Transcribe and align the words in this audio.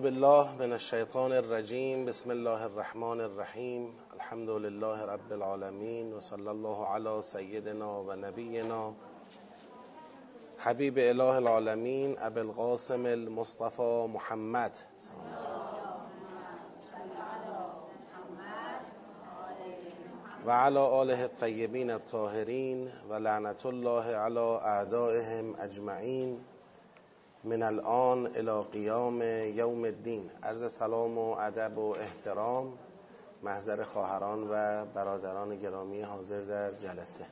بالله 0.00 0.48
من 0.58 0.72
الشیطان 0.72 1.32
الرجیم 1.32 2.04
بسم 2.04 2.30
الله 2.30 2.62
الرحمن 2.62 3.20
الرحیم 3.20 3.88
الحمد 4.14 4.48
لله 4.48 5.06
رب 5.06 5.32
العالمین 5.32 6.12
و 6.12 6.20
صلی 6.20 6.48
الله 6.48 6.86
علی 6.86 7.22
سیدنا 7.22 8.02
و 8.02 8.12
نبینا 8.12 8.92
حبیب 10.58 10.98
اله 10.98 11.34
العالمین 11.34 12.16
ابو 12.18 12.38
القاسم 12.38 13.06
المصطفى 13.06 14.06
محمد. 14.12 14.72
و 20.46 20.50
علی 20.50 20.78
آله 20.78 21.20
الطیبین 21.20 21.90
الطاهرین 21.90 22.88
و 23.10 23.14
لعنت 23.14 23.66
الله 23.66 24.16
علی 24.16 24.38
اعدائهم 24.38 25.54
اجمعین. 25.58 26.40
من 27.44 27.62
الان 27.62 28.26
الى 28.26 28.64
قیام 28.72 29.22
یوم 29.56 29.84
الدین. 29.84 30.30
عرض 30.42 30.72
سلام 30.72 31.18
و 31.18 31.36
ادب 31.38 31.78
و 31.78 31.96
احترام 31.96 32.78
محضر 33.42 33.84
خواهران 33.84 34.48
و 34.50 34.84
برادران 34.84 35.56
گرامی 35.56 36.02
حاضر 36.02 36.40
در 36.40 36.72
جلسه. 36.72 37.24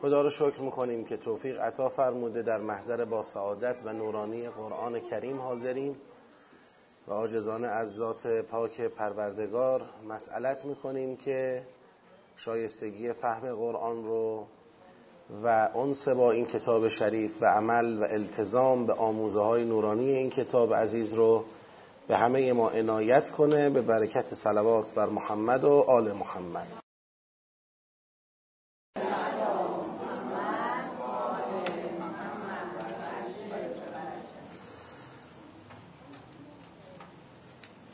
خدا 0.00 0.22
رو 0.22 0.30
شکر 0.30 0.60
می‌کنیم 0.60 1.04
که 1.04 1.16
توفیق 1.16 1.60
عطا 1.60 1.88
فرموده 1.88 2.42
در 2.42 2.60
محضر 2.60 3.04
با 3.04 3.22
سعادت 3.22 3.82
و 3.84 3.92
نورانی 3.92 4.48
قرآن 4.48 5.00
کریم 5.00 5.40
حاضریم 5.40 5.96
و 7.06 7.12
آجزانه 7.12 7.68
از 7.68 7.94
ذات 7.94 8.26
پاک 8.26 8.80
پروردگار 8.80 9.82
مسئلت 10.08 10.64
می‌کنیم 10.64 11.16
که 11.16 11.66
شایستگی 12.36 13.12
فهم 13.12 13.54
قرآن 13.54 14.04
رو 14.04 14.46
و 15.44 15.68
انس 15.74 16.08
با 16.08 16.32
این 16.32 16.46
کتاب 16.46 16.88
شریف 16.88 17.42
و 17.42 17.46
عمل 17.46 17.98
و 17.98 18.06
التزام 18.10 18.86
به 18.86 18.92
آموزه 18.92 19.40
های 19.40 19.64
نورانی 19.64 20.08
این 20.10 20.30
کتاب 20.30 20.74
عزیز 20.74 21.12
رو 21.12 21.44
به 22.08 22.16
همه 22.16 22.52
ما 22.52 22.68
عنایت 22.68 23.30
کنه. 23.30 23.70
به 23.70 23.82
برکت 23.82 24.34
صلوات 24.34 24.92
بر 24.92 25.06
محمد 25.06 25.64
و 25.64 25.84
آل 25.88 26.12
محمد. 26.12 26.68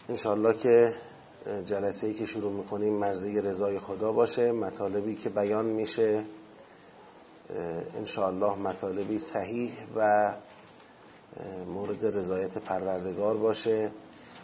انشالله 0.09 0.55
که 0.55 0.95
جلسه 1.65 2.07
ای 2.07 2.15
که 2.15 2.27
شروع 2.27 2.53
می‌کنیم 2.53 2.93
مرزی 2.93 3.41
رضای 3.41 3.79
خدا 3.79 4.13
باشه. 4.13 4.53
مطالبی 4.53 5.15
که 5.15 5.29
بیان 5.29 5.65
میشه. 5.65 6.25
انشاءالله 7.97 8.55
مطالبی 8.55 9.19
صحیح 9.19 9.73
و 9.97 10.33
مورد 11.67 12.17
رضایت 12.17 12.59
پروردگار 12.59 13.37
باشه. 13.37 13.91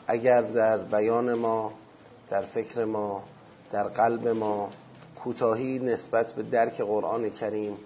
اگر 0.07 0.43
در 0.43 0.77
بیان 0.77 1.35
ما 1.35 1.73
در 2.31 2.43
فکر 2.43 2.85
ما 2.85 3.23
در 3.71 3.89
قلب 3.89 4.29
ما 4.29 4.71
کوتاهی 5.17 5.79
نسبت 5.79 6.33
به 6.33 6.43
درک 6.43 6.81
قرآن 6.81 7.31
کریم 7.31 7.77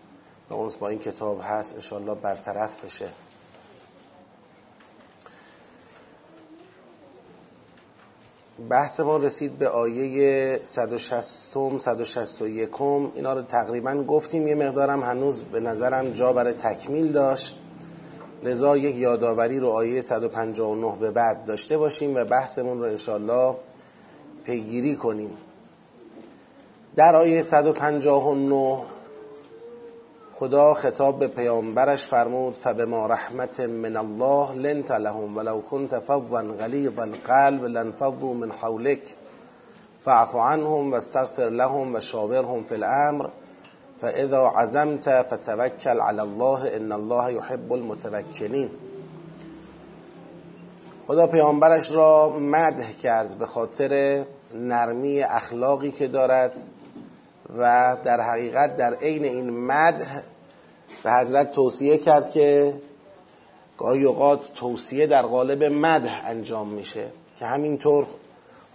و 0.50 0.54
اونس 0.54 0.76
با 0.76 0.88
این 0.88 0.98
کتاب 0.98 1.40
هست 1.44 1.74
انشاءالله 1.74 2.14
برطرف 2.14 2.84
بشه. 2.84 3.08
بحث 8.70 9.00
ما 9.00 9.16
رسید 9.16 9.58
به 9.58 9.68
آیه 9.68 10.60
160 10.62 11.78
161 11.78 12.80
اینا 12.80 13.32
رو 13.32 13.42
تقریبا 13.42 13.94
گفتیم. 13.94 14.48
یه 14.48 14.54
مقدارم 14.54 15.02
هنوز 15.02 15.42
به 15.42 15.60
نظرم 15.60 16.10
جا 16.10 16.32
برای 16.32 16.52
تکمیل 16.52 17.12
داشت. 17.12 17.58
لذا 18.42 18.76
یک 18.76 18.96
یادآوری 18.96 19.58
رو 19.58 19.68
آیه 19.68 20.00
159 20.00 20.96
به 21.00 21.10
بعد 21.10 21.44
داشته 21.44 21.78
باشیم 21.78 22.16
و 22.16 22.24
بحثمون 22.24 22.80
رو 22.80 22.86
انشالله 22.86 23.56
پیگیری 24.44 24.96
کنیم. 24.96 25.30
در 26.96 27.16
آیه 27.16 27.42
159 27.42 28.78
خدا 30.38 30.74
خطاب 30.74 31.18
به 31.18 31.28
پیامبرش 31.28 32.06
فرمود 32.06 32.54
فبما 32.54 33.06
رحمت 33.06 33.60
من 33.60 33.96
الله 33.96 34.54
لنت 34.54 34.92
لهم 34.92 35.36
ولو 35.36 35.60
كنت 35.60 35.98
فظا 35.98 36.42
غلیظ 36.42 37.00
القلب 37.00 37.64
لانفضوا 37.64 38.34
من 38.34 38.52
حولك 38.52 39.02
فاعف 40.04 40.36
عنهم 40.36 40.92
واستغفر 40.92 41.48
لهم 41.48 41.94
وشاورهم 41.94 42.64
في 42.64 42.74
الامر 42.74 43.30
فاذا 44.00 44.38
عزمت 44.38 45.08
فتوکل 45.30 46.00
على 46.00 46.22
الله 46.22 46.76
ان 46.76 46.92
الله 46.92 47.30
يحب 47.30 47.72
المتوکلین. 47.72 48.70
خدا 51.06 51.26
پیامبرش 51.26 51.92
را 51.92 52.30
مدح 52.30 52.92
کرد 52.92 53.38
به 53.38 53.46
خاطر 53.46 54.24
نرمی 54.54 55.22
اخلاقی 55.22 55.90
که 55.90 56.08
دارد. 56.08 56.56
و 57.58 57.96
در 58.04 58.20
حقیقت 58.20 58.76
در 58.76 58.94
عین 58.94 59.24
این 59.24 59.50
مدح 59.50 60.20
به 61.02 61.12
حضرت 61.12 61.50
توصیه 61.50 61.98
کرد 61.98 62.30
که 62.30 62.74
گاهی 63.78 64.04
اوقات 64.04 64.54
توصیه 64.54 65.06
در 65.06 65.22
قالب 65.22 65.62
مدح 65.62 66.22
انجام 66.26 66.68
میشه 66.68 67.06
که 67.38 67.46
همینطور 67.46 68.06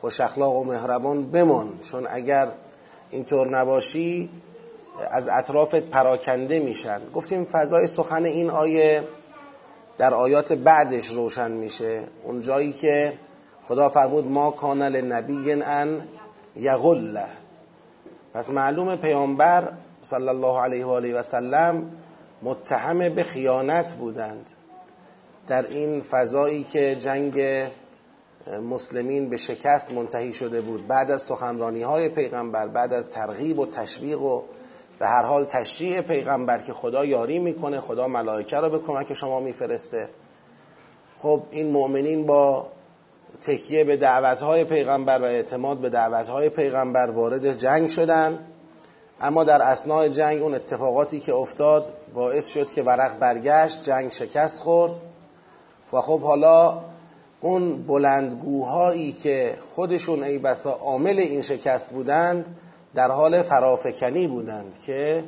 خوش 0.01 0.19
اخلاق 0.21 0.55
و 0.55 0.63
مهربان 0.63 1.31
بمون 1.31 1.79
چون 1.83 2.07
اگر 2.09 2.47
اینطور 3.09 3.49
نباشی 3.49 4.29
از 5.11 5.27
اطرافت 5.27 5.81
پراکنده 5.81 6.59
میشن. 6.59 7.01
گفتیم 7.13 7.45
فضای 7.45 7.87
سخن 7.87 8.25
این 8.25 8.49
آیه 8.49 9.03
در 9.97 10.13
آیات 10.13 10.53
بعدش 10.53 11.07
روشن 11.07 11.51
میشه. 11.51 12.03
اون 12.23 12.41
جایی 12.41 12.73
که 12.73 13.13
خدا 13.65 13.89
فرمود 13.89 14.27
ما 14.27 14.51
کان 14.51 14.83
لنبی 14.83 15.51
ان 15.51 16.07
یغله 16.55 17.38
پس 18.33 18.49
معلوم 18.49 18.95
پیامبر 18.95 19.71
صلی 20.01 20.29
الله 20.29 20.59
علیه 20.61 20.85
و 20.85 20.89
آله 20.89 21.19
و 21.19 21.21
سلم 21.21 21.91
متهم 22.43 23.09
به 23.09 23.23
خیانت 23.23 23.95
بودند. 23.95 24.51
در 25.47 25.67
این 25.67 26.01
فضایی 26.01 26.63
که 26.63 26.95
جنگ 26.95 27.41
مسلمین 28.69 29.29
به 29.29 29.37
شکست 29.37 29.93
منتهی 29.93 30.33
شده 30.33 30.61
بود 30.61 30.87
بعد 30.87 31.11
از 31.11 31.21
سخنرانی 31.21 31.81
های 31.81 32.09
پیغمبر 32.09 32.67
بعد 32.67 32.93
از 32.93 33.09
ترغیب 33.09 33.59
و 33.59 33.65
تشویق 33.65 34.21
و 34.21 34.41
به 34.99 35.07
هر 35.07 35.23
حال 35.23 35.45
تشریح 35.45 36.01
پیغمبر 36.01 36.59
که 36.59 36.73
خدا 36.73 37.05
یاری 37.05 37.39
می‌کنه 37.39 37.81
خدا 37.81 38.07
ملائکه 38.07 38.57
رو 38.57 38.69
به 38.69 38.79
کمک 38.79 39.13
شما 39.13 39.39
میفرسته. 39.39 40.09
خب 41.17 41.43
این 41.51 41.71
مؤمنین 41.71 42.25
با 42.25 42.67
تکیه 43.41 43.83
به 43.83 43.97
دعوتهای 43.97 44.63
پیغمبر 44.63 45.21
و 45.21 45.23
اعتماد 45.23 45.77
به 45.77 45.89
دعوتهای 45.89 46.49
پیغمبر 46.49 47.09
وارد 47.09 47.57
جنگ 47.57 47.89
شدن. 47.89 48.39
اما 49.21 49.43
در 49.43 49.61
اسنای 49.61 50.09
جنگ 50.09 50.41
اون 50.41 50.55
اتفاقاتی 50.55 51.19
که 51.19 51.33
افتاد 51.33 51.93
باعث 52.13 52.47
شد 52.47 52.71
که 52.71 52.83
ورق 52.83 53.19
برگشت 53.19 53.83
جنگ 53.83 54.11
شکست 54.11 54.63
خورد. 54.63 54.91
و 55.93 56.01
خب 56.01 56.21
حالا 56.21 56.81
اون 57.41 57.83
بلندگوهایی 57.83 59.11
که 59.11 59.55
خودشون 59.75 60.23
ای 60.23 60.37
بسا 60.37 60.71
عامل 60.71 61.19
این 61.19 61.41
شکست 61.41 61.93
بودند 61.93 62.57
در 62.95 63.11
حال 63.11 63.41
فرافکنی 63.41 64.27
بودند 64.27 64.73
که 64.85 65.23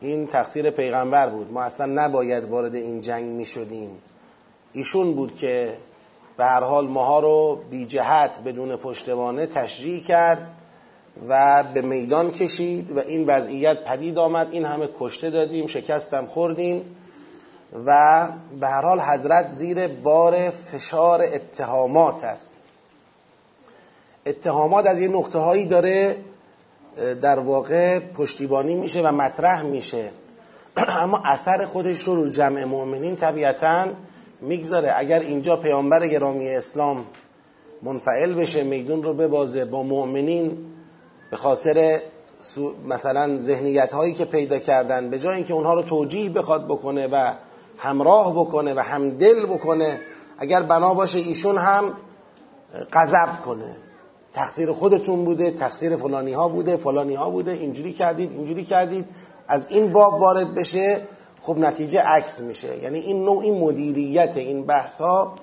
این 0.00 0.26
تقصیر 0.26 0.70
پیغمبر 0.70 1.28
بود. 1.28 1.52
ما 1.52 1.62
اصلا 1.62 1.86
نباید 1.86 2.44
وارد 2.44 2.74
این 2.74 3.00
جنگ 3.00 3.24
می 3.24 3.46
شدیم 3.46 3.90
ایشون 4.72 5.14
بود 5.14 5.36
که 5.36 5.76
به 6.36 6.44
هر 6.44 6.60
حال 6.60 6.88
ماها 6.88 7.20
رو 7.20 7.60
بی 7.70 7.86
جهت 7.86 8.40
بدون 8.44 8.76
پشتوانه 8.76 9.46
تشریح 9.46 10.04
کرد 10.04 10.50
و 11.28 11.64
به 11.74 11.80
میدان 11.80 12.30
کشید 12.30 12.92
و 12.92 12.98
این 12.98 13.26
وضعیت 13.26 13.84
پدید 13.84 14.18
آمد. 14.18 14.48
این 14.50 14.64
همه 14.64 14.88
کشته 15.00 15.30
دادیم 15.30 15.66
شکستم 15.66 16.26
خوردیم 16.26 16.96
و 17.86 18.28
به 18.60 18.68
هر 18.68 18.82
حال 18.82 19.00
حضرت 19.00 19.50
زیر 19.50 19.88
بار 19.88 20.50
فشار 20.50 21.22
اتهامات 21.22 22.24
است. 22.24 22.54
اتهامات 24.26 24.86
از 24.86 25.00
یه 25.00 25.08
نقطه 25.08 25.38
هایی 25.38 25.64
داره 25.64 26.16
در 27.22 27.38
واقع 27.38 27.98
پشتیبانی 27.98 28.74
میشه 28.74 29.02
و 29.02 29.12
مطرح 29.12 29.62
میشه. 29.62 30.10
اما 31.02 31.22
اثر 31.24 31.64
خودش 31.64 32.02
رو 32.02 32.14
رو 32.14 32.28
جمع 32.28 32.64
مؤمنین 32.64 33.16
طبیعتاً 33.16 33.86
می‌گذاره. 34.40 34.94
اگر 34.96 35.20
اینجا 35.20 35.56
پیامبر 35.56 36.08
گرامی 36.08 36.48
اسلام 36.48 37.04
منفعل 37.82 38.34
بشه 38.34 38.62
میدون 38.62 39.02
رو 39.02 39.14
ببازه 39.14 39.64
با 39.64 39.82
مؤمنین 39.82 40.58
به 41.30 41.36
خاطر 41.36 42.00
مثلا 42.88 43.38
ذهنیت 43.38 43.92
هایی 43.92 44.12
که 44.12 44.24
پیدا 44.24 44.58
کردن 44.58 45.10
به 45.10 45.18
جای 45.18 45.36
اینکه 45.36 45.54
اونها 45.54 45.74
رو 45.74 45.82
توجیه 45.82 46.30
بخواد 46.30 46.64
بکنه 46.64 47.06
و 47.06 47.32
همراه 47.78 48.32
بکنه 48.32 48.74
و 48.74 48.78
همدل 48.78 49.46
بکنه 49.46 50.00
اگر 50.38 50.62
بنا 50.62 50.94
باشه 50.94 51.18
ایشون 51.18 51.58
هم 51.58 51.94
غضب 52.92 53.40
کنه. 53.44 53.76
تقصیر 54.34 54.72
خودتون 54.72 55.24
بوده 55.24 55.50
تقصیر 55.50 55.96
فلانی 55.96 56.32
ها 56.32 56.48
بوده 56.48 56.76
فلانی 56.76 57.14
ها 57.14 57.30
بوده 57.30 57.52
اینجوری 57.52 57.92
کردید 57.92 58.30
اینجوری 58.30 58.64
کردید. 58.64 59.04
از 59.48 59.68
این 59.70 59.92
باب 59.92 60.20
وارد 60.20 60.54
بشه 60.54 61.00
خب 61.46 61.58
نتیجه 61.58 62.00
عکس 62.00 62.40
میشه. 62.40 62.82
یعنی 62.82 62.98
این 62.98 63.24
نوع 63.24 63.42
این 63.42 63.58
مدیریت 63.60 64.36
این 64.36 64.66
بحث 64.66 65.00
ها 65.00 65.34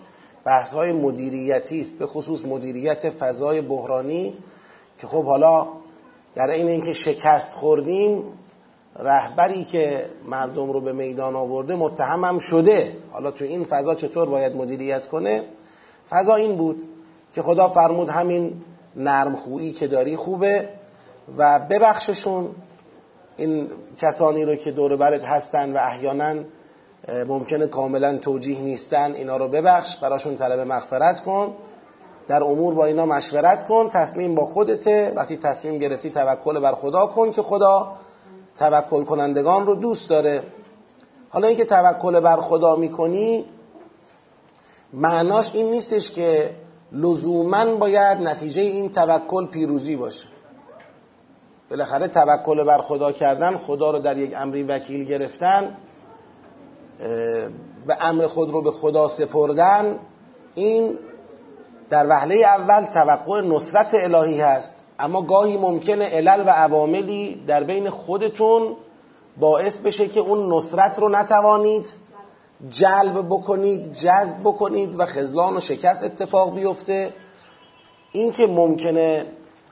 بحث 0.45 0.73
های 0.73 0.91
مدیریتی 0.91 1.81
است 1.81 2.00
به 2.00 2.07
خصوص 2.07 2.45
مدیریت 2.45 3.09
فضای 3.09 3.61
بحرانی 3.61 4.38
که 5.00 5.07
خب 5.07 5.25
حالا 5.25 5.67
در 6.35 6.50
این 6.50 6.67
اینکه 6.67 6.94
شکست 6.94 7.53
خوردیم 7.53 8.23
رهبری 9.00 9.63
که 9.63 10.05
مردم 10.25 10.71
رو 10.71 10.81
به 10.81 10.94
میدان 10.94 11.35
آورده 11.35 11.75
متهم 11.75 12.23
هم 12.23 12.39
شده. 12.39 12.97
حالا 13.11 13.31
تو 13.31 13.45
این 13.45 13.63
فضا 13.63 13.95
چطور 13.95 14.29
باید 14.29 14.55
مدیریت 14.55 15.07
کنه؟ 15.07 15.44
فضا 16.09 16.35
این 16.35 16.55
بود 16.55 16.83
که 17.33 17.41
خدا 17.41 17.69
فرمود 17.69 18.09
همین 18.09 18.61
نرم 18.95 19.35
خویی 19.35 19.71
که 19.71 19.88
داری 19.88 20.15
خوبه 20.15 20.69
و 21.38 21.59
ببخششون 21.59 22.50
این 23.38 23.69
کسانی 23.97 24.45
رو 24.45 24.56
که 24.56 24.71
دور 24.71 24.95
برت 24.95 25.25
هستن 25.25 25.74
و 25.74 25.77
احیانا 25.77 26.35
ممکنه 27.27 27.68
کاملا 27.68 28.18
توجیه 28.18 28.62
نیستن 28.62 29.13
اینا 29.13 29.38
رو 29.38 29.47
ببخش 29.47 29.97
براشون 29.97 30.35
طلب 30.35 30.59
مغفرت 30.59 31.19
کن. 31.19 31.53
در 32.27 32.44
امور 32.44 32.74
با 32.74 32.85
اینا 32.85 33.06
مشورت 33.06 33.68
کن 33.68 33.89
تصمیم 33.89 34.35
با 34.35 34.45
خودته. 34.45 35.13
وقتی 35.15 35.38
تصمیم 35.38 35.77
گرفتی 35.77 36.09
توکل 36.09 36.59
بر 36.59 36.74
خدا 36.74 37.06
کن 37.06 37.31
که 37.31 37.41
خدا 37.41 37.91
توکل 38.57 39.03
کنندگان 39.03 39.65
رو 39.65 39.75
دوست 39.75 40.09
داره. 40.09 40.44
حالا 41.29 41.47
اینکه 41.47 41.65
توکل 41.65 42.19
بر 42.19 42.38
خدا 42.38 42.75
می‌کنی 42.75 43.45
معناش 44.94 45.51
این 45.53 45.71
نیستش 45.71 46.12
که 46.12 46.56
لزوما 46.91 47.75
باید 47.75 48.18
نتیجه 48.18 48.62
این 48.62 48.89
توکل 48.89 49.45
پیروزی 49.45 49.95
باشه. 49.95 50.32
بالاخره 51.69 52.07
توکل 52.07 52.63
بر 52.63 52.81
خدا 52.81 53.12
کردن 53.12 53.57
خدا 53.57 53.92
رو 53.92 54.00
در 54.00 54.18
یک 54.18 54.33
امری 54.36 54.63
وکیل 54.63 55.04
گرفتن 55.04 55.77
به 57.88 57.98
امر 58.01 58.27
خود 58.27 58.51
رو 58.51 58.62
به 58.62 58.71
خدا 58.71 59.07
سپردن. 59.07 60.00
این 60.56 60.98
در 61.89 62.10
وهله 62.10 62.36
اول 62.36 62.86
توقع 62.86 63.42
نصرت 63.42 63.94
الهی 63.94 64.42
هست. 64.42 64.75
اما 65.00 65.21
گاهی 65.21 65.57
ممکنه 65.57 66.06
علل 66.06 66.44
و 66.48 66.50
عواملی 66.50 67.44
در 67.48 67.63
بین 67.63 67.89
خودتون 67.89 68.75
باعث 69.38 69.80
بشه 69.80 70.07
که 70.07 70.19
اون 70.19 70.54
نصرت 70.54 71.00
رو 71.00 71.10
نتوانید 71.10 71.94
جلب 72.69 73.25
بکنید 73.30 73.94
جذب 73.94 74.36
بکنید 74.44 75.00
و 75.00 75.06
خزلان 75.06 75.57
و 75.57 75.60
شکست 75.60 76.04
اتفاق 76.04 76.56
بیفته. 76.56 77.13
این 78.12 78.31
که 78.31 78.48
ممکنه 78.48 79.25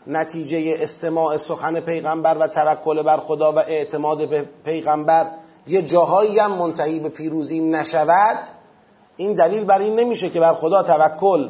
نتیجه 0.08 0.78
استماع 0.80 1.38
سخن 1.38 1.80
پیغمبر 1.80 2.38
و 2.38 2.48
توکل 2.48 3.04
بر 3.04 3.18
خدا 3.18 3.52
و 3.52 3.60
اعتماد 3.60 4.30
به 4.30 4.46
پیغمبر 4.66 5.28
یه 5.68 5.82
جاهایی 5.82 6.40
هم 6.40 6.52
منتهی 6.52 7.00
به 7.00 7.10
پیروزی 7.10 7.60
نشود 7.60 8.38
این 9.18 9.34
دلیل 9.34 9.64
بر 9.64 9.80
این 9.80 10.00
نمیشه 10.00 10.30
که 10.30 10.40
بر 10.40 10.54
خدا 10.54 10.84
توکل 10.84 11.50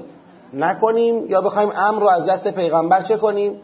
نکنیم 0.54 1.26
یا 1.30 1.42
بخوایم 1.42 1.72
امر 1.76 2.02
رو 2.02 2.08
از 2.08 2.26
دست 2.26 2.56
پیغمبر 2.56 3.02
چه 3.02 3.18
کنیم؟ 3.18 3.62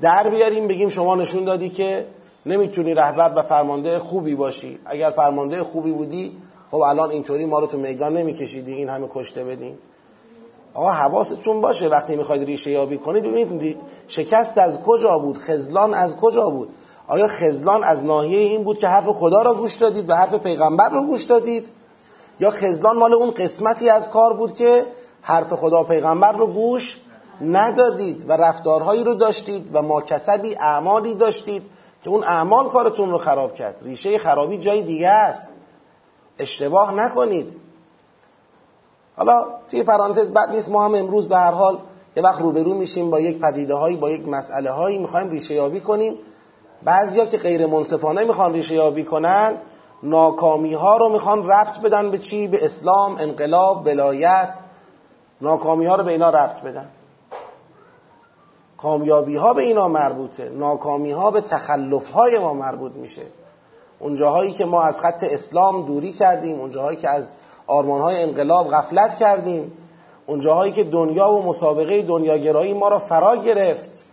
در 0.00 0.30
بیاریم 0.30 0.68
بگیم 0.68 0.88
شما 0.88 1.14
نشون 1.14 1.44
دادی 1.44 1.68
که 1.68 2.06
نمی‌تونی 2.46 2.94
رهبر 2.94 3.32
و 3.36 3.42
فرمانده 3.42 3.98
خوبی 3.98 4.34
باشی. 4.34 4.78
اگر 4.86 5.10
فرمانده 5.10 5.62
خوبی 5.62 5.92
بودی 5.92 6.36
خب 6.70 6.76
الان 6.76 7.10
اینطوری 7.10 7.44
ما 7.44 7.58
رو 7.58 7.66
تو 7.66 7.78
میدان 7.78 8.16
نمیکشیدی 8.16 8.74
این 8.74 8.88
همه 8.88 9.08
کشته 9.12 9.44
بدیم 9.44 9.78
آقا 10.74 10.90
حواستون 10.90 11.60
باشه 11.60 11.88
وقتی 11.88 12.16
می‌خواید 12.16 12.42
ریشه 12.42 12.70
یابی 12.70 12.98
کنید 12.98 13.24
ببینید 13.24 13.78
شکست 14.08 14.58
از 14.58 14.80
کجا 14.80 15.18
بود 15.18 15.38
خزلان 15.38 15.94
از 15.94 16.16
کجا 16.16 16.50
بود؟ 16.50 16.68
آیا 17.06 17.26
خزلان 17.28 17.84
از 17.84 18.04
ناحیه 18.04 18.38
این 18.38 18.64
بود 18.64 18.78
که 18.78 18.88
حرف 18.88 19.08
خدا 19.08 19.42
را 19.42 19.54
گوش 19.54 19.74
دادید 19.74 20.10
و 20.10 20.14
حرف 20.14 20.34
پیغمبر 20.34 20.88
رو 20.88 21.06
گوش 21.06 21.24
دادید؟ 21.24 21.68
یا 22.40 22.50
خزلان 22.50 22.96
مال 22.96 23.14
اون 23.14 23.30
قسمتی 23.30 23.90
از 23.90 24.10
کار 24.10 24.34
بود 24.34 24.54
که 24.54 24.86
حرف 25.22 25.52
خدا 25.52 25.80
و 25.80 25.84
پیغمبر 25.84 26.32
رو 26.32 26.46
گوش 26.46 27.00
ندادید 27.40 28.24
و 28.28 28.32
رفتارهایی 28.32 29.04
رو 29.04 29.14
داشتید 29.14 29.70
و 29.72 29.82
ما 29.82 30.00
کسبی 30.00 30.56
اعمالی 30.56 31.14
داشتید 31.14 31.62
که 32.04 32.10
اون 32.10 32.24
اعمال 32.24 32.68
کارتون 32.68 33.10
رو 33.10 33.18
خراب 33.18 33.54
کرد. 33.54 33.76
ریشه 33.82 34.18
خرابی 34.18 34.58
جای 34.58 34.82
دیگه 34.82 35.08
است. 35.08 35.48
اشتباه 36.38 36.94
نکنید. 36.94 37.56
حالا 39.18 39.46
توی 39.70 39.82
پرانتز 39.82 40.32
بد 40.32 40.50
نیست 40.50 40.70
ما 40.70 40.84
هم 40.84 40.94
امروز 40.94 41.28
به 41.28 41.36
هر 41.36 41.52
حال 41.52 41.78
یه 42.16 42.22
وقت 42.22 42.40
روبرو 42.40 42.74
میشیم 42.74 43.10
با 43.10 43.20
یک 43.20 43.38
پدیده 43.38 43.74
هایی 43.74 43.96
با 43.96 44.10
یک 44.10 44.28
مسئله 44.28 44.70
هایی 44.70 44.98
می‌خوایم 44.98 45.30
ریشه 45.30 45.54
یابی 45.54 45.80
کنیم. 45.80 46.14
بعضیا 46.82 47.26
که 47.26 47.38
غیر 47.38 47.66
منصفانه 47.66 48.24
می‌خوان 48.24 48.52
ریشه 48.52 48.74
یابی 48.74 49.04
کنن 49.04 49.54
ناکامی 50.02 50.74
ها 50.74 50.96
رو 50.96 51.08
می‌خوان 51.08 51.50
ربط 51.50 51.80
بدن 51.80 52.10
به 52.10 52.18
چی؟ 52.18 52.48
به 52.48 52.64
اسلام 52.64 53.16
انقلاب 53.20 53.86
ولایت. 53.86 54.58
ناکامی 55.40 55.86
ها 55.86 55.96
رو 55.96 56.04
به 56.04 56.10
اینا 56.10 56.30
ربط 56.30 56.62
بدن. 56.62 56.88
کامیابی 58.78 59.36
ها 59.36 59.54
به 59.54 59.62
اینا 59.62 59.88
مربوطه. 59.88 60.48
ناکامی 60.48 61.10
ها 61.10 61.30
به 61.30 61.40
تخلف 61.40 62.10
های 62.10 62.38
ما 62.38 62.54
مربوط 62.54 62.92
میشه. 62.92 63.22
اون 63.98 64.14
جاهایی 64.14 64.52
که 64.52 64.64
ما 64.64 64.82
از 64.82 65.00
خط 65.00 65.24
اسلام 65.30 65.86
دوری 65.86 66.12
کردیم 66.12 66.60
اون 66.60 66.70
جاهایی 66.70 66.96
که 66.96 67.08
از 67.08 67.32
آرمان 67.68 68.00
های 68.00 68.22
انقلاب 68.22 68.68
غفلت 68.68 69.18
کردیم. 69.18 69.72
اون 70.26 70.40
جاهایی 70.40 70.72
که 70.72 70.84
دنیا 70.84 71.30
و 71.30 71.42
مسابقه 71.42 72.02
دنیاگرایی 72.02 72.74
ما 72.74 72.88
را 72.88 72.98
فرا 72.98 73.36
گرفت. 73.36 74.04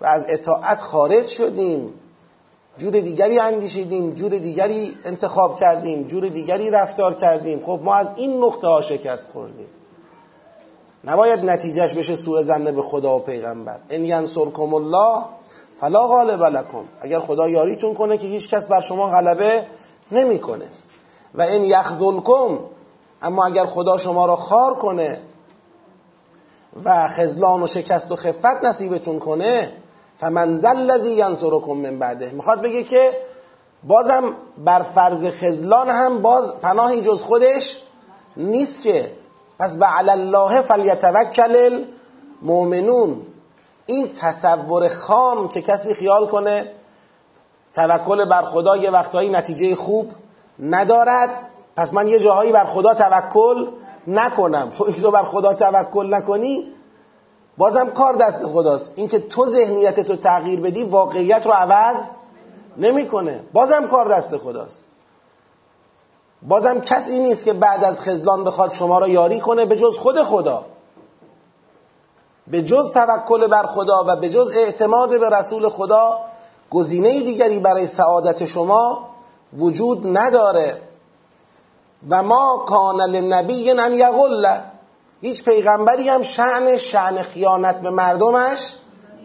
و 0.00 0.06
از 0.06 0.26
اطاعت 0.28 0.80
خارج 0.80 1.26
شدیم. 1.26 1.94
جور 2.78 2.92
دیگری 2.92 3.38
اندیشیدیم 3.38 4.10
جور 4.10 4.30
دیگری 4.30 4.96
انتخاب 5.04 5.60
کردیم 5.60 6.02
جور 6.02 6.28
دیگری 6.28 6.70
رفتار 6.70 7.14
کردیم. 7.14 7.62
خب 7.66 7.80
ما 7.82 7.94
از 7.94 8.10
این 8.16 8.44
نقطه 8.44 8.66
ها 8.66 8.80
شکست 8.80 9.24
خوردیم. 9.32 9.66
نباید 11.04 11.44
نتیجهش 11.44 11.94
بشه 11.94 12.14
سوء 12.14 12.42
زنه 12.42 12.72
به 12.72 12.82
خدا 12.82 13.16
و 13.16 13.18
پیغمبر. 13.18 13.78
ان 13.90 14.04
ینصرکم 14.04 14.74
الله 14.74 15.24
فلا 15.80 16.06
غالب 16.06 16.42
لکم. 16.42 16.84
اگر 17.00 17.20
خدا 17.20 17.48
یاریتون 17.48 17.94
کنه 17.94 18.18
که 18.18 18.26
هیچ 18.26 18.50
کس 18.50 18.66
بر 18.66 18.80
شما 18.80 19.10
غلبه 19.10 19.66
نمی‌کنه. 20.12 20.64
و 21.34 21.42
این 21.42 21.64
یخذلکم 21.64 22.58
اما 23.22 23.46
اگر 23.46 23.64
خدا 23.64 23.98
شما 23.98 24.26
را 24.26 24.36
خار 24.36 24.74
کنه 24.74 25.20
و 26.84 27.08
خزلان 27.08 27.62
و 27.62 27.66
شکست 27.66 28.12
و 28.12 28.16
خفت 28.16 28.64
نصیبتون 28.64 29.18
کنه 29.18 29.72
فمن 30.18 30.56
ذا 30.56 30.68
الذی 30.68 31.10
ینصرکم 31.10 31.72
من 31.72 31.98
بعده. 31.98 32.30
می‌خواد 32.30 32.62
بگه 32.62 32.82
که 32.82 33.12
بازم 33.84 34.34
بر 34.58 34.82
فرض 34.82 35.26
خزلان 35.26 35.88
هم 35.88 36.22
باز 36.22 36.56
پناهی 36.56 37.00
جز 37.00 37.22
خودش 37.22 37.78
نیست 38.36 38.82
که. 38.82 39.12
پس 39.58 39.78
به 39.78 39.86
الله 39.98 40.62
فلیتوکل 40.62 41.82
المؤمنون. 42.42 43.22
این 43.86 44.12
تصور 44.12 44.88
خام 44.88 45.48
که 45.48 45.62
کسی 45.62 45.94
خیال 45.94 46.26
کنه 46.26 46.72
توکل 47.74 48.24
بر 48.24 48.42
خدا 48.42 48.76
یه 48.76 48.90
وقتهایی 48.90 49.28
نتیجه 49.28 49.74
خوب 49.74 50.12
ندارد 50.58 51.50
پس 51.76 51.94
من 51.94 52.08
یه 52.08 52.18
جاهایی 52.18 52.52
بر 52.52 52.64
خدا 52.64 52.94
توکل 52.94 53.68
نکنم. 54.06 54.70
تو 54.70 54.92
تو 54.92 55.10
بر 55.10 55.22
خدا 55.22 55.54
توکل 55.54 56.14
نکنی 56.14 56.72
بازم 57.58 57.90
کار 57.90 58.14
دست 58.14 58.46
خداست. 58.46 58.92
اینکه 58.96 59.18
تو 59.18 59.46
ذهنیت 59.46 60.00
تو 60.00 60.16
تغییر 60.16 60.60
بدی 60.60 60.84
واقعیت 60.84 61.46
رو 61.46 61.52
عوض 61.52 62.08
نمی‌کنه. 62.76 63.40
بازم 63.52 63.86
کار 63.86 64.16
دست 64.16 64.36
خداست. 64.36 64.84
بازم 66.42 66.80
کسی 66.80 67.18
نیست 67.18 67.44
که 67.44 67.52
بعد 67.52 67.84
از 67.84 68.00
خزلان 68.00 68.44
بخواد 68.44 68.72
شما 68.72 68.98
را 68.98 69.08
یاری 69.08 69.40
کنه 69.40 69.66
به 69.66 69.76
جز 69.76 69.96
خود 69.96 70.22
خدا. 70.22 70.64
به 72.46 72.62
جز 72.62 72.90
توکل 72.90 73.46
بر 73.46 73.62
خدا 73.62 74.04
و 74.08 74.16
به 74.16 74.28
جز 74.28 74.56
اعتماد 74.56 75.20
به 75.20 75.30
رسول 75.30 75.68
خدا 75.68 76.18
گزینه 76.70 77.22
دیگری 77.22 77.60
برای 77.60 77.86
سعادت 77.86 78.44
شما 78.44 79.08
وجود 79.58 80.18
نداره. 80.18 80.80
و 82.10 82.22
ما 82.22 82.64
کان 82.66 83.00
لنبی 83.00 83.70
ان 83.70 83.92
یغل. 83.92 84.58
هیچ 85.20 85.44
پیغمبری 85.44 86.08
هم 86.08 86.22
شعن 86.22 86.76
شعن 86.76 87.22
خیانت 87.22 87.80
به 87.80 87.90
مردمش 87.90 88.74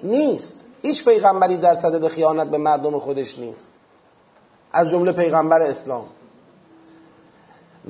نیست. 0.03 0.67
هیچ 0.81 1.05
پیغمبری 1.05 1.57
در 1.57 1.73
صدد 1.73 2.07
خیانت 2.07 2.47
به 2.47 2.57
مردم 2.57 2.99
خودش 2.99 3.39
نیست. 3.39 3.71
از 4.73 4.89
جمله 4.89 5.11
پیغمبر 5.11 5.61
اسلام. 5.61 6.05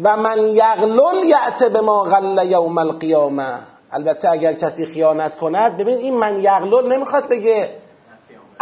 و 0.04 0.18
من 0.18 0.38
یغلل 0.38 1.24
یعت 1.24 1.64
به 1.64 1.82
ما 1.82 2.04
غل 2.04 2.52
یوم 2.52 2.78
القیامه. 2.78 3.60
البته 3.92 4.30
اگر 4.30 4.54
کسی 4.54 4.86
خیانت 4.86 5.38
کند 5.38 5.78
ببین 5.78 5.98
این 5.98 6.14
من 6.18 6.40
یغلل 6.40 6.94
نمی‌خواد 6.94 7.28
بگه. 7.28 7.82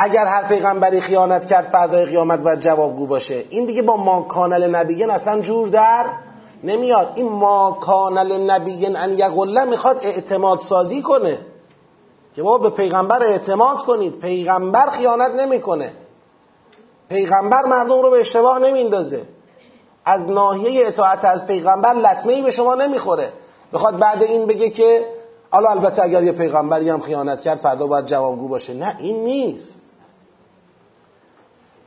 اگر 0.01 0.25
هر 0.25 0.43
پیغمبری 0.47 1.01
خیانت 1.01 1.45
کرد 1.45 1.63
فردای 1.65 2.05
قیامت 2.05 2.39
باید 2.39 2.59
جوابگو 2.59 3.07
باشه. 3.07 3.45
این 3.49 3.65
دیگه 3.65 3.81
با 3.81 3.97
ما 3.97 4.21
کانل 4.21 4.75
نبیین 4.75 5.09
اصلا 5.09 5.41
جور 5.41 5.67
در 5.67 6.05
نمیاد. 6.63 7.11
این 7.15 7.29
ما 7.29 7.77
کانل 7.81 8.51
نبیین 8.51 8.95
ان 8.95 9.11
یقله 9.11 9.63
می‌خواد 9.63 9.99
اعتماد 10.03 10.59
سازی 10.59 11.01
کنه. 11.01 11.39
که 12.35 12.41
ما 12.41 12.57
به 12.57 12.69
پیغمبر 12.69 13.23
اعتماد 13.23 13.77
کنید. 13.77 14.19
پیغمبر 14.19 14.87
خیانت 14.87 15.31
نمی‌کنه. 15.31 15.93
پیغمبر 17.09 17.65
مردم 17.65 18.01
رو 18.01 18.11
به 18.11 18.19
اشتباه 18.19 18.59
نمیندازه. 18.59 19.21
از 20.05 20.29
ناحیه 20.29 20.87
اطاعت 20.87 21.25
از 21.25 21.47
پیغمبر 21.47 21.93
لطمه 21.93 22.33
ای 22.33 22.41
به 22.41 22.51
شما 22.51 22.75
نمی‌خوره. 22.75 23.33
بخواد 23.73 23.97
بعد 23.97 24.23
این 24.23 24.45
بگه 24.45 24.69
که 24.69 25.05
حالا 25.51 25.69
البته 25.69 26.03
اگر 26.03 26.23
یه 26.23 26.31
پیغمبری 26.31 26.89
هم 26.89 26.99
خیانت 26.99 27.41
کرد 27.41 27.57
فردا 27.57 27.87
باید 27.87 28.05
جوابگو 28.05 28.47
باشه. 28.47 28.73
نه 28.73 28.95
این 28.99 29.23
نیست. 29.23 29.75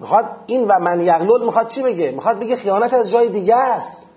می‌خواد 0.02 0.26
این 0.46 0.68
و 0.68 0.78
من 0.78 1.00
یغلل 1.00 1.44
می‌خواد 1.44 1.66
چی 1.66 1.82
بگه؟ 1.82 2.10
می‌خواد 2.10 2.38
بگه 2.38 2.56
خیانت 2.56 2.94
از 2.94 3.10
جای 3.10 3.28
دیگه 3.28 3.56
است. 3.56 4.08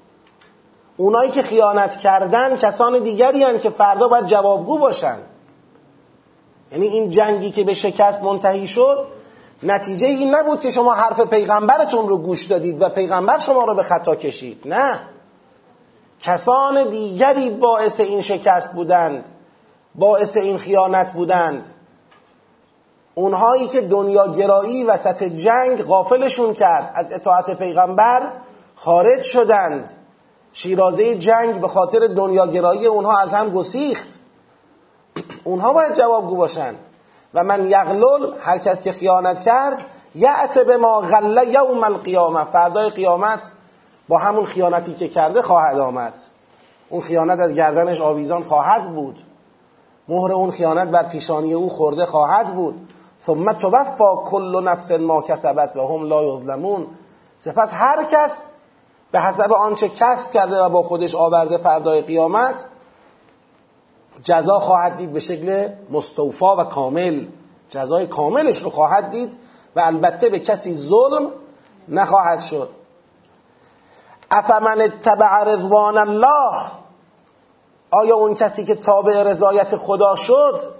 اونایی 0.97 1.31
که 1.31 1.43
خیانت 1.43 1.95
کردن 1.95 2.57
کسان 2.57 3.03
دیگری 3.03 3.43
هن 3.43 3.59
که 3.59 3.69
فردا 3.69 4.07
باید 4.07 4.25
جوابگو 4.25 4.77
باشن. 4.77 5.17
یعنی 6.71 6.87
این 6.87 7.09
جنگی 7.09 7.51
که 7.51 7.63
به 7.63 7.73
شکست 7.73 8.23
منتهی 8.23 8.67
شد 8.67 9.07
نتیجه 9.63 10.07
این 10.07 10.35
نبود 10.35 10.61
که 10.61 10.71
شما 10.71 10.93
حرف 10.93 11.21
پیغمبرتون 11.21 12.09
رو 12.09 12.17
گوش 12.17 12.45
دادید 12.45 12.81
و 12.81 12.89
پیغمبر 12.89 13.39
شما 13.39 13.63
رو 13.63 13.75
به 13.75 13.83
خطا 13.83 14.15
کشید. 14.15 14.61
نه. 14.65 14.99
کسان 16.21 16.89
دیگری 16.89 17.49
باعث 17.49 17.99
این 17.99 18.21
شکست 18.21 18.73
بودند 18.73 19.29
باعث 19.95 20.37
این 20.37 20.57
خیانت 20.57 21.13
بودند. 21.13 21.67
اونهایی 23.15 23.67
که 23.67 23.81
دنیاگرایی 23.81 24.83
وسط 24.83 25.23
جنگ 25.23 25.83
غافلشون 25.83 26.53
کرد 26.53 26.91
از 26.95 27.11
اطاعت 27.11 27.57
پیغمبر 27.57 28.31
خارج 28.75 29.23
شدند. 29.23 29.93
شیرازه 30.53 31.15
جنگ 31.15 31.61
به 31.61 31.67
خاطر 31.67 31.99
دنیاگرایی 31.99 32.85
اونها 32.85 33.19
از 33.19 33.33
هم 33.33 33.49
گسیخت. 33.49 34.07
اونها 35.43 35.73
باید 35.73 35.93
جوابگو 35.93 36.35
باشن. 36.35 36.75
و 37.33 37.43
من 37.43 37.65
یغلل 37.65 38.33
هر 38.41 38.57
کس 38.57 38.81
که 38.81 38.91
خیانت 38.91 39.41
کرد 39.41 39.85
یعت 40.15 40.59
به 40.59 40.77
ما 40.77 40.99
غله 40.99 41.47
یوم 41.47 41.83
القیامه 41.83 42.43
فردای 42.43 42.89
قیامت 42.89 43.51
با 44.07 44.17
همون 44.17 44.45
خیانتی 44.45 44.93
که 44.93 45.07
کرده 45.07 45.41
خواهد 45.41 45.79
آمد. 45.79 46.21
اون 46.89 47.01
خیانت 47.01 47.39
از 47.39 47.53
گردنش 47.53 48.01
آویزان 48.01 48.43
خواهد 48.43 48.93
بود. 48.93 49.19
مهر 50.07 50.31
اون 50.31 50.51
خیانت 50.51 50.87
بر 50.87 51.03
پیشانی 51.03 51.53
او 51.53 51.69
خورده 51.69 52.05
خواهد 52.05 52.55
بود. 52.55 52.91
ثم 53.21 53.53
توفا 53.53 54.15
کل 54.15 54.63
نفس 54.63 54.91
ما 54.91 55.21
کسبت 55.21 55.77
و 55.77 55.87
هم 55.87 56.03
لا 56.03 56.23
یظلمون. 56.23 56.87
سپس 57.39 57.73
هر 57.73 58.03
کس 58.03 58.45
به 59.11 59.21
حسب 59.21 59.53
آنچه 59.53 59.89
کسب 59.89 60.31
کرده 60.31 60.57
و 60.57 60.69
با 60.69 60.83
خودش 60.83 61.15
آورده 61.15 61.57
فردای 61.57 62.01
قیامت 62.01 62.65
جزا 64.23 64.59
خواهد 64.59 64.95
دید 64.95 65.13
به 65.13 65.19
شکل 65.19 65.69
مستوفا 65.89 66.55
و 66.55 66.63
کامل. 66.63 67.27
جزای 67.69 68.07
کاملش 68.07 68.63
رو 68.63 68.69
خواهد 68.69 69.09
دید 69.09 69.37
و 69.75 69.79
البته 69.79 70.29
به 70.29 70.39
کسی 70.39 70.73
ظلم 70.73 71.31
نخواهد 71.87 72.41
شد. 72.41 72.69
افمن 74.31 74.81
اتبع 74.81 75.43
رضوان 75.43 75.97
الله؟ 75.97 76.71
آیا 77.91 78.15
اون 78.15 78.33
کسی 78.33 78.65
که 78.65 78.75
تابع 78.75 79.23
رضایت 79.23 79.75
خدا 79.75 80.15
شد؟ 80.15 80.75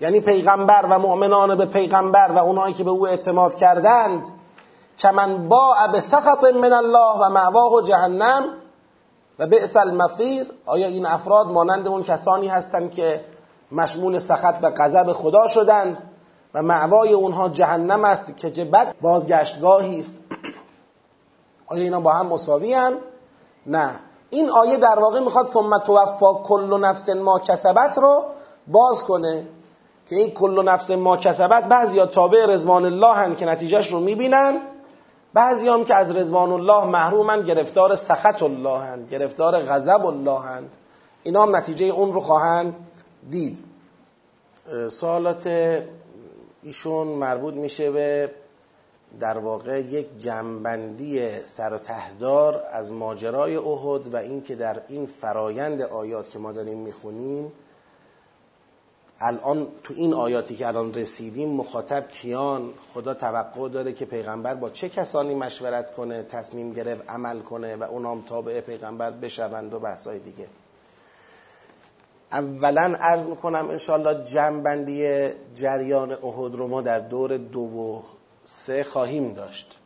یعنی 0.00 0.20
پیغمبر 0.20 0.86
و 0.90 0.98
مؤمنان 0.98 1.58
به 1.58 1.66
پیغمبر 1.66 2.30
و 2.30 2.38
اونایی 2.38 2.74
که 2.74 2.84
به 2.84 2.90
او 2.90 3.08
اعتماد 3.08 3.54
کردند 3.54 4.28
کمن 4.98 5.48
با 5.48 5.74
به 5.92 6.00
سخط 6.00 6.44
من 6.44 6.72
الله 6.72 7.26
و 7.26 7.30
معواه 7.30 7.82
جهنم 7.82 8.44
و 9.38 9.46
بئس 9.46 9.76
المصیر. 9.76 10.46
آیا 10.66 10.86
این 10.86 11.06
افراد 11.06 11.46
مانند 11.46 11.88
اون 11.88 12.02
کسانی 12.02 12.48
هستند 12.48 12.90
که 12.90 13.24
مشمول 13.72 14.18
سخط 14.18 14.58
و 14.62 14.70
غضب 14.70 15.12
خدا 15.12 15.46
شدند 15.46 16.10
و 16.54 16.62
معوای 16.62 17.12
اونها 17.12 17.48
جهنم 17.48 18.04
است 18.04 18.36
که 18.36 18.50
چه 18.50 18.64
بد؟ 18.64 18.94
بازگشتگاهی 19.00 20.00
است. 20.00 20.18
آیا 21.70 21.82
اینا 21.82 22.00
با 22.00 22.12
هم 22.12 22.26
مساوی 22.26 22.72
هم؟ 22.72 22.92
نه. 23.66 23.90
این 24.30 24.50
آیه 24.50 24.76
در 24.76 24.98
واقع 25.00 25.20
می‌خواد 25.20 25.46
ثم 25.46 25.78
توفا 25.78 26.34
کل 26.34 26.80
نفس 26.80 27.08
ما 27.08 27.38
کسبت 27.38 27.98
رو 27.98 28.24
باز 28.66 29.04
کنه. 29.04 29.46
که 30.10 30.16
این 30.16 30.30
کل 30.30 30.64
نفس 30.64 30.90
ما 30.90 31.16
کسبت 31.16 31.64
بعضی 31.64 31.98
ها 31.98 32.06
تابع 32.06 32.46
رزوان 32.46 32.84
الله 32.84 33.14
هن 33.14 33.36
که 33.36 33.46
نتیجهش 33.46 33.92
رو 33.92 34.00
می‌بینن. 34.00 34.60
بعضی 35.34 35.68
هم 35.68 35.84
که 35.84 35.94
از 35.94 36.16
رزوان 36.16 36.52
الله 36.52 36.84
محرومن 36.84 37.42
گرفتار 37.42 37.96
سخط 37.96 38.42
الله 38.42 38.78
هن 38.78 39.06
گرفتار 39.06 39.60
غضب 39.60 40.06
الله 40.06 40.40
هن. 40.40 40.64
اینا 41.22 41.42
هم 41.42 41.56
نتیجه 41.56 41.86
اون 41.86 42.12
رو 42.12 42.20
خواهند 42.20 42.74
دید. 43.30 43.64
سوالات 44.88 45.46
ایشون 46.62 47.06
مربوط 47.06 47.54
میشه 47.54 47.90
به 47.90 48.30
در 49.20 49.38
واقع 49.38 49.80
یک 49.80 50.18
جنبندی 50.18 51.38
سر 51.46 51.74
و 51.74 51.78
تهدار 51.78 52.62
از 52.72 52.92
ماجرای 52.92 53.56
احد 53.56 54.14
و 54.14 54.16
اینکه 54.16 54.54
در 54.54 54.82
این 54.88 55.06
فرایند 55.06 55.82
آیات 55.82 56.30
که 56.30 56.38
ما 56.38 56.52
داریم 56.52 56.78
می‌خونیم 56.78 57.52
الان 59.22 59.68
تو 59.84 59.94
این 59.96 60.14
آیاتی 60.14 60.56
که 60.56 60.66
الان 60.66 60.94
رسیدیم 60.94 61.48
مخاطب 61.48 62.08
کیان؟ 62.08 62.70
خدا 62.94 63.14
توقع 63.14 63.68
داره 63.68 63.92
که 63.92 64.04
پیغمبر 64.04 64.54
با 64.54 64.70
چه 64.70 64.88
کسانی 64.88 65.34
مشورت 65.34 65.94
کنه 65.94 66.22
تصمیم 66.22 66.72
گرفت 66.72 67.10
عمل 67.10 67.40
کنه 67.40 67.76
و 67.76 67.82
اونام 67.82 68.22
تابع 68.22 68.60
پیغمبر 68.60 69.10
بشوند 69.10 69.74
و 69.74 69.80
بحثای 69.80 70.18
دیگه. 70.18 70.46
اولا 72.32 72.94
عرض 73.00 73.28
می‌کنم 73.28 73.68
انشالله 73.70 74.24
جنبندی 74.24 75.28
جریان 75.54 76.12
احد 76.12 76.54
رو 76.54 76.66
ما 76.68 76.82
در 76.82 76.98
دور 76.98 77.36
دو 77.36 77.60
و 77.60 78.02
سه 78.44 78.82
خواهیم 78.82 79.34
داشت. 79.34 79.78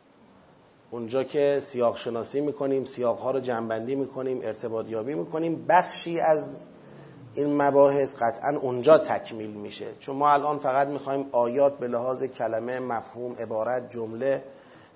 اونجا 0.91 1.23
که 1.23 1.61
سیاق 1.71 1.97
شناسی 1.97 2.41
می‌کنیم 2.41 2.85
سیاق 2.85 3.19
ها 3.19 3.31
رو 3.31 3.39
جنبندی 3.39 3.95
می‌کنیم 3.95 4.41
ارتباط 4.43 4.85
یابی 4.89 5.13
می‌کنیم. 5.13 5.65
بخشی 5.69 6.19
از 6.19 6.61
این 7.35 7.61
مباحث 7.61 8.15
قطعا 8.21 8.57
اونجا 8.57 8.97
تکمیل 8.97 9.51
میشه. 9.51 9.87
چون 9.99 10.15
ما 10.15 10.31
الان 10.31 10.59
فقط 10.59 10.87
می‌خوایم 10.87 11.29
آیات 11.31 11.77
به 11.77 11.87
لحاظ 11.87 12.23
کلمه 12.23 12.79
مفهوم 12.79 13.35
عبارت 13.39 13.89
جمله 13.89 14.43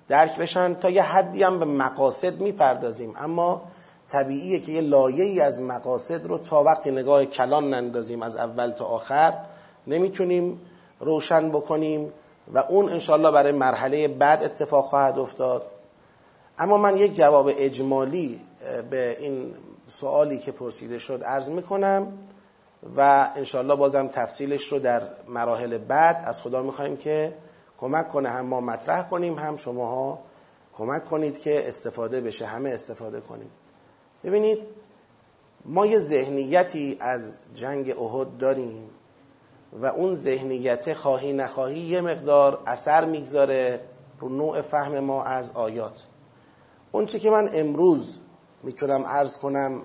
درک 0.08 0.38
بشن 0.38 0.74
تا 0.74 0.90
یه 0.90 1.02
حدی 1.02 1.42
هم 1.42 1.58
به 1.58 1.64
مقاصد 1.64 2.40
می‌پردازیم. 2.40 3.14
اما 3.16 3.62
طبیعیه 4.08 4.60
که 4.60 4.72
یه 4.72 4.80
لایه 4.80 5.24
ای 5.24 5.40
از 5.40 5.62
مقاصد 5.62 6.26
رو 6.26 6.38
تا 6.38 6.62
وقتی 6.62 6.90
نگاه 6.90 7.24
کلان 7.24 7.74
نندازیم 7.74 8.22
از 8.22 8.36
اول 8.36 8.70
تا 8.70 8.84
آخر 8.84 9.34
نمی‌تونیم 9.86 10.60
روشن 11.00 11.50
بکنیم 11.50 12.12
و 12.54 12.58
اون 12.58 12.88
انشالله 12.88 13.30
برای 13.30 13.52
مرحله 13.52 14.08
بعد 14.08 14.42
اتفاق 14.42 14.84
خواهد 14.84 15.18
افتاد. 15.18 15.62
اما 16.58 16.78
من 16.78 16.96
یک 16.96 17.14
جواب 17.14 17.50
اجمالی 17.58 18.40
به 18.90 19.16
این 19.20 19.54
سوالی 19.86 20.38
که 20.38 20.52
پرسیده 20.52 20.98
شد 20.98 21.22
عرض 21.24 21.50
می‌کنم. 21.50 22.12
و 22.96 23.32
انشالله 23.36 23.76
بازم 23.76 24.08
تفصیلش 24.08 24.72
رو 24.72 24.78
در 24.78 25.08
مراحل 25.28 25.78
بعد 25.78 26.24
از 26.26 26.40
خدا 26.42 26.62
می‌خوایم 26.62 26.96
که 26.96 27.36
کمک 27.78 28.08
کنه 28.08 28.28
هم 28.28 28.46
ما 28.46 28.60
مطرح 28.60 29.08
کنیم 29.08 29.38
هم 29.38 29.56
شماها 29.56 30.18
کمک 30.74 31.04
کنید 31.04 31.38
که 31.38 31.68
استفاده 31.68 32.20
بشه 32.20 32.46
همه 32.46 32.70
استفاده 32.70 33.20
کنیم. 33.20 33.50
ببینید 34.24 34.58
ما 35.64 35.86
یه 35.86 35.98
ذهنیتی 35.98 36.98
از 37.00 37.38
جنگ 37.54 37.98
احد 37.98 38.36
داریم 38.38 38.90
و 39.72 39.86
اون 39.86 40.14
ذهنیت 40.14 40.92
خواهی 40.92 41.32
نخواهی 41.32 41.80
یه 41.80 42.00
مقدار 42.00 42.62
اثر 42.66 43.04
می‌گذاره 43.04 43.80
رو 44.20 44.28
نوع 44.28 44.60
فهم 44.60 45.00
ما 45.00 45.22
از 45.22 45.50
آیات. 45.54 46.06
اون 46.92 47.06
که 47.06 47.30
من 47.30 47.48
امروز 47.54 48.20
می‌تونم 48.62 49.04
عرض 49.06 49.38
کنم 49.38 49.82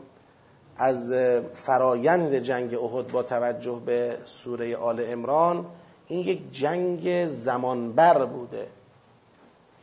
از 0.77 1.13
فرایند 1.53 2.35
جنگ 2.35 2.73
احد 2.73 3.07
با 3.11 3.23
توجه 3.23 3.81
به 3.85 4.17
سوره 4.43 4.77
آل 4.77 5.05
امران 5.11 5.65
این 6.07 6.19
یک 6.19 6.51
جنگ 6.51 7.27
زمانبر 7.27 8.25
بوده. 8.25 8.67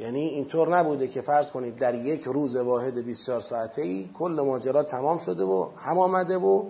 یعنی 0.00 0.20
اینطور 0.20 0.78
نبوده 0.78 1.08
که 1.08 1.20
فرض 1.20 1.52
کنید 1.52 1.76
در 1.76 1.94
یک 1.94 2.22
روز 2.22 2.56
واحد 2.56 3.04
24 3.04 3.40
ساعته 3.40 3.82
ای 3.82 4.08
کل 4.14 4.42
ماجرا 4.46 4.82
تمام 4.82 5.18
شده 5.18 5.44
و 5.44 5.68
هم 5.76 5.98
آمده 5.98 6.36
و 6.36 6.64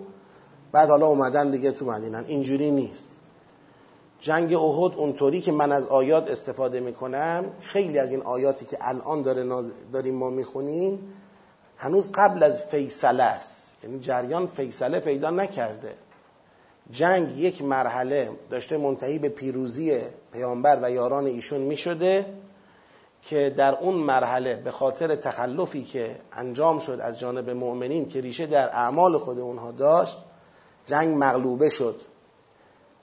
بعد 0.71 0.89
حالا 0.89 1.05
اومدن 1.05 1.51
دیگه 1.51 1.71
تو 1.71 1.85
مدینن 1.85 2.25
اینجوری 2.27 2.71
نیست. 2.71 3.11
جنگ 4.19 4.53
احد 4.53 4.97
اونطوری 4.97 5.41
که 5.41 5.51
من 5.51 5.71
از 5.71 5.87
آیات 5.87 6.27
استفاده 6.27 6.79
می‌کنم 6.79 7.45
خیلی 7.73 7.99
از 7.99 8.11
این 8.11 8.21
آیاتی 8.21 8.65
که 8.65 8.77
الان 8.81 9.21
داره 9.21 9.43
داریم 9.93 10.15
ما 10.15 10.29
می‌خونیم 10.29 11.13
هنوز 11.77 12.11
قبل 12.15 12.43
از 12.43 12.53
فیصله 12.71 13.23
است. 13.23 13.62
یعنی 13.83 13.99
جریان 13.99 14.47
فیصله 14.47 14.99
پیدا 14.99 15.29
نکرده. 15.29 15.95
جنگ 16.91 17.37
یک 17.37 17.61
مرحله 17.61 18.31
داشته 18.49 18.77
منتهی 18.77 19.19
به 19.19 19.29
پیروزی 19.29 20.01
پیامبر 20.33 20.79
و 20.83 20.91
یاران 20.91 21.25
ایشون 21.25 21.61
می‌شده 21.61 22.25
که 23.21 23.53
در 23.57 23.75
اون 23.75 23.95
مرحله 23.95 24.55
به 24.55 24.71
خاطر 24.71 25.15
تخلفی 25.15 25.83
که 25.83 26.19
انجام 26.33 26.79
شد 26.79 26.99
از 27.01 27.19
جانب 27.19 27.49
مؤمنین 27.49 28.09
که 28.09 28.21
ریشه 28.21 28.45
در 28.45 28.69
اعمال 28.69 29.17
خود 29.17 29.39
اونها 29.39 29.71
داشت 29.71 30.19
جنگ 30.85 31.15
مغلوبه 31.17 31.69
شد 31.69 31.95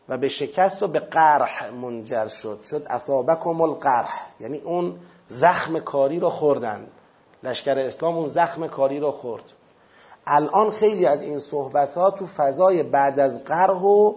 و 0.08 0.18
به 0.18 0.28
شکست 0.28 0.82
و 0.82 0.88
به 0.88 1.00
قرح 1.00 1.70
منجر 1.70 2.26
شد. 2.26 2.58
شد 2.62 2.82
اصابکم 2.90 3.60
القرح 3.60 4.30
یعنی 4.40 4.58
اون 4.58 4.98
زخم 5.26 5.80
کاری 5.80 6.20
رو 6.20 6.30
خوردن. 6.30 6.86
لشکر 7.42 7.78
اسلام 7.78 8.16
اون 8.16 8.26
زخم 8.26 8.66
کاری 8.66 9.00
رو 9.00 9.10
خورد. 9.10 9.44
الان 10.32 10.70
خیلی 10.70 11.06
از 11.06 11.22
این 11.22 11.38
صحبت 11.38 11.94
ها 11.94 12.10
تو 12.10 12.26
فضای 12.26 12.82
بعد 12.82 13.20
از 13.20 13.44
قرح 13.44 13.82
و 13.82 14.14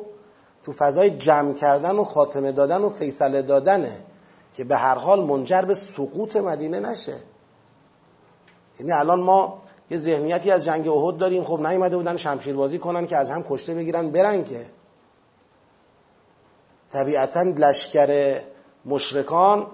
تو 0.64 0.72
فضای 0.72 1.10
جمع 1.10 1.54
کردن 1.54 1.96
و 1.96 2.04
خاتمه 2.04 2.52
دادن 2.52 2.82
و 2.82 2.90
فیصله 2.90 3.42
دادنه 3.42 3.92
که 4.54 4.64
به 4.64 4.78
هر 4.78 4.96
حال 4.96 5.26
منجر 5.26 5.62
به 5.62 5.74
سقوط 5.74 6.36
مدینه 6.36 6.80
نشه. 6.80 7.16
یعنی 8.80 8.92
الان 8.92 9.22
ما 9.22 9.62
یه 9.90 9.98
ذهنیتی 9.98 10.52
از 10.52 10.66
جنگ 10.66 10.88
احد 10.88 11.18
داریم 11.18 11.44
خب 11.44 11.60
نیومده 11.60 11.98
بودن 11.98 12.18
شمشیر 12.18 12.56
بازی 12.56 12.80
کنن 12.80 13.08
که 13.08 13.18
از 13.18 13.32
هم 13.32 13.44
کشته 13.44 13.76
بگیرن 13.76 14.12
برن 14.12 14.44
که. 14.44 14.66
طبیعتا 16.90 17.42
لشکر 17.42 18.42
مشرکان 18.86 19.68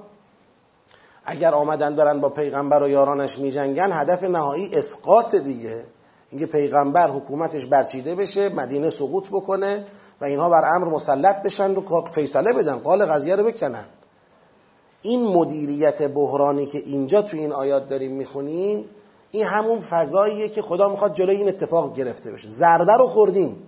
اگر 1.26 1.54
آمدن 1.54 1.96
دارن 1.96 2.22
با 2.22 2.30
پیغمبر 2.30 2.84
و 2.84 2.90
یارانش 2.90 3.40
میجنگن 3.40 3.92
هدف 3.92 4.24
نهایی 4.24 4.70
اسقاط 4.74 5.36
دیگه. 5.36 5.86
اینکه 6.32 6.46
پیغمبر 6.46 7.10
حکومتش 7.10 7.66
برچیده 7.66 8.16
بشه 8.16 8.50
مدینه 8.50 8.90
سقوط 8.90 9.30
بکنه 9.30 9.86
و 10.22 10.26
اینها 10.26 10.50
بر 10.50 10.66
امر 10.76 10.88
مسلط 10.88 11.44
بشن 11.44 11.76
و 11.76 12.06
فیصله 12.16 12.54
بدن. 12.54 12.78
قال 12.78 13.06
قضیه 13.06 13.36
رو 13.36 13.44
بکنن. 13.44 13.86
این 15.02 15.24
مدیریت 15.24 16.02
بحرانی 16.02 16.66
که 16.66 16.78
اینجا 16.78 17.22
تو 17.22 17.38
این 17.38 17.52
آیات 17.52 17.90
داریم 17.90 18.12
می‌خونیم 18.12 18.86
این 19.32 19.46
همون 19.46 19.80
فضاییه 19.80 20.50
که 20.50 20.62
خدا 20.62 20.90
می‌خواد 20.90 21.14
جلوی 21.14 21.36
این 21.36 21.48
اتفاق 21.48 21.96
گرفته 21.96 22.32
بشه. 22.32 22.50
ضربه 22.50 22.94
رو 22.98 23.08
خوردیم. 23.08 23.64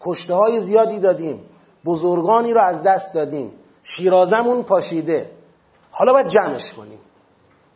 کشته 0.00 0.34
های 0.34 0.60
زیادی 0.60 0.98
دادیم. 0.98 1.40
بزرگانی 1.84 2.52
رو 2.52 2.60
از 2.60 2.82
دست 2.82 3.14
دادیم. 3.14 3.52
شیرازمون 3.82 4.62
پاشیده. 4.62 5.30
حالا 5.90 6.12
باید 6.12 6.28
جمعش 6.28 6.72
کنیم. 6.72 6.98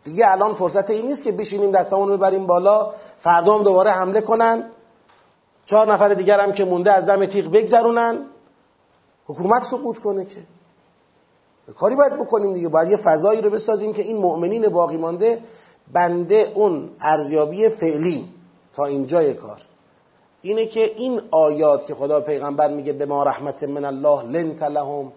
دیگه 0.07 0.33
الان 0.33 0.55
فرصت 0.55 0.91
این 0.91 1.07
نیست 1.07 1.25
که 1.25 1.33
بشینیم 1.33 1.71
دستمون 1.71 2.17
ببریم 2.17 2.47
بالا. 2.47 2.93
فردا 3.19 3.55
هم 3.55 3.63
دوباره 3.63 3.91
حمله 3.91 4.21
کنن. 4.21 4.71
چهار 5.65 5.93
نفر 5.93 6.15
دیگر 6.15 6.41
هم 6.41 6.53
که 6.53 6.65
مونده 6.65 6.93
از 6.93 7.07
دم 7.07 7.27
تیغ 7.27 7.51
بگذرونن. 7.51 8.27
حکومت 9.27 9.63
سقوط 9.63 9.99
کنه 9.99 10.25
که. 10.25 10.41
کاری 11.75 11.97
باید 11.97 12.13
بکنیم 12.19 12.55
دیگه. 12.55 12.69
باید 12.69 12.89
یه 12.89 12.97
فضایی 12.97 13.43
رو 13.43 13.51
بسازیم 13.51 13.93
که 13.93 14.03
این 14.03 14.17
مؤمنین 14.17 14.69
باقی 14.69 14.97
مانده 14.97 15.43
بنده 15.93 16.53
اون 16.55 16.91
ارزیابی 17.01 17.69
فعلی 17.69 18.29
تا 18.73 18.85
اینجای 18.85 19.35
کار. 19.35 19.61
اینه 20.43 20.67
که 20.67 20.81
این 20.81 21.21
آیات 21.31 21.87
که 21.87 21.95
خدا 21.95 22.21
پیغمبر 22.21 22.71
میگه 22.71 22.93
به 22.93 23.07
ما 23.07 23.23
رحمت 23.23 23.63
من 23.63 23.85
الله 23.85 24.23
لنت 24.23 24.63
لهم 24.63 25.13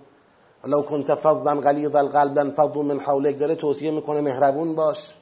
ولو 0.63 0.81
كنت 0.81 1.15
فظا 1.15 1.55
غلیظ 1.55 1.95
القلب 1.95 2.39
انفضوا 2.39 2.83
من 2.83 2.99
حولک 2.99 3.39
داره 3.39 3.55
توصیه 3.55 3.91
می‌کنه 3.91 4.21
مهربون 4.21 4.75
باش. 4.75 5.15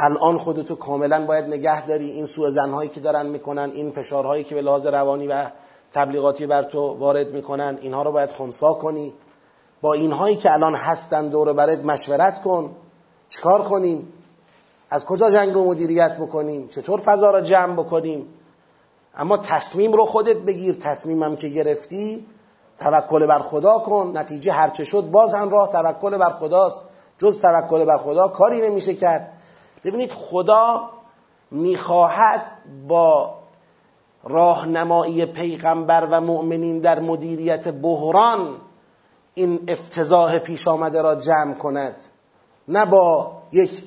الان 0.00 0.36
خودتو 0.38 0.74
کاملا 0.74 1.26
باید 1.26 1.44
نگه 1.44 1.86
داری. 1.86 2.10
این 2.10 2.26
سوء 2.26 2.50
زنهایی 2.50 2.88
که 2.88 3.00
دارن 3.00 3.26
می‌کنن 3.26 3.70
این 3.74 3.90
فشارهایی 3.90 4.44
که 4.44 4.54
به 4.54 4.60
لحاظ 4.60 4.86
روانی 4.86 5.26
و 5.26 5.50
تبلیغاتی 5.92 6.46
بر 6.46 6.62
تو 6.62 6.96
وارد 6.98 7.32
می‌کنن 7.32 7.78
اینها 7.80 8.02
رو 8.02 8.12
باید 8.12 8.30
خونسا 8.30 8.72
کنی. 8.72 9.14
با 9.80 9.92
اینهایی 9.92 10.36
که 10.36 10.52
الان 10.52 10.74
هستن 10.74 11.28
دور 11.28 11.52
برت 11.52 11.78
مشورت 11.78 12.40
کن. 12.40 12.76
چیکار 13.28 13.62
کنیم؟ 13.62 14.12
از 14.90 15.06
کجا 15.06 15.30
جنگ 15.30 15.52
رو 15.52 15.64
مدیریت 15.64 16.18
بکنیم؟ 16.20 16.68
چطور 16.68 17.00
فضا 17.00 17.30
را 17.30 17.40
جمع 17.40 17.84
بکنیم؟ 17.84 18.26
اما 19.14 19.36
تصمیم 19.36 19.92
رو 19.92 20.04
خودت 20.04 20.36
بگیر. 20.36 20.74
تصمیمم 20.74 21.36
که 21.36 21.48
گرفتی 21.48 22.26
توکل 22.80 23.26
بر 23.26 23.38
خدا 23.38 23.78
کن. 23.78 24.12
نتیجه 24.16 24.52
هرچه 24.52 24.84
شد 24.84 25.10
باز 25.10 25.34
هم 25.34 25.50
راه 25.50 25.68
توکل 25.68 26.18
بر 26.18 26.30
خداست. 26.30 26.80
جز 27.18 27.40
توکل 27.40 27.84
بر 27.84 27.98
خدا 27.98 28.28
کاری 28.28 28.70
نمیشه 28.70 28.94
کرد. 28.94 29.32
ببینید 29.84 30.10
خدا 30.30 30.90
می‌خواهد 31.50 32.52
با 32.88 33.34
راهنمایی 34.24 35.26
پیغمبر 35.26 36.08
و 36.12 36.20
مؤمنین 36.20 36.80
در 36.80 37.00
مدیریت 37.00 37.68
بحران 37.68 38.56
این 39.34 39.60
افتضاح 39.68 40.38
پیش 40.38 40.68
آمده 40.68 41.02
را 41.02 41.14
جمع 41.14 41.54
کند. 41.54 42.00
نه 42.68 42.86
با 42.86 43.32
یک 43.52 43.84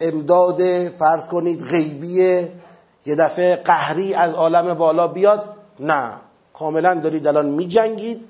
امداد 0.00 0.88
فرض 0.88 1.28
کنید 1.28 1.62
غیبی 1.62 2.50
یه 3.06 3.16
دفعه 3.16 3.56
قهری 3.56 4.14
از 4.14 4.34
عالم 4.34 4.78
بالا 4.78 5.08
بیاد. 5.08 5.44
نه. 5.80 6.27
کاملا 6.58 6.94
دارید 6.94 7.26
الان 7.26 7.46
می 7.46 7.68
جنگید 7.68 8.20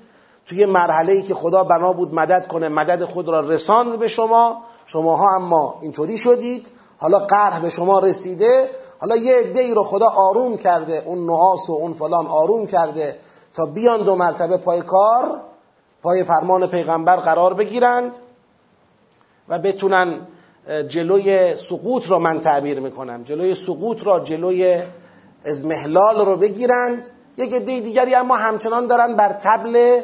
توی 0.45 0.65
مرحله 0.65 1.13
ای 1.13 1.21
که 1.21 1.33
خدا 1.33 1.63
بنا 1.63 1.93
بود 1.93 2.13
مدد 2.13 2.47
کنه 2.47 2.69
مدد 2.69 3.05
خود 3.05 3.27
را 3.27 3.39
رساند 3.39 3.99
به 3.99 4.07
شما. 4.07 4.61
شماها 4.85 5.35
اما 5.35 5.75
اینطوری 5.81 6.17
شدید. 6.17 6.71
حالا 6.97 7.17
قرح 7.19 7.59
به 7.59 7.69
شما 7.69 7.99
رسیده. 7.99 8.69
حالا 9.01 9.15
یه 9.15 9.33
عده 9.39 9.73
رو 9.73 9.83
خدا 9.83 10.07
آروم 10.15 10.57
کرده. 10.57 11.03
اون 11.05 11.25
نعاس 11.25 11.69
و 11.69 11.73
اون 11.73 11.93
فلان 11.93 12.27
آروم 12.27 12.65
کرده 12.65 13.15
تا 13.53 13.65
بیان 13.65 14.03
دو 14.03 14.15
مرتبه 14.15 14.57
پای 14.57 14.81
کار 14.81 15.41
پای 16.03 16.23
فرمان 16.23 16.67
پیغمبر 16.67 17.15
قرار 17.15 17.53
بگیرند 17.53 18.15
و 19.49 19.59
بتونن 19.59 20.27
جلوی 20.89 21.55
سقوط 21.69 22.03
را 22.09 22.19
من 22.19 22.39
تعبیر 22.39 22.79
می‌کنم. 22.79 23.23
جلوی 23.23 23.55
سقوط 23.67 23.97
را 24.03 24.19
جلوی 24.19 24.83
ازمهلال 25.45 26.25
رو 26.25 26.37
بگیرند. 26.37 27.07
یک 27.39 27.53
عده 27.53 27.81
دیگری 27.81 28.15
اما 28.15 28.37
همچنان 28.37 28.87
دارن 28.87 29.15
بر 29.15 29.33
تبل 29.33 30.01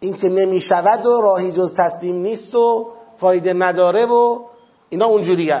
اینکه 0.00 0.28
نمی‌شود 0.28 1.06
و 1.06 1.20
راهی 1.20 1.52
جز 1.52 1.74
تسلیم 1.74 2.16
نیست 2.16 2.54
و 2.54 2.90
فایده 3.20 3.52
نداره 3.52 4.06
و 4.06 4.44
اینا 4.88 5.06
اونجوری 5.06 5.52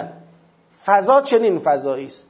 فضا 0.86 1.20
چنین 1.22 1.58
فضایی 1.58 2.06
است. 2.06 2.26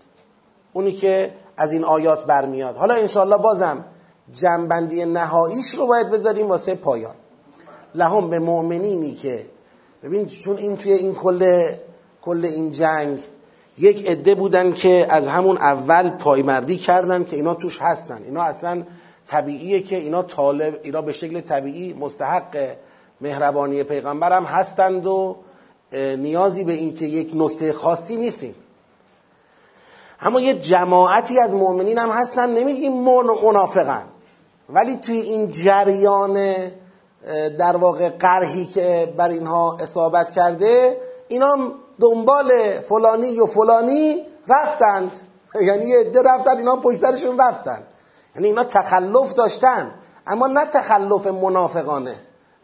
اونی 0.72 1.00
که 1.00 1.34
از 1.56 1.72
این 1.72 1.84
آیات 1.84 2.26
برمیاد. 2.26 2.76
حالا 2.76 2.94
انشالله 2.94 3.36
بازم 3.38 3.84
جنبندی 4.32 5.04
نهاییش 5.04 5.74
رو 5.74 5.86
باید 5.86 6.10
بذاریم 6.10 6.48
واسه 6.48 6.74
پایان. 6.74 7.14
لهم 7.94 8.30
به 8.30 8.38
مؤمنینی 8.38 9.14
که 9.14 9.46
ببین 10.02 10.26
چون 10.26 10.56
این 10.56 10.76
توی 10.76 10.92
این 10.92 11.14
کل 11.14 11.72
کل 12.22 12.44
این 12.44 12.70
جنگ 12.70 13.18
یک 13.78 14.06
عده 14.06 14.34
بودن 14.34 14.72
که 14.72 15.06
از 15.10 15.26
همون 15.26 15.56
اول 15.56 16.10
پایمردی 16.10 16.76
کردن 16.76 17.24
که 17.24 17.36
اینا 17.36 17.54
توش 17.54 17.78
هستن. 17.82 18.22
اینا 18.24 18.42
اصلا 18.42 18.82
طبیعیه 19.26 19.80
که 19.80 19.96
اینا 19.96 20.22
طالب 20.22 20.78
اینا 20.82 21.02
به 21.02 21.12
شکل 21.12 21.40
طبیعی 21.40 21.92
مستحق 21.92 22.76
مهربانی 23.20 23.82
پیغمبر 23.82 24.32
هم 24.32 24.44
هستند 24.44 25.06
و 25.06 25.36
نیازی 25.92 26.64
به 26.64 26.72
این 26.72 26.94
که 26.94 27.04
یک 27.04 27.32
نکته 27.34 27.72
خاصی 27.72 28.16
نیستیم. 28.16 28.54
اما 30.20 30.40
یه 30.40 30.60
جماعتی 30.60 31.40
از 31.40 31.54
مؤمنین 31.54 31.98
هم 31.98 32.10
هستن 32.10 32.50
نمیگیم 32.50 32.92
منافقن. 33.42 34.04
ولی 34.68 34.96
توی 34.96 35.20
این 35.20 35.50
جریان 35.50 36.56
در 37.58 37.76
واقع 37.76 38.08
قرهی 38.08 38.64
که 38.64 39.14
بر 39.16 39.28
اینها 39.28 39.76
اصابت 39.80 40.30
کرده 40.30 40.96
اینا 41.28 41.56
دنبال 42.00 42.80
فلانی 42.80 43.40
و 43.40 43.46
فلانی 43.46 44.26
رفتند. 44.48 45.20
یعنی 45.68 45.86
یه 45.86 46.00
عده 46.00 46.22
رفتن 46.22 46.58
اینا 46.58 46.76
پشت 46.76 46.98
سرشون 46.98 47.38
رفتن. 47.38 47.82
یعنی 48.34 48.46
اینا 48.46 48.64
تخلف 48.64 49.32
داشتن. 49.32 49.94
اما 50.26 50.46
نه 50.46 50.66
تخلف 50.66 51.26
منافقانه 51.26 52.14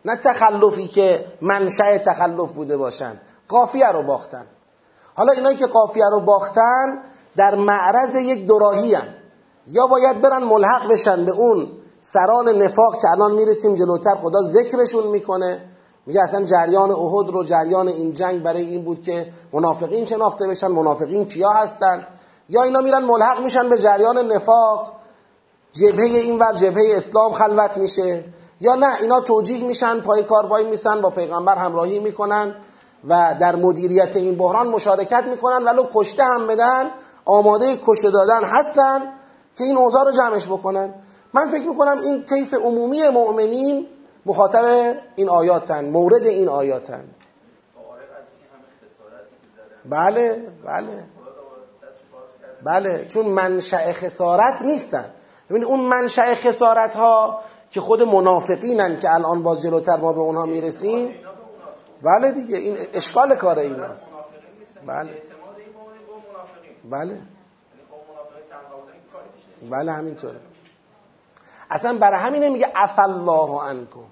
نه 0.04 0.16
تخلفی 0.16 0.88
که 0.88 1.24
منشأ 1.40 1.98
تخلف 1.98 2.52
بوده 2.52 2.76
باشن. 2.76 3.20
قافیه 3.48 3.88
رو 3.88 4.02
باختن. 4.02 4.46
حالا 5.14 5.32
اینایی 5.32 5.56
که 5.56 5.66
قافیه 5.66 6.04
رو 6.10 6.20
باختن 6.20 6.98
در 7.36 7.54
معرض 7.54 8.14
یک 8.14 8.46
دوراهی 8.46 8.94
هن. 8.94 9.14
یا 9.66 9.86
باید 9.86 10.20
برن 10.20 10.42
ملحق 10.42 10.88
بشن 10.88 11.24
به 11.24 11.32
اون 11.32 11.68
سران 12.00 12.48
نفاق 12.48 13.00
که 13.00 13.08
الان 13.08 13.32
می‌رسیم 13.32 13.74
جلوتر 13.74 14.14
خدا 14.14 14.42
ذکرشون 14.42 15.06
می‌کنه. 15.06 15.70
میگه 16.06 16.22
اصلا 16.22 16.44
جریان 16.44 16.90
احد 16.90 17.30
رو 17.30 17.44
جریان 17.44 17.88
این 17.88 18.12
جنگ 18.12 18.42
برای 18.42 18.62
این 18.62 18.84
بود 18.84 19.02
که 19.02 19.32
منافقین 19.52 20.04
شناخته 20.06 20.48
بشن 20.48 20.68
منافقین 20.68 21.24
کیا 21.24 21.50
هستن؟ 21.50 22.06
یا 22.48 22.62
اینا 22.62 22.80
میرن 22.80 23.04
ملحق 23.04 23.40
میشن 23.40 23.68
به 23.68 23.78
جریان 23.78 24.32
نفاق 24.32 24.92
جبهه 25.72 26.06
این 26.06 26.38
ور 26.38 26.52
جبهه 26.52 26.96
اسلام 26.96 27.32
خلوت 27.32 27.78
میشه. 27.78 28.24
یا 28.60 28.74
نه 28.74 29.00
اینا 29.00 29.20
توجیه 29.20 29.64
میشن 29.64 30.00
پای 30.00 30.22
کار 30.22 30.46
وای 30.46 30.64
میسن 30.64 31.00
با 31.00 31.10
پیغمبر 31.10 31.58
همراهی 31.58 31.98
می‌کنن 31.98 32.54
و 33.08 33.34
در 33.40 33.56
مدیریت 33.56 34.16
این 34.16 34.36
بحران 34.36 34.68
مشارکت 34.68 35.24
می‌کنن 35.30 35.64
ولو 35.64 35.84
کشته 35.94 36.24
هم 36.24 36.46
بدن 36.46 36.90
آماده 37.24 37.78
کشته 37.86 38.10
دادن 38.10 38.44
هستن 38.44 39.12
که 39.56 39.64
این 39.64 39.76
اوضاع 39.76 40.04
رو 40.04 40.12
جمعش 40.12 40.46
بکنن. 40.46 40.94
من 41.34 41.48
فکر 41.48 41.68
می‌کنم 41.68 42.00
این 42.02 42.24
طیف 42.24 42.54
عمومی 42.54 43.08
مؤمنین 43.08 43.86
مخاطب 44.26 44.64
این 45.16 45.28
آیاتن 45.28 45.84
مورد 45.84 46.26
این 46.26 46.48
آیاتن. 46.48 47.04
بله 49.84 50.42
بله. 50.64 51.04
بله 52.64 53.04
چون 53.04 53.26
منشأ 53.26 53.92
خسارت 53.92 54.62
نیستن. 54.62 55.10
ببین 55.50 55.64
اون 55.64 55.80
منشأ 55.80 56.34
خسارت 56.44 56.96
ها 56.96 57.42
که 57.70 57.80
خود 57.80 58.02
منافقینن 58.02 58.96
که 58.96 59.14
الان 59.14 59.42
باز 59.42 59.62
جلوتر 59.62 59.96
ما 59.96 60.12
به 60.12 60.20
اونها 60.20 60.46
می‌رسیم. 60.46 61.14
بله 62.02 62.32
دیگه 62.32 62.56
این 62.56 62.76
اشکال 62.94 63.34
کار 63.34 63.58
این 63.58 63.80
است. 63.80 64.12
بله. 64.86 65.22
بله. 66.90 67.18
بله 69.70 69.92
همینطوره. 69.92 70.49
اصلا 71.70 71.98
برای 71.98 72.20
همینه 72.20 72.50
میگه 72.50 72.72
عف 72.74 72.98
الله 72.98 73.62
عنکم. 73.62 74.06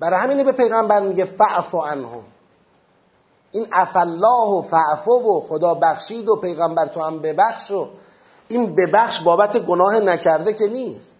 برای 0.00 0.20
همینه 0.20 0.44
به 0.44 0.52
پیغمبر 0.52 1.00
میگه 1.00 1.24
فعف 1.24 1.74
عنهم. 1.74 2.24
این 3.52 3.66
عف 3.72 3.96
الله 3.96 4.48
و 4.58 4.62
فعفو 4.62 5.12
و 5.12 5.40
خدا 5.40 5.74
بخشید 5.74 6.28
و 6.28 6.36
پیغمبر 6.36 6.86
تو 6.86 7.02
هم 7.02 7.18
ببخش 7.18 7.70
و 7.70 7.88
این 8.48 8.74
ببخش 8.74 9.22
بابت 9.24 9.50
گناه 9.68 10.00
نکرده 10.00 10.52
که 10.52 10.66
نیست. 10.66 11.18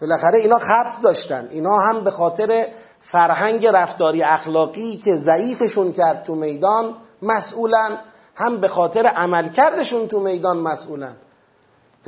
بالاخره 0.00 0.38
اینا 0.38 0.58
خبت 0.58 1.00
داشتن. 1.02 1.48
اینا 1.50 1.78
هم 1.78 2.04
به 2.04 2.10
خاطر 2.10 2.68
فرهنگ 3.00 3.66
رفتاری 3.66 4.22
اخلاقی 4.22 4.96
که 4.96 5.16
ضعیفشون 5.16 5.92
کرد 5.92 6.22
تو 6.22 6.34
میدان 6.34 6.94
مسئولن. 7.22 7.98
هم 8.34 8.60
به 8.60 8.68
خاطر 8.68 9.06
عملکردشون 9.06 10.08
تو 10.08 10.20
میدان 10.20 10.56
مسئولن. 10.56 11.16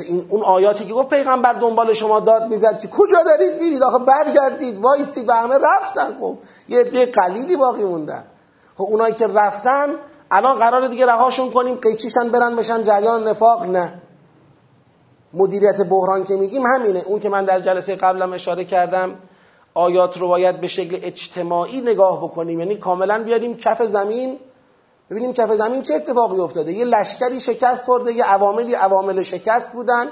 این 0.02 0.26
اون 0.28 0.42
آیاتی 0.42 0.86
که 0.86 0.92
گفت 0.92 1.10
پیغمبر 1.10 1.52
دنبال 1.52 1.92
شما 1.92 2.20
داد 2.20 2.42
می‌زد 2.42 2.78
که 2.78 2.88
کجا 2.88 3.22
دارید 3.22 3.60
میرید؟ 3.60 3.82
آخه 3.82 3.98
برگردید 3.98 4.78
وایستید 4.78 5.28
و 5.28 5.32
همه 5.32 5.54
رفتن 5.54 6.16
خب. 6.20 6.38
یه 6.68 6.80
عده 6.80 7.06
قلیلی 7.06 7.56
باقی 7.56 7.84
موندن. 7.84 8.24
خب 8.76 8.84
اونایی 8.90 9.14
که 9.14 9.26
رفتن 9.26 9.94
الان 10.30 10.58
قرار 10.58 10.88
دیگه 10.88 11.06
رهاشون 11.06 11.50
کنیم 11.50 11.74
قیچیشن 11.74 12.28
برن 12.28 12.56
بشن 12.56 12.82
جریان 12.82 13.28
نفاق؟ 13.28 13.64
نه. 13.64 14.02
مدیریت 15.34 15.80
بحران 15.90 16.24
که 16.24 16.34
میگیم 16.34 16.62
همینه. 16.66 17.02
اون 17.06 17.20
که 17.20 17.28
من 17.28 17.44
در 17.44 17.60
جلسه 17.60 17.96
قبلم 17.96 18.32
اشاره 18.32 18.64
کردم 18.64 19.18
آیات 19.74 20.16
رو 20.18 20.28
باید 20.28 20.60
به 20.60 20.68
شکل 20.68 20.98
اجتماعی 21.02 21.80
نگاه 21.80 22.18
بکنیم. 22.22 22.60
یعنی 22.60 22.78
کاملا 22.78 23.22
بیاریم 23.24 23.56
کف 23.56 23.82
زمین 23.82 24.38
ببینیم 25.10 25.32
کف 25.32 25.52
زمین 25.52 25.82
چه 25.82 25.94
اتفاقی 25.94 26.40
افتاده. 26.40 26.72
یه 26.72 26.84
لشکری 26.84 27.40
شکست 27.40 27.84
خورده 27.84 28.12
یه 28.12 28.24
عواملی 28.24 28.74
عوامل 28.74 29.22
شکست 29.22 29.72
بودن. 29.72 30.10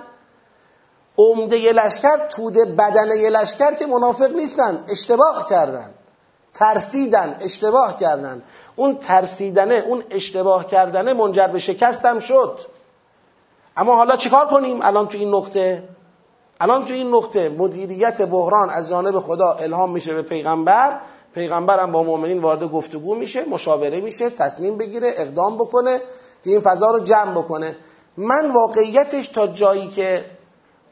عمده 1.18 1.58
یه 1.58 1.72
لشکر 1.72 2.28
توده 2.28 2.64
بدن 2.64 3.16
یه 3.16 3.30
لشکر 3.30 3.74
که 3.74 3.86
منافق 3.86 4.30
نیستن. 4.30 4.84
اشتباه 4.88 5.46
کردن. 5.50 5.94
ترسیدن 6.54 7.36
اشتباه 7.40 7.96
کردن. 7.96 8.42
اون 8.76 8.98
ترسیدنه 8.98 9.84
اون 9.86 10.02
اشتباه 10.10 10.66
کردنه 10.66 11.12
منجر 11.12 11.46
به 11.52 11.58
شکستم 11.58 12.18
شد. 12.18 12.58
اما 13.76 13.96
حالا 13.96 14.16
چیکار 14.16 14.46
کنیم 14.46 14.80
الان 14.82 15.08
تو 15.08 15.18
این 15.18 15.34
نقطه؟ 15.34 15.88
الان 16.60 16.84
تو 16.84 16.92
این 16.92 17.14
نقطه 17.14 17.48
مدیریت 17.48 18.22
بحران 18.22 18.70
از 18.70 18.88
جانب 18.88 19.20
خدا 19.20 19.52
الهام 19.52 19.92
میشه 19.92 20.14
به 20.14 20.22
پیغمبر. 20.22 21.00
پیغمبر 21.34 21.86
با 21.86 22.02
مؤمنین 22.02 22.42
وارد 22.42 22.62
گفتگو 22.62 23.14
میشه 23.14 23.44
مشاوره 23.44 24.00
میشه 24.00 24.30
تصمیم 24.30 24.78
بگیره 24.78 25.10
اقدام 25.16 25.56
بکنه 25.56 25.98
که 26.44 26.50
این 26.50 26.60
فضا 26.60 26.90
رو 26.90 27.00
جمع 27.00 27.32
بکنه. 27.32 27.76
من 28.16 28.50
واقعیتش 28.50 29.28
تا 29.34 29.46
جایی 29.46 29.88
که 29.88 30.24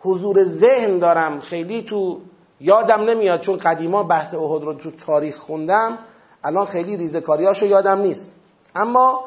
حضور 0.00 0.36
ذهن 0.44 0.98
دارم 0.98 1.40
خیلی 1.40 1.82
تو 1.82 2.20
یادم 2.60 3.00
نمیاد 3.00 3.40
چون 3.40 3.56
قدیما 3.56 4.02
بحث 4.02 4.34
احد 4.34 4.62
رو 4.62 4.74
تو 4.74 4.90
تاریخ 4.90 5.38
خوندم 5.38 5.98
الان 6.44 6.66
خیلی 6.66 6.96
ریزکاریاشو 6.96 7.66
یادم 7.66 7.98
نیست. 7.98 8.32
اما 8.74 9.24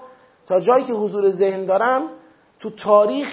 تا 0.47 0.59
جایی 0.59 0.83
که 0.83 0.93
حضور 0.93 1.29
ذهن 1.29 1.65
دارم 1.65 2.09
تو 2.59 2.69
تاریخ 2.83 3.27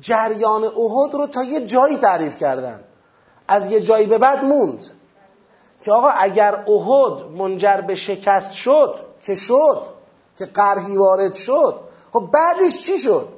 جریان 0.00 0.64
احد 0.64 1.14
رو 1.14 1.26
تا 1.26 1.42
یه 1.42 1.60
جایی 1.60 1.96
تعریف 1.96 2.36
کردن 2.36 2.80
از 3.48 3.72
یه 3.72 3.80
جایی 3.80 4.06
به 4.06 4.18
بعد 4.18 4.44
موند. 4.44 4.97
که 5.82 5.92
آقا 5.92 6.08
اگر 6.08 6.54
احد 6.54 7.24
منجر 7.24 7.80
به 7.80 7.94
شکست 7.94 8.52
شد 8.52 8.94
که 9.22 9.34
شد 9.34 9.82
که 10.38 10.46
قرهی 10.46 10.96
وارد 10.96 11.34
شد 11.34 11.80
خب 12.12 12.30
بعدش 12.32 12.80
چی 12.80 12.98
شد؟ 12.98 13.28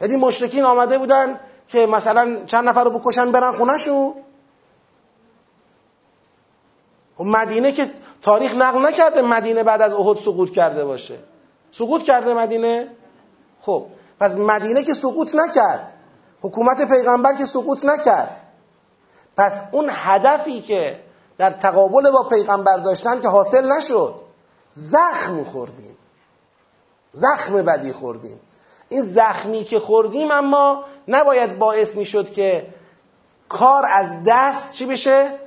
یعنی 0.00 0.16
مشرکین 0.16 0.64
آمده 0.64 0.98
بودن 0.98 1.40
که 1.68 1.86
مثلا 1.86 2.44
چند 2.46 2.68
نفر 2.68 2.84
رو 2.84 2.98
بکشن 2.98 3.32
برن 3.32 3.52
خونهشون؟ 3.52 4.14
خب 7.16 7.24
مدینه 7.24 7.72
که 7.72 7.90
تاریخ 8.22 8.52
نقل 8.52 8.86
نکرده 8.86 9.22
مدینه 9.22 9.64
بعد 9.64 9.82
از 9.82 9.92
احد 9.92 10.16
سقوط 10.16 10.50
کرده 10.50 10.84
باشه. 10.84 11.18
سقوط 11.70 12.02
کرده 12.02 12.34
مدینه؟ 12.34 12.88
خب 13.62 13.86
پس 14.20 14.36
مدینه 14.36 14.82
که 14.82 14.94
سقوط 14.94 15.34
نکرد 15.34 15.94
حکومت 16.42 16.88
پیغمبر 16.88 17.32
که 17.32 17.44
سقوط 17.44 17.84
نکرد. 17.84 18.42
پس 19.36 19.62
اون 19.72 19.88
هدفی 19.92 20.62
که 20.62 21.07
در 21.38 21.50
تقابل 21.50 22.10
با 22.10 22.28
پیغمبر 22.30 22.76
داشتن 22.76 23.20
که 23.20 23.28
حاصل 23.28 23.72
نشد. 23.72 24.14
زخم 24.70 25.44
خوردیم. 25.44 25.96
زخم 27.12 27.62
بدی 27.62 27.92
خوردیم. 27.92 28.40
این 28.88 29.02
زخمی 29.02 29.64
که 29.64 29.80
خوردیم 29.80 30.30
اما 30.30 30.84
نباید 31.08 31.58
باعث 31.58 31.94
می‌شد 31.94 32.32
که 32.32 32.66
کار 33.48 33.82
از 33.92 34.18
دست 34.26 34.72
چی 34.72 34.86
بشه؟ 34.86 35.38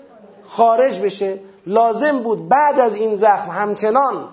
خارج 0.47 1.01
بشه. 1.01 1.39
لازم 1.67 2.19
بود 2.19 2.49
بعد 2.49 2.80
از 2.80 2.93
این 2.93 3.15
زخم 3.15 3.49
همچنان 3.51 4.30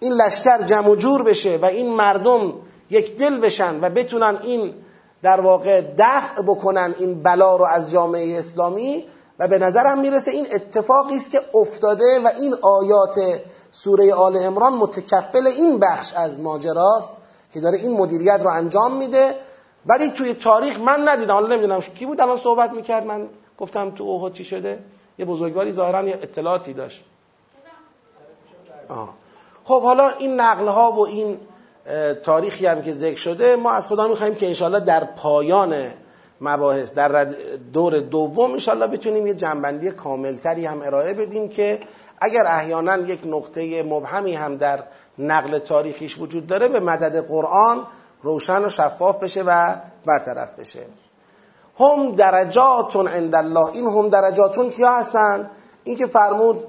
این 0.00 0.12
لشکر 0.12 0.62
جمع 0.62 0.88
و 0.88 0.96
جور 0.96 1.22
بشه 1.22 1.58
و 1.62 1.64
این 1.64 1.96
مردم 1.96 2.54
یک 2.90 3.16
دل 3.18 3.40
بشن 3.40 3.80
و 3.80 3.90
بتونن 3.90 4.38
این 4.42 4.74
در 5.22 5.40
واقع 5.40 5.80
دفع 5.98 6.42
بکنن 6.46 6.94
این 6.98 7.22
بلا 7.22 7.56
رو 7.56 7.64
از 7.64 7.90
جامعه 7.90 8.38
اسلامی. 8.38 9.06
و 9.40 9.48
به 9.48 9.58
نظرم 9.58 10.00
می‌رسه 10.00 10.30
این 10.30 10.46
اتفاقی 10.54 11.16
است 11.16 11.30
که 11.30 11.40
افتاده 11.54 12.20
و 12.24 12.28
این 12.40 12.54
آیات 12.62 13.40
سوره 13.70 14.14
آل 14.14 14.36
عمران 14.36 14.72
متکفل 14.72 15.46
این 15.46 15.78
بخش 15.78 16.12
از 16.16 16.40
ماجراست 16.40 17.16
که 17.52 17.60
داره 17.60 17.78
این 17.78 17.92
مدیریت 17.92 18.40
رو 18.44 18.50
انجام 18.50 18.96
میده. 18.96 19.34
ولی 19.86 20.10
توی 20.10 20.34
تاریخ 20.34 20.80
من 20.80 21.08
ندیدم. 21.08 21.34
حالا 21.34 21.56
نمی‌دونم 21.56 21.80
کی 21.80 22.06
بود. 22.06 22.20
الان 22.20 22.36
صحبت 22.36 22.70
می‌کرد. 22.70 23.06
من 23.06 23.28
گفتم 23.58 23.90
تو 23.90 24.04
اوهد 24.04 24.32
چی 24.32 24.44
شده؟ 24.44 24.78
یه 25.18 25.24
بزرگواری 25.24 25.72
ظاهرا 25.72 26.08
یه 26.08 26.14
اطلاعاتی 26.14 26.72
داشت. 26.72 27.04
آه. 28.88 29.14
خب 29.64 29.82
حالا 29.82 30.08
این 30.08 30.40
نقل 30.40 30.68
ها 30.68 30.92
و 30.92 31.06
این 31.06 31.38
تاریخی 32.24 32.66
هم 32.66 32.82
که 32.82 32.92
ذکر 32.92 33.18
شده 33.18 33.56
ما 33.56 33.72
از 33.72 33.86
خدا 33.88 34.08
می‌خوایم 34.08 34.34
که 34.34 34.46
انشالله 34.46 34.80
در 34.80 35.04
پایان 35.04 35.92
مباحث. 36.40 36.92
در 36.92 37.24
دور 37.72 38.00
دوم 38.00 38.52
انشالله 38.52 38.86
بتونیم 38.86 39.26
یه 39.26 39.34
جنبندی 39.34 39.90
کاملتری 39.90 40.66
هم 40.66 40.82
ارائه 40.82 41.14
بدیم 41.14 41.48
که 41.48 41.80
اگر 42.20 42.42
احیانا 42.46 42.96
یک 42.96 43.20
نقطه 43.26 43.82
مبهمی 43.82 44.34
هم 44.36 44.56
در 44.56 44.84
نقل 45.18 45.58
تاریخیش 45.58 46.18
وجود 46.18 46.46
داره 46.46 46.68
به 46.68 46.80
مدد 46.80 47.26
قرآن 47.28 47.86
روشن 48.22 48.64
و 48.64 48.68
شفاف 48.68 49.18
بشه 49.18 49.42
و 49.46 49.76
برطرف 50.06 50.58
بشه. 50.58 50.86
هم 51.80 52.14
درجاتون 52.14 53.08
عند 53.08 53.34
الله. 53.34 53.70
این 53.74 53.86
هم 53.86 54.08
درجاتون 54.08 54.70
کیا 54.70 54.92
هستن؟ 54.92 55.50
این 55.84 55.96
که 55.96 56.06
فرمود 56.06 56.64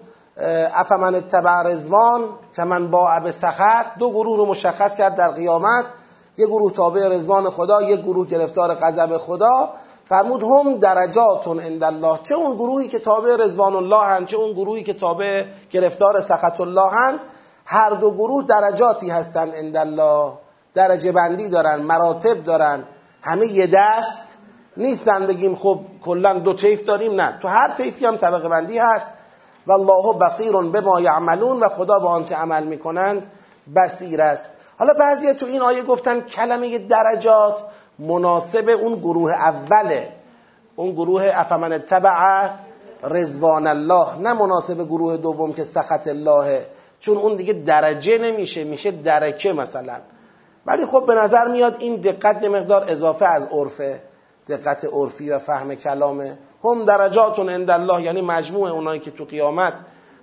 افمن 0.75 1.15
اتبع 1.15 1.63
رزوان 1.65 2.21
که 2.55 2.63
من 2.63 2.91
با 2.91 3.19
به 3.23 3.31
سخط 3.31 3.97
دو 3.99 4.11
گروه 4.11 4.37
رو 4.37 4.45
مشخص 4.45 4.97
کرد 4.97 5.17
در 5.17 5.31
قیامت. 5.31 5.85
یه 6.37 6.47
گروه 6.47 6.71
تابع 6.71 7.07
رزوان 7.07 7.49
خدا 7.49 7.81
یه 7.81 7.97
گروه 7.97 8.27
گرفتار 8.27 8.75
غضب 8.75 9.17
خدا. 9.17 9.69
فرمود 10.05 10.43
هم 10.43 10.77
درجاتون 10.77 11.59
عند 11.59 11.83
الله 11.83 12.19
چه 12.23 12.35
اون 12.35 12.55
گروهی 12.55 12.87
که 12.87 12.99
تابع 12.99 13.35
رزوان 13.39 13.75
الله 13.75 14.05
هن 14.05 14.25
چه 14.25 14.37
اون 14.37 14.53
گروهی 14.53 14.83
که 14.83 14.93
تابع 14.93 15.45
گرفتار 15.71 16.21
سخط 16.21 16.61
الله 16.61 16.89
هن 16.91 17.19
هر 17.65 17.89
دو 17.89 18.11
گروه 18.11 18.45
درجاتی 18.45 19.09
هستن 19.09 19.49
عند 19.49 19.77
الله 19.77 20.33
درجه 20.73 21.11
بندی 21.11 21.49
دارن 21.49 21.81
مراتب 21.81 22.43
دارن. 22.43 22.83
همه 23.21 23.47
یه 23.47 23.67
دست 23.73 24.37
نیستن 24.77 25.27
بگیم 25.27 25.55
خب 25.55 25.79
کلا 26.05 26.39
دو 26.39 26.53
طیف 26.53 26.85
داریم. 26.85 27.21
نه 27.21 27.39
تو 27.41 27.47
هر 27.47 27.75
طیفی 27.77 28.05
هم 28.05 28.17
طبقه 28.17 28.49
بندی 28.49 28.77
هست. 28.77 29.11
و 29.67 29.71
الله 29.71 30.19
بصیر 30.19 30.51
بما 30.51 31.01
یعملون 31.01 31.59
و 31.59 31.69
خدا 31.69 31.99
با 31.99 32.09
آنچه 32.09 32.35
عمل 32.35 32.63
می‌کنند 32.63 33.31
بصیر 33.75 34.21
است. 34.21 34.49
حالا 34.81 34.93
بعضی 34.93 35.33
تو 35.33 35.45
این 35.45 35.61
آیه 35.61 35.83
گفتن 35.83 36.21
کلمه 36.21 36.77
درجات 36.77 37.55
مناسب 37.99 38.69
اون 38.69 38.95
گروه 38.95 39.31
اوله. 39.31 40.07
اون 40.75 40.91
گروه 40.91 41.23
افمن 41.33 41.77
تبع 41.77 42.49
رزوان 43.03 43.67
الله 43.67 44.07
نه 44.19 44.33
مناسب 44.33 44.85
گروه 44.85 45.17
دوم 45.17 45.53
که 45.53 45.63
سخط 45.63 46.07
الله. 46.07 46.65
چون 46.99 47.17
اون 47.17 47.35
دیگه 47.35 47.53
درجه 47.53 48.17
نمیشه 48.17 48.63
میشه 48.63 48.91
درکه 48.91 49.53
مثلا. 49.53 49.97
ولی 50.65 50.85
خب 50.85 51.05
به 51.07 51.13
نظر 51.13 51.47
میاد 51.51 51.75
این 51.79 52.01
دقت 52.01 52.43
مقدار 52.43 52.91
اضافه 52.91 53.25
از 53.25 53.47
عرفه. 53.51 54.01
دقت 54.47 54.85
عرفی 54.93 55.29
و 55.29 55.39
فهم 55.39 55.75
کلامه 55.75 56.37
هم 56.63 56.85
درجاتون 56.85 57.49
عند 57.49 57.69
الله 57.69 58.01
یعنی 58.01 58.21
مجموع 58.21 58.69
اونایی 58.69 58.99
که 58.99 59.11
تو 59.11 59.25
قیامت 59.25 59.73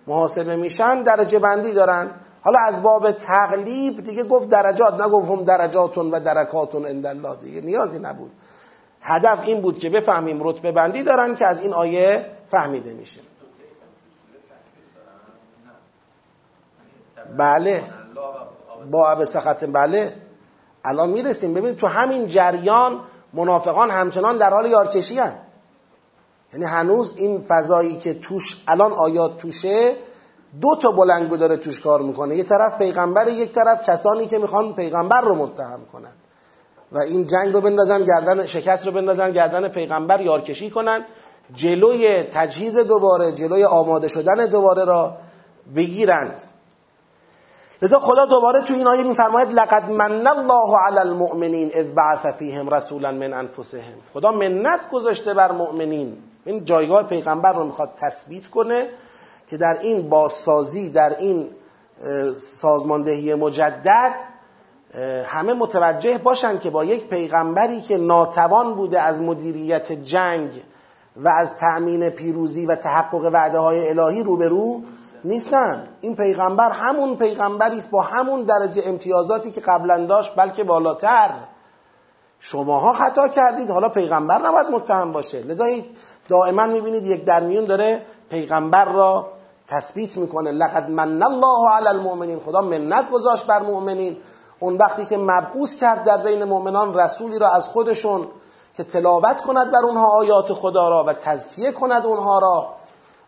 محاسبه 0.07 0.57
میشن 0.57 1.03
درجه 1.03 1.39
بندی 1.39 1.73
دارن. 1.73 2.11
حالا 2.43 2.59
از 2.67 2.83
باب 2.83 3.13
تقلیب 3.13 4.05
دیگه 4.05 4.25
گفت 4.25 4.49
درجات 4.49 5.03
نگفت 5.03 5.29
هم 5.29 5.45
درجاتون 5.45 6.11
و 6.11 6.21
درکاتون 6.21 6.87
عند 6.87 7.07
الله 7.07 7.37
دیگه 7.37 7.61
نیازی 7.61 7.99
نبود. 7.99 8.31
هدف 9.03 9.41
این 9.45 9.61
بود 9.61 9.79
که 9.79 9.91
بفهمیم 9.91 10.39
رتبه 10.43 10.73
بندی 10.73 11.03
دارن 11.03 11.35
که 11.35 11.47
از 11.47 11.61
این 11.61 11.75
آیه 11.75 12.27
فهمیده 12.51 12.95
میشه. 12.95 13.21
بله. 17.39 17.83
با 18.91 19.11
اب 19.11 19.25
سخط 19.25 19.65
بله. 19.65 20.13
الان 20.85 21.11
می‌رسیم. 21.11 21.55
ببین 21.55 21.77
تو 21.77 21.87
همین 21.87 22.29
جریان 22.29 23.01
منافقان 23.33 23.91
همچنان 23.91 24.37
در 24.37 24.51
حال 24.51 24.67
یارکشی 24.67 25.19
هن. 25.19 25.35
یعنی 26.53 26.65
هنوز 26.65 27.15
این 27.17 27.41
فضایی 27.41 27.97
که 27.97 28.15
توش 28.15 28.63
الان 28.69 28.93
آیات 28.93 29.39
توشه 29.39 29.97
دو 30.61 30.69
تا 30.83 30.91
بلنگو 30.91 31.37
داره 31.37 31.57
توش 31.57 31.81
کار 31.81 32.03
می‌کنه. 32.03 32.37
یه 32.37 32.45
طرف 32.45 32.79
پیغمبر 32.79 33.29
یک 33.29 33.53
طرف 33.53 33.91
کسانی 33.91 34.27
که 34.27 34.39
می‌خوان 34.39 34.75
پیغمبر 34.75 35.21
رو 35.21 35.35
متهم 35.35 35.81
کنن. 35.93 36.13
و 36.93 36.99
این 36.99 37.27
جنگ 37.27 37.53
رو 37.53 37.61
بندازن 37.61 38.05
گردن 38.05 38.47
شکست 38.47 38.87
رو 38.87 38.93
بندازن 38.93 39.33
گردن 39.33 39.69
پیغمبر 39.69 40.21
یارکشی 40.21 40.71
کنن. 40.71 41.05
جلوی 41.55 42.23
تجهیز 42.33 42.79
دوباره 42.79 43.33
جلوی 43.33 43.65
آماده 43.65 44.09
شدن 44.09 44.47
دوباره 44.47 44.85
را 44.85 45.17
بگیرند. 45.77 46.43
لذا 47.83 47.99
خدا 47.99 48.27
دوباره 48.27 48.63
تو 48.63 48.75
این 48.75 48.87
آیه 48.87 49.03
میفرماید 49.03 49.53
لقد 49.53 49.91
من 49.91 50.27
الله 50.27 50.79
علی 50.87 50.99
المؤمنین 50.99 51.71
اذ 51.75 51.87
بعث 51.91 52.27
فیهم 52.39 52.69
رسولا 52.69 53.13
من 53.13 53.33
انفسهم. 53.33 53.99
خدا 54.15 54.31
منت 54.31 54.91
گذاشته 54.93 55.35
بر 55.35 55.53
مؤمنین. 55.53 56.17
این 56.45 56.65
جایگاه 56.65 57.09
پیغمبر 57.09 57.53
رو 57.53 57.65
می‌خواد 57.65 57.91
تثبیت 57.97 58.47
کنه. 58.47 58.89
که 59.49 59.57
در 59.57 59.79
این 59.81 60.09
بازسازی 60.09 60.91
در 60.91 61.17
این 61.19 61.51
سازماندهی 62.37 63.35
مجدد 63.35 64.13
همه 65.27 65.53
متوجه 65.53 66.19
باشن 66.19 66.59
که 66.59 66.71
با 66.71 66.85
یک 66.85 67.09
پیغمبری 67.09 67.81
که 67.81 67.99
ناتوان 67.99 68.75
بوده 68.75 69.03
از 69.03 69.21
مدیریت 69.21 69.93
جنگ 69.93 70.51
و 71.17 71.29
از 71.29 71.57
تأمین 71.57 72.11
پیروزی 72.11 72.67
و 72.67 72.75
تحقق 72.75 73.31
وعده 73.33 73.59
های 73.59 73.89
الهی 73.89 74.23
روبرو 74.23 74.83
نیستن. 75.25 75.89
این 76.01 76.17
پیغمبر 76.17 76.71
همون 76.71 77.17
پیغمبری 77.17 77.79
است 77.79 77.91
با 77.91 78.03
همون 78.03 78.43
درجه 78.43 78.83
امتیازاتی 78.87 79.51
که 79.51 79.61
قبلا 79.61 80.07
داشت 80.07 80.31
بلکه 80.37 80.65
بالاتر. 80.65 81.31
شماها 82.41 82.93
خطا 82.93 83.29
کردید 83.29 83.71
حالا 83.71 83.89
پیغمبر 83.89 84.39
نباید 84.43 84.67
متهم 84.67 85.13
باشه. 85.13 85.39
لذا 85.39 85.65
دائما 86.29 86.67
می‌بینید 86.67 87.07
یک 87.07 87.25
درمیون 87.25 87.65
داره 87.65 88.07
پیغمبر 88.31 88.85
را 88.85 89.38
تثبیت 89.69 90.17
می‌کنه 90.17 90.53
لقد 90.53 90.91
من 90.91 91.23
الله 91.23 91.71
علی 91.77 91.89
المؤمنین. 91.89 92.41
خدا 92.41 92.61
منت 92.61 93.11
گذاشت 93.11 93.47
بر 93.47 93.63
مؤمنین. 93.63 94.17
اون 94.61 94.77
وقتی 94.77 95.07
که 95.07 95.17
مبعوث 95.17 95.77
کرد 95.77 96.05
در 96.05 96.17
بین 96.17 96.45
مؤمنان 96.45 96.95
رسولی 96.95 97.39
را 97.39 97.49
از 97.49 97.69
خودشون 97.69 98.29
که 98.75 98.85
تلاوت 98.85 99.41
کند 99.41 99.71
بر 99.71 99.85
اونها 99.85 100.07
آیات 100.19 100.53
خدا 100.53 100.89
را 100.89 101.05
و 101.05 101.13
تزکیه 101.13 101.73
کند 101.73 102.07
اونها 102.07 102.39
را 102.39 102.75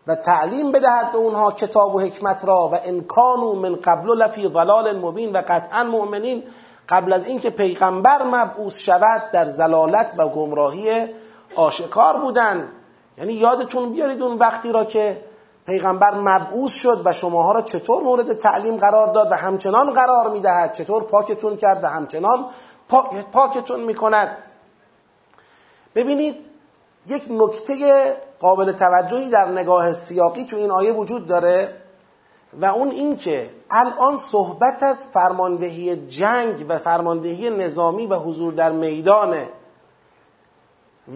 و 0.07 0.15
تعلیم 0.15 0.71
بدهد 0.71 1.11
به 1.11 1.17
اونها 1.17 1.51
کتاب 1.51 1.95
و 1.95 1.99
حکمت 1.99 2.45
را 2.45 2.69
و 2.73 2.75
انکانو 2.85 3.55
من 3.55 3.75
قبل 3.75 4.07
لفی 4.17 4.49
ضلال 4.53 4.97
مبین 4.97 5.35
و 5.35 5.41
قطعا 5.49 5.83
مؤمنین 5.83 6.43
قبل 6.89 7.13
از 7.13 7.25
اینکه 7.25 7.49
پیغمبر 7.49 8.23
مبعوث 8.23 8.77
شود 8.77 9.31
در 9.33 9.45
زلالت 9.45 10.15
و 10.17 10.27
گمراهی 10.29 11.07
آشکار 11.55 12.21
بودن. 12.21 12.69
یعنی 13.17 13.33
یادتون 13.33 13.91
بیارید 13.91 14.21
اون 14.21 14.37
وقتی 14.37 14.71
را 14.71 14.83
که 14.83 15.23
پیغمبر 15.65 16.13
مبعوث 16.13 16.73
شد 16.73 17.01
و 17.05 17.13
شماها 17.13 17.51
را 17.51 17.61
چطور 17.61 18.03
مورد 18.03 18.33
تعلیم 18.33 18.77
قرار 18.77 19.07
داد 19.07 19.31
و 19.31 19.35
همچنان 19.35 19.93
قرار 19.93 20.29
می‌دهد؟ 20.33 20.71
چطور 20.71 21.03
پاکتون 21.03 21.57
کرد 21.57 21.83
و 21.83 21.87
همچنان 21.87 22.45
پاکتون 23.33 23.83
می‌کند؟ 23.83 24.37
ببینید 25.95 26.35
یک 27.07 27.23
نکته 27.29 27.75
قابل 28.39 28.71
توجهی 28.71 29.29
در 29.29 29.51
نگاه 29.51 29.93
سیاقی 29.93 30.45
تو 30.45 30.57
این 30.57 30.71
آیه 30.71 30.93
وجود 30.93 31.27
داره 31.27 31.81
و 32.53 32.65
اون 32.65 32.91
این 32.91 33.17
که 33.17 33.49
الان 33.71 34.17
صحبت 34.17 34.83
از 34.83 35.05
فرماندهی 35.05 36.07
جنگ 36.07 36.65
و 36.69 36.77
فرماندهی 36.77 37.49
نظامی 37.49 38.07
و 38.07 38.15
حضور 38.15 38.53
در 38.53 38.71
میدانه 38.71 39.49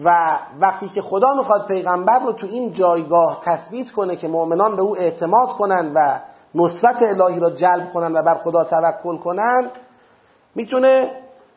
و 0.04 0.38
وقتی 0.60 0.88
که 0.88 1.02
خدا 1.02 1.34
می‌خواد 1.34 1.66
پیغمبر 1.66 2.18
رو 2.18 2.32
تو 2.32 2.46
این 2.46 2.72
جایگاه 2.72 3.40
تثبیت 3.42 3.90
کنه 3.90 4.16
که 4.16 4.28
مؤمنان 4.28 4.76
به 4.76 4.82
او 4.82 4.96
اعتماد 4.96 5.48
کنن 5.48 5.92
و 5.94 6.20
نصرت 6.54 7.02
الهی 7.02 7.40
را 7.40 7.50
جلب 7.50 7.88
کنن 7.88 8.12
و 8.12 8.22
بر 8.22 8.34
خدا 8.34 8.64
توکل 8.64 9.18
کنن 9.18 9.70
می‌تونه 10.54 11.10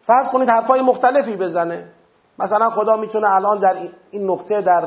فرض 0.04 0.30
کنید 0.30 0.50
حرفای 0.50 0.82
مختلفی 0.82 1.38
بزنه. 1.38 1.90
مثلا 2.40 2.70
خدا 2.70 2.98
می‌تونه 2.98 3.36
الان 3.36 3.60
در 3.60 3.76
این 4.12 4.30
نقطه 4.30 4.62
در 4.62 4.84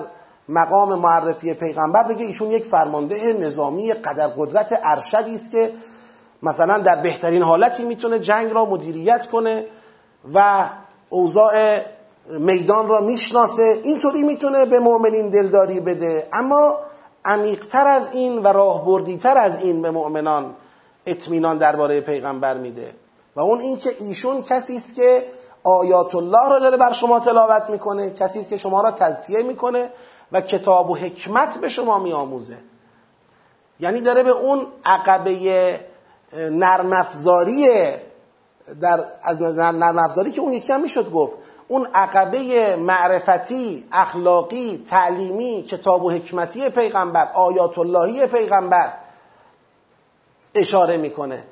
مقام 0.48 0.94
معرفی 0.94 1.54
پیغمبر 1.54 2.02
بگه 2.02 2.26
ایشون 2.26 2.50
یک 2.50 2.64
فرمانده 2.64 3.32
نظامی 3.32 3.92
قدر 3.92 4.26
قدرت 4.26 4.80
ارشدی 4.84 5.34
است 5.34 5.50
که 5.50 5.72
مثلا 6.42 6.78
در 6.78 7.02
بهترین 7.02 7.42
حالتی 7.42 7.84
می‌تونه 7.84 8.20
جنگ 8.20 8.52
را 8.52 8.64
مدیریت 8.64 9.26
کنه 9.32 9.66
و 10.34 10.68
اوضاع 11.10 11.52
میدان 12.26 12.88
را 12.88 13.00
می‌شناسه 13.00 13.80
اینطوری 13.82 14.22
می‌تونه 14.22 14.66
به 14.66 14.78
مؤمنین 14.78 15.30
دلداری 15.30 15.80
بده. 15.80 16.28
اما 16.32 16.78
عمیقتر 17.24 17.86
از 17.86 18.06
این 18.12 18.38
و 18.38 18.46
راهبردیتر 18.46 19.38
از 19.38 19.52
این 19.62 19.82
به 19.82 19.90
مؤمنان 19.90 20.54
اطمینان 21.06 21.58
درباره 21.58 22.00
پیغمبر 22.00 22.58
میده. 22.58 22.94
و 23.36 23.40
اون 23.40 23.60
اینکه 23.60 23.90
ایشون 24.00 24.42
کسی 24.42 24.76
است 24.76 24.94
که 24.96 25.26
آیات 25.64 26.14
الله 26.14 26.48
را 26.48 26.58
داره 26.58 26.76
بر 26.76 26.92
شما 26.92 27.20
تلاوت 27.20 27.70
می‌کنه 27.70 28.10
کسی 28.10 28.38
است 28.38 28.50
که 28.50 28.56
شما 28.56 28.80
را 28.80 28.90
تزکیه 28.90 29.42
می‌کنه 29.42 29.90
و 30.32 30.40
کتاب 30.40 30.90
و 30.90 30.96
حکمت 30.96 31.58
به 31.58 31.68
شما 31.68 31.98
میآموزه. 31.98 32.58
یعنی 33.80 34.00
داره 34.00 34.22
به 34.22 34.30
اون 34.30 34.66
عقبه 34.84 35.80
نرمافزاری 36.32 37.68
در 38.80 39.04
از 39.22 39.42
نرم 39.42 40.30
که 40.34 40.40
اون 40.40 40.52
یکی 40.52 40.72
هم 40.72 40.80
می‌شد 40.82 41.10
گفت 41.10 41.36
اون 41.72 41.86
عقبه 41.94 42.76
معرفتی 42.76 43.84
اخلاقی 43.92 44.84
تعلیمی 44.90 45.62
کتاب 45.62 46.04
و 46.04 46.10
حکمتی 46.10 46.70
پیغمبر 46.70 47.28
آیات 47.34 47.78
اللهی 47.78 48.26
پیغمبر 48.26 48.92
اشاره 50.54 50.96
می‌کنه. 50.96 51.44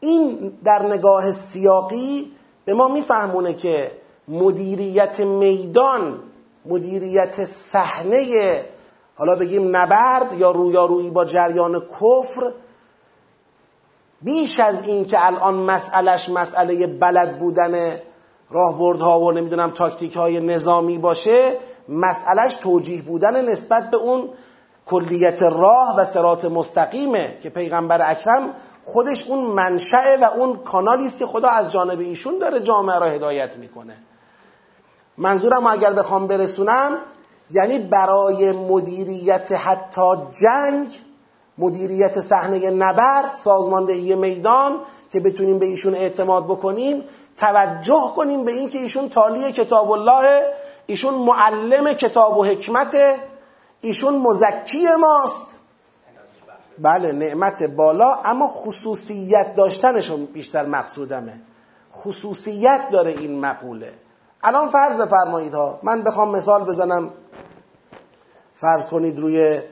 این 0.00 0.52
در 0.64 0.82
نگاه 0.82 1.32
سیاقی 1.32 2.32
به 2.64 2.74
ما 2.74 2.88
میفهمونه 2.88 3.54
که 3.54 3.92
مدیریت 4.28 5.20
میدان 5.20 6.20
مدیریت 6.66 7.44
صحنه 7.44 8.24
حالا 9.16 9.36
بگیم 9.36 9.76
نبرد 9.76 10.32
یا 10.38 10.50
رویارویی 10.50 11.10
با 11.10 11.24
جریان 11.24 11.80
کفر 11.80 12.52
بیش 14.22 14.60
از 14.60 14.82
این 14.82 15.04
که 15.04 15.26
الان 15.26 15.54
مسئلهش 15.54 16.28
مسئله 16.28 16.86
بلد 16.86 17.38
بودن 17.38 18.00
راهبردها 18.52 19.20
و 19.20 19.32
نمی‌دونم 19.32 19.70
تاکتیک 19.70 20.16
های 20.16 20.40
نظامی 20.40 20.98
باشه 20.98 21.58
مسئلهش 21.88 22.54
توجیه 22.54 23.02
بودن 23.02 23.44
نسبت 23.44 23.90
به 23.90 23.96
اون 23.96 24.28
کلیت 24.86 25.42
راه 25.42 25.94
و 25.98 26.04
سرات 26.04 26.44
مستقیمه 26.44 27.38
که 27.42 27.50
پیغمبر 27.50 28.10
اکرم 28.10 28.54
خودش 28.84 29.28
اون 29.28 29.44
منشأ 29.44 30.16
و 30.22 30.24
اون 30.24 30.56
کانالی 30.56 31.06
است 31.06 31.18
که 31.18 31.26
خدا 31.26 31.48
از 31.48 31.72
جانب 31.72 32.00
ایشون 32.00 32.38
داره 32.38 32.60
جامعه 32.60 32.98
را 32.98 33.10
هدایت 33.10 33.56
می‌کنه. 33.56 33.96
منظورم 35.18 35.66
اگر 35.66 35.92
بخوام 35.92 36.26
برسونم 36.26 36.98
یعنی 37.50 37.78
برای 37.78 38.52
مدیریت 38.52 39.52
حتی 39.52 40.16
جنگ 40.42 40.88
مدیریت 41.58 42.20
صحنه 42.20 42.70
نبرد 42.70 43.32
سازماندهی 43.32 44.14
میدان 44.14 44.80
که 45.10 45.20
بتونیم 45.20 45.58
به 45.58 45.66
ایشون 45.66 45.94
اعتماد 45.94 46.44
بکنیم 46.44 47.04
توجه 47.42 48.12
کنیم 48.16 48.44
به 48.44 48.52
اینکه 48.52 48.78
ایشون 48.78 49.08
تالی 49.08 49.52
کتاب 49.52 49.90
الله 49.90 50.52
ایشون 50.86 51.14
معلم 51.14 51.94
کتاب 51.94 52.38
و 52.38 52.44
حکمت 52.44 52.94
ایشون 53.80 54.14
مزکی 54.18 54.86
ماست. 55.00 55.60
بله 56.78 57.12
نعمت 57.12 57.62
بالا 57.62 58.14
اما 58.24 58.48
خصوصیت 58.48 59.54
داشتنشون 59.56 60.24
بیشتر 60.24 60.66
مقصودمه. 60.66 61.40
خصوصیت 61.92 62.88
داره 62.92 63.10
این 63.10 63.40
مقوله. 63.40 63.92
الان 64.44 64.66
فرض 64.66 64.96
بفرمایید 64.96 65.54
ها 65.54 65.80
من 65.82 66.02
بخوام 66.02 66.30
مثال 66.30 66.64
بزنم. 66.64 67.10
فرض 68.54 68.88
کنید 68.88 69.18
روی 69.18 69.62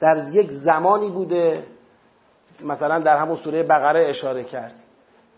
در 0.00 0.24
یک 0.32 0.50
زمانی 0.50 1.10
بوده 1.10 1.66
مثلا 2.64 2.98
در 2.98 3.16
همون 3.16 3.36
سوره 3.36 3.62
بقره 3.62 4.06
اشاره 4.10 4.44
کرد. 4.44 4.83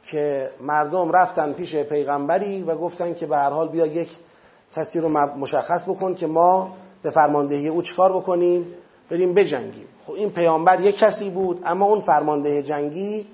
که 0.07 0.51
مردم 0.61 1.13
رفتن 1.13 1.53
پیش 1.53 1.77
پیغمبری 1.77 2.63
و 2.63 2.75
گفتن 2.75 3.15
که 3.15 3.27
به 3.27 3.37
هر 3.37 3.51
حال 3.51 3.69
بیا 3.69 3.87
یک 3.87 4.09
کسی 4.77 5.01
رو 5.01 5.09
مشخص 5.39 5.89
بکن 5.89 6.15
که 6.15 6.27
ما 6.27 6.77
به 7.03 7.11
فرماندهی 7.11 7.69
او 7.69 7.83
چکار 7.83 8.17
بکنیم؟ 8.17 8.67
بریم 9.11 9.35
بجنگیم. 9.35 9.89
خب 10.07 10.13
این 10.13 10.31
پیامبر 10.31 10.81
یک 10.81 10.99
کسی 10.99 11.31
بود 11.31 11.63
اما 11.65 11.87
اون 11.87 12.01
فرمانده 12.01 12.63
جنگی 12.63 13.27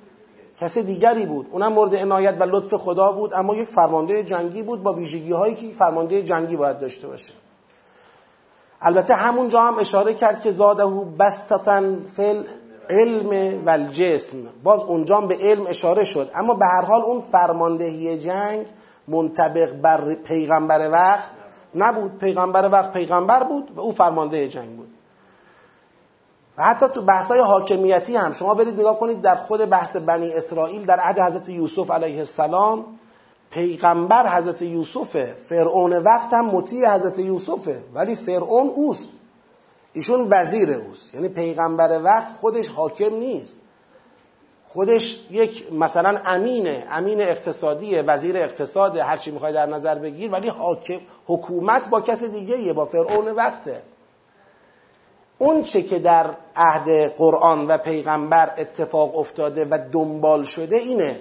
کسی 0.60 0.82
دیگری 0.82 1.26
بود. 1.26 1.46
اونم 1.50 1.72
مورد 1.72 1.94
عنایت 1.94 2.36
و 2.40 2.42
لطف 2.42 2.74
خدا 2.74 3.12
بود 3.12 3.34
اما 3.34 3.56
یک 3.56 3.68
فرمانده 3.68 4.22
جنگی 4.22 4.62
بود 4.62 4.82
با 4.82 4.92
ویژگی 4.92 5.32
هایی 5.32 5.54
که 5.54 5.74
فرمانده 5.74 6.22
جنگی 6.22 6.56
باید 6.56 6.78
داشته 6.78 7.06
باشه. 7.08 7.34
البته 8.82 9.14
همونجا 9.14 9.60
هم 9.60 9.78
اشاره 9.78 10.14
کرد 10.14 10.42
که 10.42 10.50
زاده 10.50 10.84
بستتن 11.18 12.04
فل 12.06 12.44
علم 12.92 13.62
و 13.66 13.70
الجسم 13.70 14.38
باز 14.62 14.82
اونجا 14.82 15.20
به 15.20 15.36
علم 15.40 15.66
اشاره 15.66 16.04
شد. 16.04 16.30
اما 16.34 16.54
به 16.54 16.66
هر 16.66 16.84
حال 16.84 17.02
اون 17.02 17.20
فرماندهی 17.20 18.18
جنگ 18.18 18.66
منطبق 19.08 19.72
بر 19.72 20.14
پیغمبر 20.14 20.90
وقت 20.90 21.30
نبود. 21.74 22.18
پیغمبر 22.18 22.68
وقت 22.72 22.92
پیغمبر 22.92 23.44
بود 23.44 23.72
و 23.76 23.80
او 23.80 23.92
فرمانده 23.92 24.48
جنگ 24.48 24.76
بود. 24.76 24.88
و 26.58 26.62
حتی 26.62 26.86
تو 26.88 27.02
بحثای 27.02 27.40
حاکمیتی 27.40 28.16
هم 28.16 28.32
شما 28.32 28.54
برید 28.54 28.80
نگاه 28.80 28.98
کنید 28.98 29.20
در 29.20 29.36
خود 29.36 29.70
بحث 29.70 29.96
بنی 29.96 30.32
اسرائیل 30.32 30.86
در 30.86 31.00
عهد 31.00 31.18
حضرت 31.18 31.48
یوسف 31.48 31.90
علیه 31.90 32.18
السلام 32.18 32.84
پیغمبر 33.50 34.36
حضرت 34.36 34.62
یوسفه 34.62 35.34
فرعون 35.48 35.92
وقت 35.92 36.32
هم 36.32 36.46
مطیع 36.46 36.94
حضرت 36.94 37.18
یوسفه 37.18 37.82
ولی 37.94 38.16
فرعون 38.16 38.70
اوست. 38.74 39.08
ایشون 39.92 40.26
وزیر 40.30 40.70
اوست. 40.70 41.14
یعنی 41.14 41.28
پیغمبر 41.28 42.00
وقت 42.02 42.30
خودش 42.30 42.68
حاکم 42.68 43.14
نیست. 43.14 43.60
خودش 44.66 45.26
یک 45.30 45.72
مثلا 45.72 46.20
امینه 46.26 46.86
امین 46.90 47.20
اقتصادیه 47.20 48.02
وزیر 48.02 48.36
اقتصاد 48.36 48.96
هر 48.96 49.16
چی 49.16 49.30
می‌خوای 49.30 49.52
در 49.52 49.66
نظر 49.66 49.98
بگیر 49.98 50.30
ولی 50.30 50.48
حاکم 50.48 51.00
حکومت 51.26 51.88
با 51.88 52.00
کس 52.00 52.24
دیگه 52.24 52.58
یه 52.58 52.72
با 52.72 52.84
فرعون 52.84 53.28
وقته. 53.28 53.82
اون 55.38 55.62
چه 55.62 55.82
که 55.82 55.98
در 55.98 56.30
عهد 56.56 57.16
قرآن 57.16 57.66
و 57.66 57.78
پیغمبر 57.78 58.54
اتفاق 58.58 59.18
افتاده 59.18 59.66
و 59.70 59.78
دنبال 59.92 60.44
شده 60.44 60.76
اینه 60.76 61.20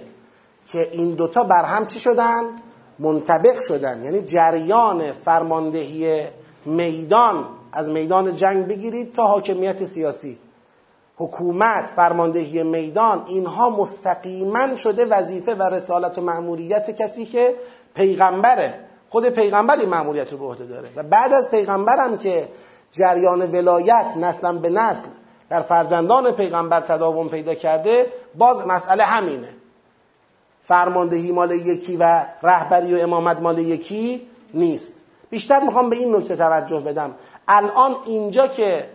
که 0.66 0.88
این 0.92 1.14
دوتا 1.14 1.44
بر 1.44 1.64
هم 1.64 1.86
چی 1.86 2.00
شدن؟ 2.00 2.42
منطبق 2.98 3.60
شدن. 3.60 4.04
یعنی 4.04 4.22
جریان 4.22 5.12
فرماندهی 5.12 6.28
میدان 6.66 7.61
از 7.72 7.88
میدان 7.88 8.34
جنگ 8.34 8.66
بگیرید 8.66 9.14
تا 9.14 9.26
حاکمیت 9.26 9.84
سیاسی. 9.84 10.38
حکومت 11.16 11.92
فرماندهی 11.96 12.62
میدان 12.62 13.24
اینها 13.26 13.70
مستقیما 13.70 14.74
شده 14.74 15.06
وظیفه 15.06 15.54
و 15.54 15.62
رسالت 15.62 16.18
و 16.18 16.20
مأموریت 16.20 16.90
کسی 16.90 17.26
که 17.26 17.54
پیغمبره. 17.94 18.74
خود 19.10 19.28
پیغمبر 19.28 19.76
این 19.76 19.88
مأموریت 19.88 20.32
رو 20.32 20.38
به 20.38 20.44
عهده 20.44 20.66
داره. 20.66 20.88
و 20.96 21.02
بعد 21.02 21.32
از 21.32 21.50
پیغمبرم 21.50 22.18
که 22.18 22.48
جریان 22.92 23.50
ولایت 23.50 24.14
نسلا 24.20 24.52
به 24.52 24.70
نسل 24.70 25.08
در 25.50 25.60
فرزندان 25.60 26.36
پیغمبر 26.36 26.80
تداوم 26.80 27.28
پیدا 27.28 27.54
کرده 27.54 28.06
باز 28.38 28.66
مسئله 28.66 29.04
همینه. 29.04 29.48
فرماندهی 30.62 31.32
مال 31.32 31.50
یکی 31.50 31.96
و 31.96 32.26
رهبری 32.42 32.94
و 32.94 33.02
امامت 33.02 33.40
مال 33.40 33.58
یکی 33.58 34.28
نیست. 34.54 34.94
بیشتر 35.30 35.60
می‌خوام 35.60 35.90
به 35.90 35.96
این 35.96 36.16
نکته 36.16 36.36
توجه 36.36 36.80
بدم. 36.80 37.14
الان 37.48 37.96
اینجا 38.06 38.46
که 38.46 38.90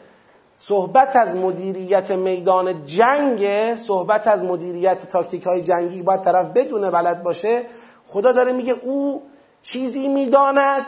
صحبت 0.60 1.15
از 1.15 1.36
مدیریت 1.36 2.12
میدان 2.12 2.86
جنگ 2.86 3.75
صحبت 3.77 4.27
از 4.27 4.43
مدیریت 4.43 5.10
تاکتیک 5.10 5.43
های 5.43 5.62
جنگی 5.62 6.03
باید 6.03 6.21
طرف 6.21 6.45
بدونه 6.45 6.91
بلد 6.91 7.23
باشه 7.23 7.65
خدا 8.07 8.31
داره 8.31 8.51
میگه 8.51 8.73
او 8.73 9.23
چیزی 9.62 10.07
می‌داند 10.07 10.86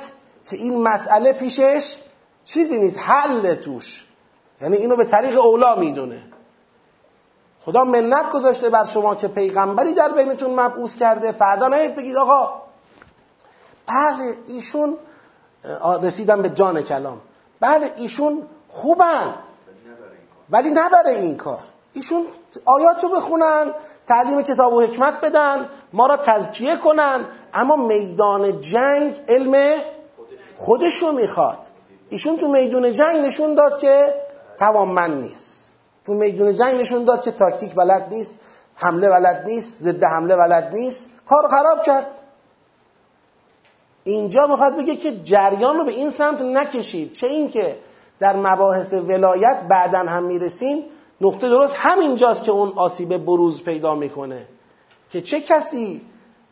که 0.49 0.57
این 0.57 0.83
مسئله 0.83 1.33
پیشش 1.33 1.97
چیزی 2.43 2.79
نیست 2.79 2.99
حل 2.99 3.53
توش. 3.53 4.05
یعنی 4.61 4.77
اینو 4.77 4.95
به 4.95 5.05
طریق 5.05 5.39
اولا 5.39 5.75
می‌دونه. 5.75 6.23
خدا 7.61 7.83
منت 7.83 8.29
گذاشته 8.29 8.69
بر 8.69 8.85
شما 8.85 9.15
که 9.15 9.27
پیغمبری 9.27 9.93
در 9.93 10.09
بینتون 10.09 10.59
مبعوث 10.59 10.95
کرده. 10.95 11.31
فردا 11.31 11.67
نهید 11.67 11.95
بگید 11.95 12.15
آقا. 12.15 12.61
بله 13.87 14.35
ایشون 14.47 14.97
رسیدم 16.01 16.41
به 16.41 16.49
جان 16.49 16.81
کلام. 16.81 17.21
بله 17.61 17.91
ایشون 17.95 18.47
خوبن. 18.69 19.35
ولی 20.49 20.69
نبره 20.69 21.09
این 21.09 21.37
کار. 21.37 21.59
ایشون 21.93 22.25
آیاتو 22.65 23.09
بخونن 23.09 23.73
تعلیم 24.07 24.41
کتاب 24.41 24.73
و 24.73 24.81
حکمت 24.81 25.13
بدن 25.23 25.69
ما 25.93 26.07
را 26.07 26.17
تزکیه 26.25 26.77
کنن. 26.77 27.25
اما 27.53 27.75
میدان 27.75 28.61
جنگ 28.61 29.21
علم 29.27 29.81
خودشو 30.55 31.11
می‌خواد. 31.11 31.57
ایشون 32.09 32.37
تو 32.37 32.47
میدون 32.47 32.93
جنگ 32.93 33.25
نشون 33.25 33.55
داد 33.55 33.79
که 33.79 34.15
توانمند 34.59 35.23
نیست. 35.23 35.71
تو 36.05 36.13
میدون 36.13 36.53
جنگ 36.53 36.79
نشون 36.79 37.05
داد 37.05 37.21
که 37.21 37.31
تاکتیک 37.31 37.75
بلد 37.75 38.07
نیست 38.13 38.39
حمله 38.75 39.09
بلد 39.09 39.43
نیست 39.45 39.83
ضد 39.83 40.03
حمله 40.03 40.35
بلد 40.35 40.73
نیست. 40.73 41.09
کار 41.29 41.47
خراب 41.47 41.81
کرد. 41.83 42.21
اینجا 44.09 44.47
می‌خواد 44.47 44.77
بگه 44.77 44.95
که 44.95 45.11
جریان 45.23 45.77
رو 45.77 45.85
به 45.85 45.91
این 45.91 46.09
سمت 46.09 46.41
نکشید. 46.41 47.13
چه 47.13 47.27
اینکه 47.27 47.77
در 48.19 48.35
مباحث 48.35 48.93
ولایت 48.93 49.63
بعدا 49.69 49.99
هم 49.99 50.23
می‌رسیم 50.23 50.83
نقطه 51.21 51.49
درست 51.49 51.75
همینجاست 51.77 52.43
که 52.43 52.51
اون 52.51 52.73
آسیب 52.77 53.17
بروز 53.17 53.63
پیدا 53.63 53.95
می‌کنه. 53.95 54.45
که 55.11 55.21
چه 55.21 55.41
کسی 55.41 56.01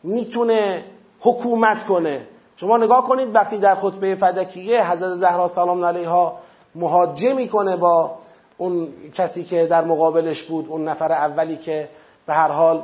می‌تونه 0.02 0.84
حکومت 1.20 1.84
کنه؟ 1.86 2.26
شما 2.56 2.76
نگاه 2.76 3.08
کنید 3.08 3.34
وقتی 3.34 3.58
در 3.58 3.74
خطبه 3.74 4.14
فدکیه 4.14 4.90
حضرت 4.90 5.14
زهرا 5.14 5.48
سلام 5.48 5.84
علیها 5.84 6.38
مهاجه 6.74 7.34
می‌کنه 7.34 7.76
با 7.76 8.18
اون 8.58 8.88
کسی 9.14 9.44
که 9.44 9.66
در 9.66 9.84
مقابلش 9.84 10.42
بود 10.42 10.68
اون 10.68 10.88
نفر 10.88 11.12
اولی 11.12 11.56
که 11.56 11.88
به 12.26 12.34
هر 12.34 12.48
حال 12.48 12.82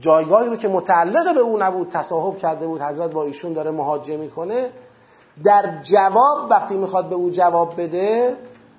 جایگاهی 0.00 0.48
رو 0.48 0.56
که 0.56 0.68
متعلق 0.68 1.34
به 1.34 1.40
او 1.40 1.58
نبود 1.58 1.88
تصاحب 1.88 2.36
کرده 2.36 2.66
بود 2.66 2.82
حضرت 2.82 3.10
با 3.10 3.24
ایشون 3.24 3.52
داره 3.52 3.70
مهاجه 3.70 4.16
می‌کنه. 4.16 4.70
در 5.44 5.80
جواب 5.82 6.50
وقتی 6.50 6.76
می‌خواد 6.76 7.08
به 7.08 7.14
او 7.14 7.30
جواب 7.30 7.80
بده 7.80 8.36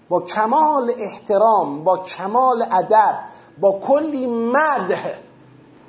با 0.09 0.21
کمال 0.21 0.91
احترام 0.97 1.83
با 1.83 1.97
کمال 1.97 2.65
ادب 2.71 3.19
با 3.59 3.79
کلی 3.79 4.27
مدح 4.27 5.13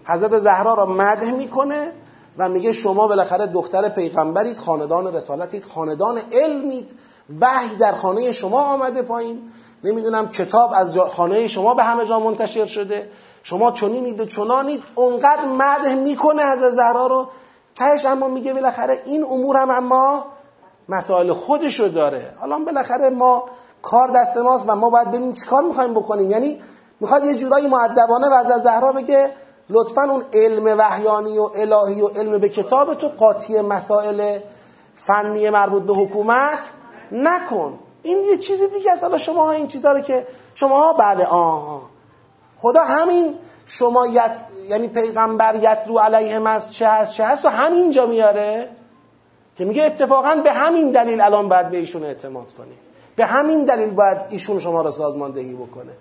حضرت 0.05 0.39
زهرا 0.39 0.75
را 0.75 0.87
مدح 0.87 1.31
می‌کنه 1.31 1.93
و 2.39 2.49
میگه 2.49 2.73
شما 2.73 3.09
بالاخره 3.09 3.47
دختر 3.47 3.89
پیغمبرید 3.89 4.59
خاندان 4.59 5.15
رسالتید 5.15 5.65
خاندان 5.65 6.19
علمید 6.33 6.95
وحی 7.41 7.77
در 7.77 7.93
خانه 7.93 8.33
شما 8.33 8.61
آمده 8.61 9.03
پایین. 9.03 9.43
نمی‌دونم 9.85 10.29
کتاب 10.29 10.71
از 10.75 10.99
خانه 10.99 11.49
شما 11.49 11.75
به 11.75 11.85
همه 11.85 12.09
جا 12.09 12.21
منتشر 12.21 12.67
شده. 12.67 13.11
شما 13.49 13.73
چنینید 13.73 14.21
و 14.21 14.25
چنانید 14.25 14.85
اونقدر 14.95 15.45
مدح 15.45 15.95
می‌کنه 15.95 16.43
از 16.43 16.59
زهرا 16.59 17.07
رو. 17.07 17.29
تهش 17.77 18.07
اما 18.07 18.29
میگه 18.29 18.53
بالاخره 18.53 19.03
این 19.05 19.25
امور 19.25 19.57
هم 19.57 19.71
اما 19.71 20.25
مسائل 20.89 21.33
خودشو 21.33 21.89
داره. 21.89 22.35
حالا 22.41 22.59
بالاخره 22.59 23.11
ما 23.11 23.45
کار 23.83 24.09
دست 24.09 24.37
ماست 24.37 24.69
و 24.69 24.75
ما 24.75 24.91
باید 24.91 25.09
ببینیم 25.09 25.33
چیکار 25.33 25.65
می‌خوایم 25.65 25.95
بکنیم. 25.95 26.31
یعنی 26.31 26.61
می‌خواد 27.01 27.25
یه 27.25 27.35
جورایی 27.35 27.69
معدبانه 27.69 28.29
و 28.29 28.33
از 28.33 28.63
زهرا 28.63 28.93
بگه 28.93 29.33
لطفا 29.71 30.03
اون 30.03 30.23
علم 30.33 30.79
وحیانی 30.79 31.39
و 31.39 31.49
الهی 31.55 32.03
و 32.03 32.09
علم 32.09 32.39
به 32.39 32.49
کتاب 32.49 32.95
تو 32.95 33.09
قاطی 33.09 33.61
مسائل 33.61 34.39
فنی 34.95 35.51
مربوط 35.51 35.83
به 35.83 35.95
حکومت 35.95 36.71
نکن. 37.13 37.79
این 38.03 38.25
یه 38.25 38.39
چیز 38.39 38.63
دیگه 38.75 38.93
است. 38.93 39.03
حالا 39.03 39.19
شما 39.19 39.51
این 39.51 39.67
چیزا 39.67 39.93
رو 39.93 40.01
که 40.01 40.27
شما 40.55 40.93
بله 40.93 41.27
آه. 41.27 41.96
خدا 42.59 42.81
همین 42.85 43.35
شما 43.67 44.07
یت... 44.07 44.41
یعنی 44.69 44.89
پیغمبر 44.89 45.55
یتلو 45.55 45.99
علیهم 45.99 46.47
از 46.47 46.75
چه 46.75 46.87
هست 46.87 47.13
چه 47.17 47.25
هست 47.25 47.45
و 47.45 47.49
همینجا 47.49 48.07
میاره؟ 48.07 48.69
که 49.57 49.65
میگه 49.65 49.83
اتفاقا 49.83 50.37
به 50.45 50.53
همین 50.53 50.91
دلیل 50.91 51.21
الان 51.21 51.49
باید 51.49 51.71
به 51.71 51.77
ایشون 51.77 52.05
اعتماد 52.05 52.53
کنی. 52.53 52.75
به 53.17 53.27
همین 53.27 53.65
دلیل 53.65 53.91
باید 53.91 54.19
ایشون 54.31 54.59
شما 54.59 54.83
را 54.83 54.91
سازماندهی 54.91 55.55
بکنه. 55.55 55.93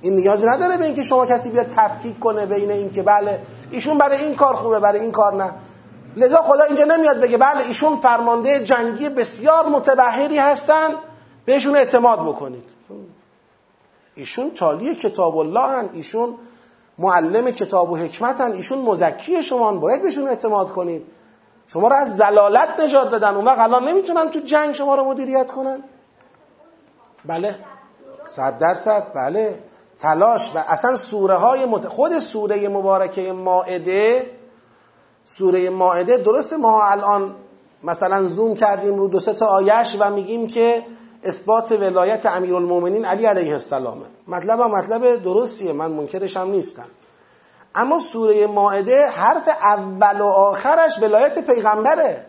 این 0.00 0.16
نیازی 0.16 0.46
نداره 0.46 0.76
به 0.76 0.84
اینکه 0.84 1.02
شما 1.02 1.26
کسی 1.26 1.50
بیاد 1.50 1.68
تفکیک 1.68 2.18
کنه 2.18 2.46
بین 2.46 2.70
اینکه 2.70 3.02
بله 3.02 3.40
ایشون 3.70 3.98
برای 3.98 4.24
این 4.24 4.34
کار 4.34 4.54
خوبه 4.54 4.80
برای 4.80 5.00
این 5.00 5.12
کار 5.12 5.34
نه. 5.34 5.52
لذا 6.16 6.42
خدا 6.42 6.64
اینجا 6.64 6.84
نمیاد 6.84 7.20
بگه 7.20 7.38
بله 7.38 7.66
ایشون 7.68 7.96
فرمانده 7.96 8.64
جنگی 8.64 9.08
بسیار 9.08 9.68
متبهری 9.68 10.38
هستن 10.38 10.88
بهشون 11.44 11.76
اعتماد 11.76 12.18
بکنید. 12.28 12.64
ایشون 14.14 14.50
تالی 14.50 14.94
کتاب 14.94 15.36
الله 15.36 15.66
هن 15.66 15.88
ایشون 15.92 16.34
معلم 16.98 17.50
کتاب 17.50 17.90
و 17.90 17.96
حکمتن 17.96 18.52
ایشون 18.52 18.78
مزکی 18.78 19.42
شما 19.42 19.72
باید 19.72 20.02
بهشون 20.02 20.28
اعتماد 20.28 20.70
کنید. 20.70 21.06
شما 21.66 21.88
رو 21.88 21.94
از 21.96 22.16
زلالت 22.16 22.68
نجات 22.80 23.10
دادن 23.10 23.34
اون 23.34 23.44
وقت 23.44 23.58
الان 23.58 23.88
نمی‌تونن 23.88 24.30
تو 24.30 24.40
جنگ 24.40 24.74
شما 24.74 24.94
رو 24.94 25.04
مدیریت 25.04 25.50
کنن. 25.50 25.82
بله. 27.24 27.56
صد 28.24 28.58
درصد. 28.58 29.12
بله. 29.14 29.58
تلاش. 29.98 30.52
و 30.54 30.58
اصلا 30.68 30.96
سوره 30.96 31.36
های 31.36 31.66
مت... 31.66 31.88
خود 31.88 32.18
سوره 32.18 32.68
مبارکه 32.68 33.32
ماعده 33.32 34.30
سوره 35.24 35.70
ماعده 35.70 36.16
درسته 36.16 36.56
ما 36.56 36.84
الان 36.84 37.34
مثلا 37.84 38.22
زوم 38.22 38.54
کردیم 38.54 38.96
رو 38.96 39.08
دو 39.08 39.20
سه 39.20 39.32
تا 39.32 39.46
آیش 39.46 39.96
و 40.00 40.10
میگیم 40.10 40.46
که 40.46 40.82
اثبات 41.24 41.72
ولایت 41.72 42.26
امیرالمومنین 42.26 43.04
علی 43.04 43.26
علیه 43.26 43.52
السلامه 43.52 44.06
مطلب 44.28 44.60
هم 44.60 44.70
مطلب 44.70 45.22
درستیه 45.22 45.72
من 45.72 45.90
منکرش 45.90 46.36
هم 46.36 46.50
نیستم. 46.50 46.86
اما 47.74 47.98
سوره 47.98 48.46
ماعده 48.46 49.06
حرف 49.06 49.48
اول 49.48 50.20
و 50.20 50.24
آخرش 50.24 50.98
ولایت 51.02 51.46
پیغمبره. 51.46 52.26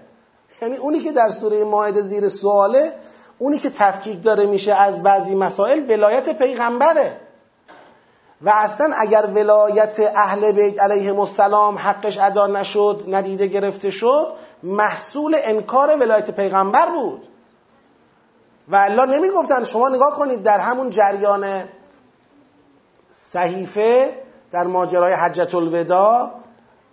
یعنی 0.61 0.77
اونی 0.77 0.99
که 0.99 1.11
در 1.11 1.29
سوره 1.29 1.63
ماعده 1.63 2.01
زیر 2.01 2.29
سواله 2.29 2.93
اونی 3.37 3.57
که 3.57 3.69
تفکیک 3.69 4.23
داره 4.23 4.45
میشه 4.45 4.73
از 4.73 5.03
بعضی 5.03 5.35
مسائل 5.35 5.91
ولایت 5.91 6.37
پیغمبره. 6.37 7.17
و 8.41 8.49
اصلا 8.55 8.89
اگر 8.97 9.25
ولایت 9.35 9.99
اهل 10.15 10.51
بیت 10.51 10.81
علیهم 10.81 11.19
السلام 11.19 11.77
حقش 11.77 12.13
ادا 12.21 12.47
نشد 12.47 13.03
ندیده 13.07 13.47
گرفته 13.47 13.89
شد 13.89 14.33
محصول 14.63 15.37
انکار 15.43 15.97
ولایت 15.99 16.31
پیغمبر 16.31 16.89
بود. 16.89 17.32
و 18.67 18.75
الله 18.75 19.05
نمی‌گفتن. 19.05 19.63
شما 19.63 19.89
نگاه 19.89 20.15
کنید 20.15 20.43
در 20.43 20.59
همون 20.59 20.89
جریان 20.89 21.63
صحیفه 23.09 24.17
در 24.51 24.67
ماجرای 24.67 25.13
حجت 25.13 25.55
الوداع 25.55 26.31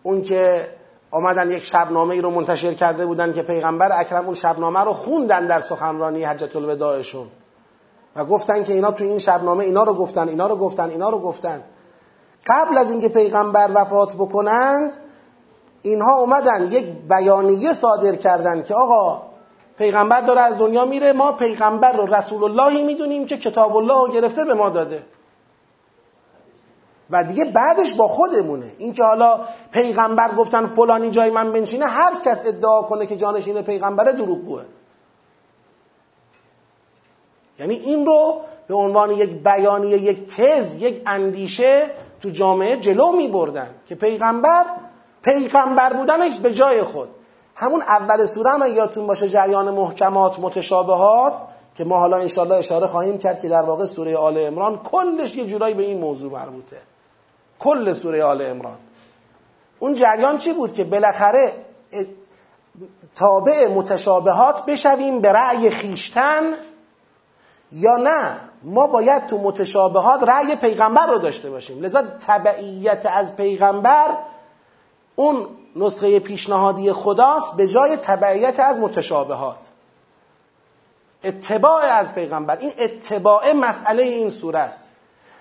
اون 0.03 0.23
که 0.23 0.67
آمدن 1.11 1.51
یک 1.51 1.65
شبنامه 1.65 2.15
ای 2.15 2.21
رو 2.21 2.31
منتشر 2.31 2.75
کرده 2.75 3.07
بودن 3.07 3.33
که 3.33 3.43
پیغمبر 3.43 4.01
اکرم 4.01 4.25
اون 4.25 4.35
شبنامه 4.35 4.81
رو 4.81 4.93
خوندن 4.93 5.47
در 5.47 5.61
سخنرانی 5.61 6.25
حجت 6.25 6.57
الوداعشون. 6.57 7.27
و 8.17 8.25
گفتن 8.25 8.65
که 8.65 8.73
اینا 8.73 8.91
تو 8.91 9.05
این 9.05 9.19
شبنامه 9.19 9.65
اینا 9.65 9.83
رو 9.83 9.95
گفتن 9.95 10.29
اینا 10.29 10.47
رو 10.47 10.57
گفتن 10.57 10.91
اینا 10.91 11.11
رو 11.11 11.19
گفتن. 11.19 11.65
قبل 12.47 12.79
از 12.79 12.91
اینکه 12.91 13.09
پیغمبر 13.09 13.71
وفات 13.75 14.15
بکنند 14.15 14.97
اینها 15.83 16.21
اومدن 16.21 16.63
یک 16.63 16.87
بیانیه 17.09 17.73
صادر 17.73 18.17
کردن 18.17 18.63
که 18.63 18.75
آقا 18.75 19.30
پیغمبر 19.81 20.21
داره 20.21 20.41
از 20.41 20.59
دنیا 20.59 20.85
میره. 20.85 21.13
ما 21.13 21.33
پیغمبر 21.33 21.93
رو 21.93 22.15
رسول 22.15 22.45
اللهی 22.45 22.83
می‌دونیم 22.83 23.27
که 23.27 23.37
کتاب 23.37 23.77
الله 23.77 24.07
رو 24.07 24.13
گرفته 24.13 24.45
به 24.45 24.55
ما 24.55 24.71
داده. 24.71 25.03
و 27.11 27.25
دیگه 27.25 27.45
بعدش 27.45 27.95
با 27.95 28.09
خودمونه. 28.09 28.73
اینکه 28.79 29.05
حالا 29.05 29.41
پیغمبر 29.73 30.35
گفتن 30.35 30.67
فلانی 30.67 31.11
جای 31.11 31.31
من 31.31 31.53
بنشینه 31.53 31.87
هر 31.87 32.15
کس 32.25 32.47
ادعا 32.47 32.83
کنه 32.83 33.07
که 33.07 33.17
جانشین 33.17 33.63
پیغمبره 33.63 34.13
دروغگوه. 34.13 34.65
یعنی 37.59 37.75
این 37.75 38.07
رو 38.07 38.41
به 38.69 38.75
عنوان 38.75 39.11
یک 39.11 39.31
بیانیه 39.31 39.99
یک 39.99 40.37
تز 40.37 40.75
یک 40.75 41.03
اندیشه 41.07 41.91
تو 42.23 42.31
جامعه 42.31 42.77
جلو 42.77 43.13
می 43.13 43.29
بردن 43.29 43.75
که 43.87 43.95
پیغمبر 43.95 44.65
پیغمبر 45.23 45.93
بودنش 45.93 46.39
به 46.39 46.55
جای 46.55 46.83
خود. 46.83 47.09
همون 47.57 47.83
اول 47.83 48.27
سوره 48.27 48.51
هم 48.51 48.75
یادتون 48.75 49.07
باشه 49.07 49.29
جریان 49.29 49.71
محکمات 49.71 50.39
متشابهات 50.39 51.43
که 51.75 51.85
ما 51.85 51.99
حالا 51.99 52.17
انشالله 52.17 52.55
اشاره 52.55 52.87
خواهیم 52.87 53.19
کرد 53.19 53.41
که 53.41 53.49
در 53.49 53.63
واقع 53.63 53.85
سوره 53.85 54.17
آل 54.17 54.39
امران 54.39 54.79
کلش 54.79 55.37
یه 55.37 55.47
جورایی 55.47 55.75
به 55.75 55.83
این 55.83 56.01
موضوع 56.01 56.33
مربوطه. 56.33 56.77
کل 57.59 57.93
سوره 57.93 58.25
آل 58.25 58.43
امران 58.43 58.77
اون 59.79 59.95
جریان 59.95 60.39
چی 60.39 60.53
بود؟ 60.53 60.75
که 60.75 60.85
بالاخره 60.85 61.53
تابع 63.15 63.69
متشابهات 63.69 64.67
بشویم 64.67 65.21
به 65.21 65.33
رأی 65.33 65.71
خیشتن 65.71 66.43
یا 67.73 67.97
نه؟ 67.97 68.41
ما 68.63 68.87
باید 68.87 69.27
تو 69.27 69.39
متشابهات 69.39 70.23
رأی 70.29 70.57
پیغمبر 70.57 71.07
رو 71.07 71.19
داشته 71.19 71.51
باشیم. 71.51 71.81
لذا 71.81 72.03
تبعیت 72.27 73.07
از 73.07 73.37
پیغمبر 73.37 74.19
اون 75.17 75.47
نسخه 75.77 76.21
پیشنهادی 76.21 76.93
خداست 76.93 77.57
به 77.57 77.67
جای 77.67 77.97
تبعیت 77.97 78.61
از 78.61 78.81
متشابهات. 78.81 79.59
اتباع 81.25 81.83
از 81.83 82.15
پیغمبر 82.15 82.57
این 82.57 82.73
اتباع 82.79 83.53
مسئله 83.53 84.03
این 84.03 84.29
سوره 84.29 84.59
است. 84.59 84.91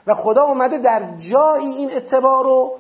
و 0.08 0.14
خدا 0.14 0.42
اومده 0.42 0.78
در 0.78 1.02
جایی 1.18 1.68
این 1.68 1.90
اتباع 1.96 2.44
رو 2.44 2.80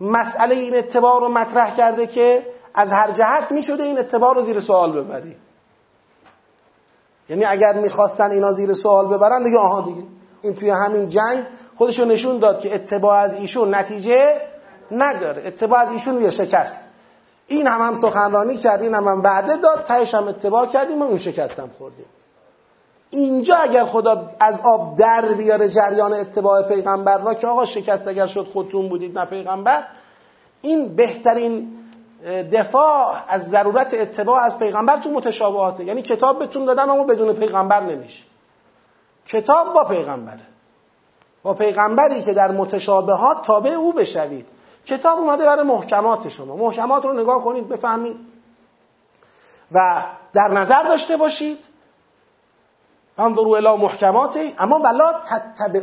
مسئله 0.00 0.54
این 0.54 0.76
اتباع 0.76 1.20
رو 1.20 1.28
مطرح 1.28 1.76
کرده 1.76 2.06
که 2.06 2.46
از 2.74 2.92
هر 2.92 3.10
جهت 3.10 3.52
می 3.52 3.62
شده 3.62 3.82
این 3.82 3.98
اتباع 3.98 4.34
رو 4.34 4.42
زیر 4.42 4.60
سوال 4.60 5.02
ببری. 5.02 5.36
یعنی 7.28 7.44
اگر 7.44 7.72
می‌خواستن 7.72 8.30
اینا 8.30 8.52
زیر 8.52 8.72
سوال 8.72 9.06
ببرن 9.06 9.42
دیگه 9.42 9.58
آها 9.58 9.80
دیگه. 9.80 10.02
این 10.42 10.54
توی 10.54 10.70
همین 10.70 11.08
جنگ 11.08 11.46
خودشو 11.76 12.04
نشون 12.04 12.38
داد 12.38 12.60
که 12.60 12.74
اتباع 12.74 13.16
از 13.16 13.34
ایشون 13.34 13.74
نتیجه 13.74 14.40
نداره. 14.90 15.46
اتباع 15.46 15.80
از 15.80 15.92
ایشون 15.92 16.22
یه 16.22 16.30
شکست. 16.30 16.89
این 17.50 17.66
هم 17.66 17.80
هم 17.80 17.94
سخنرانی 17.94 18.56
کرد 18.56 18.82
این 18.82 18.94
هم 18.94 19.04
هم 19.04 19.22
وعده 19.22 19.56
داد 19.56 19.82
تهش 19.84 20.14
هم 20.14 20.28
اتباع 20.28 20.66
کردیم 20.66 21.02
و 21.02 21.04
اون 21.04 21.18
شکستم 21.18 21.70
خوردیم. 21.78 22.06
اینجا 23.10 23.54
اگر 23.56 23.86
خدا 23.86 24.30
از 24.40 24.62
آب 24.64 24.96
در 24.98 25.34
بیاره 25.38 25.68
جریان 25.68 26.12
اتباع 26.12 26.62
پیغمبر 26.62 27.18
را 27.18 27.34
که 27.34 27.46
آقا 27.46 27.64
شکست 27.64 28.08
اگر 28.08 28.26
شد 28.26 28.46
خودتون 28.52 28.88
بودید 28.88 29.18
نه 29.18 29.24
پیغمبر 29.24 29.84
این 30.62 30.96
بهترین 30.96 31.72
دفاع 32.52 33.16
از 33.28 33.42
ضرورت 33.42 33.94
اتباع 33.94 34.42
از 34.42 34.58
پیغمبر 34.58 34.96
تو 34.96 35.10
متشابهاته. 35.10 35.84
یعنی 35.84 36.02
کتاب 36.02 36.38
بهتون 36.38 36.64
دادم 36.64 36.90
اما 36.90 37.04
بدون 37.04 37.32
پیغمبر 37.32 37.80
نمیشه. 37.80 38.24
کتاب 39.26 39.74
با 39.74 39.84
پیغمبره. 39.84 40.46
با 41.42 41.54
پیغمبری 41.54 42.22
که 42.22 42.34
در 42.34 42.50
متشابهات 42.50 43.42
تابع 43.42 43.70
او 43.70 43.92
بشوید. 43.92 44.46
کتاب 44.90 45.18
اومده 45.18 45.46
برای 45.46 45.66
محکمات 45.66 46.28
شما. 46.28 46.56
محکمات 46.56 47.04
رو 47.04 47.12
نگاه 47.12 47.44
کنید 47.44 47.68
بفهمید. 47.68 48.16
و 49.72 50.04
در 50.32 50.48
نظر 50.48 50.82
داشته 50.82 51.16
باشید. 51.16 51.58
انظروا 53.18 53.56
الی 53.56 53.82
محکماته 53.82 54.54
اما 54.58 54.78
ولا 54.78 55.22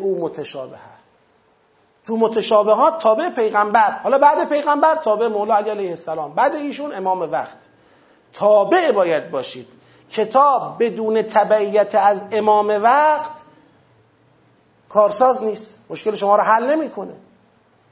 او 0.01 0.19
متشابه 0.19 0.77
تو 2.05 2.17
متشابهات 2.17 3.01
تابع 3.01 3.29
پیغمبر. 3.29 3.91
حالا 3.91 4.17
بعد 4.17 4.49
پیغمبر 4.49 4.95
تابع 4.95 5.27
مولا 5.27 5.55
علی 5.55 5.69
علیه 5.69 5.89
السلام. 5.89 6.35
بعد 6.35 6.55
ایشون 6.55 6.95
امام 6.95 7.19
وقت. 7.19 7.57
تابع 8.33 8.91
باید 8.91 9.31
باشید. 9.31 9.67
کتاب 10.11 10.83
بدون 10.83 11.21
تبعیت 11.21 11.95
از 11.95 12.23
امام 12.31 12.67
وقت 12.67 13.31
کارساز 14.89 15.43
نیست. 15.43 15.85
مشکل 15.89 16.15
شما 16.15 16.35
رو 16.35 16.41
حل 16.41 16.75
نمی‌کنه. 16.75 17.15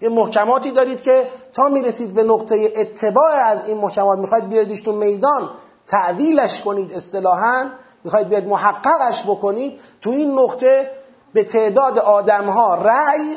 یه 0.05 0.11
محکماتی 0.11 0.71
دارید 0.71 1.01
که 1.01 1.27
تا 1.53 1.69
می‌رسید 1.69 2.13
به 2.13 2.23
نقطه 2.23 2.55
اتباع 2.75 3.31
از 3.45 3.69
این 3.69 3.77
محکمات 3.77 4.19
می‌خواید 4.19 4.49
بیاریدش 4.49 4.81
تو 4.81 4.91
میدان 4.91 5.49
تعویلش 5.87 6.61
کنید 6.61 6.93
اصطلاحا 6.93 7.69
می‌خواید 8.03 8.29
بیاید 8.29 8.47
محققش 8.47 9.23
بکنید 9.23 9.79
تو 10.01 10.09
این 10.09 10.39
نقطه 10.39 10.91
به 11.33 11.43
تعداد 11.43 11.99
آدم 11.99 12.45
ها 12.45 12.75
رأی 12.75 13.35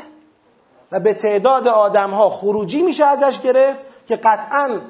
و 0.92 1.00
به 1.00 1.14
تعداد 1.14 1.68
آدم 1.68 2.10
ها 2.10 2.30
خروجی 2.30 2.82
میشه 2.82 3.04
ازش 3.04 3.40
گرفت 3.40 3.80
که 4.08 4.16
قطعا 4.16 4.80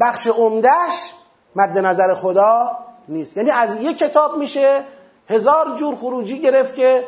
بخش 0.00 0.26
عمدهش 0.26 1.14
مد 1.56 1.78
نظر 1.78 2.14
خدا 2.14 2.76
نیست. 3.08 3.36
یعنی 3.36 3.50
از 3.50 3.68
یک 3.80 3.98
کتاب 3.98 4.36
میشه 4.36 4.84
هزار 5.28 5.76
جور 5.76 5.96
خروجی 5.96 6.40
گرفت 6.40 6.74
که 6.74 7.04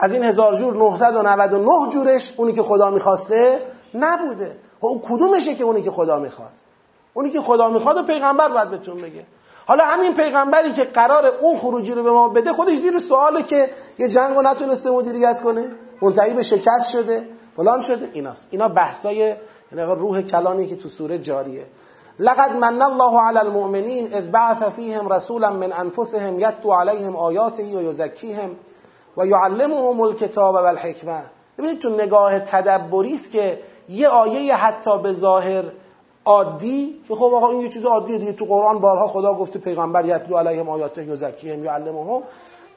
از 0.00 0.12
این 0.12 0.24
هزار 0.24 0.54
جور 0.54 0.76
999 0.76 1.90
جورش 1.90 2.32
اونی 2.36 2.52
که 2.52 2.62
خدا 2.62 2.90
می‌خواسته 2.90 3.62
نبوده. 3.94 4.56
خب 4.80 4.86
اون 4.86 5.00
کدومشه 5.08 5.54
که 5.54 5.64
اونی 5.64 5.82
که 5.82 5.90
خدا 5.90 6.18
می‌خواد؟ 6.18 6.52
اونی 7.14 7.30
که 7.30 7.40
خدا 7.40 7.68
می‌خواد 7.68 7.96
و 7.96 8.06
پیغمبر 8.06 8.48
باید 8.48 8.70
بهتون 8.70 8.96
بگه. 8.96 9.26
حالا 9.66 9.84
همین 9.84 10.14
پیغمبری 10.14 10.72
که 10.72 10.84
قرار 10.84 11.26
اون 11.26 11.58
خروجی 11.58 11.92
رو 11.92 12.02
به 12.02 12.10
ما 12.10 12.28
بده 12.28 12.52
خودش 12.52 12.76
زیر 12.76 12.98
سواله 12.98 13.42
که 13.42 13.70
یه 13.98 14.08
جنگ 14.08 14.36
رو 14.36 14.42
نتونسته 14.42 14.90
مدیریت 14.90 15.40
کنه 15.40 15.70
منتهی 16.02 16.34
به 16.34 16.42
شکست 16.42 16.90
شده 16.90 17.28
فلان 17.56 17.80
شده. 17.80 18.10
ایناست. 18.12 18.48
اینا 18.50 18.68
بحثای 18.68 19.16
یعنی 19.72 19.94
روح 20.00 20.22
کلانی 20.22 20.66
که 20.66 20.76
تو 20.76 20.88
سوره 20.88 21.18
جاریه. 21.18 21.66
لقد 22.18 22.56
من 22.56 22.82
الله 22.82 23.20
على 23.20 23.38
المؤمنین 23.38 24.06
اذ 24.12 24.22
بعث 24.22 24.62
فیهم 24.62 25.12
رسولا 25.12 25.50
من 25.50 25.72
انفسهم 25.72 26.40
یتلو 26.40 26.72
علیهم 26.72 27.16
آیاته 27.16 27.62
و 27.62 27.92
و 29.18 29.26
یعلمهم 29.26 30.00
الکتاب 30.00 30.54
و 30.54 30.56
الحکمه. 30.56 31.20
ببینید 31.58 31.78
تو 31.78 31.90
نگاه 31.90 32.40
تدبری 32.40 33.14
است 33.14 33.32
که 33.32 33.58
یه 33.88 34.08
آیه 34.08 34.54
حتی 34.54 34.98
به 35.02 35.12
ظاهر 35.12 35.64
عادی 36.24 37.00
که 37.08 37.14
خب 37.14 37.30
آقا 37.34 37.50
این 37.50 37.60
یه 37.60 37.68
چیز 37.68 37.84
عادیه 37.84 38.18
دیگه 38.18 38.32
تو 38.32 38.44
قرآن 38.44 38.80
بارها 38.80 39.06
خدا 39.06 39.34
گفته 39.34 39.58
پیغمبر 39.58 40.04
یتلو 40.04 40.36
علیهم 40.36 40.68
آیاته 40.68 41.04
یزکیهم 41.04 41.64
یعلمهم. 41.64 42.22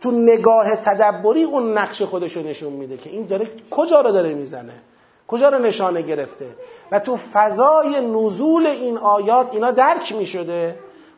تو 0.02 0.12
نگاه 0.12 0.76
تدبری 0.76 1.44
اون 1.44 1.78
نقش 1.78 2.02
خودش 2.02 2.38
رو 2.38 2.44
نشون 2.44 2.74
میده 2.74 2.98
که 2.98 3.10
این 3.10 3.28
داره 3.28 3.50
کجا 3.72 4.02
رو 4.02 4.14
داره 4.14 4.34
می‌زنه 4.34 4.74
کجا 5.28 5.50
رو 5.50 5.60
نشانه 5.60 6.02
گرفته. 6.02 6.46
و 6.92 7.00
تو 7.00 7.18
فضای 7.34 8.02
نزول 8.02 8.68
این 8.68 8.98
آیات 8.98 9.50
اینا 9.52 9.72
درک 9.72 10.12
می‌شده. 10.18 10.76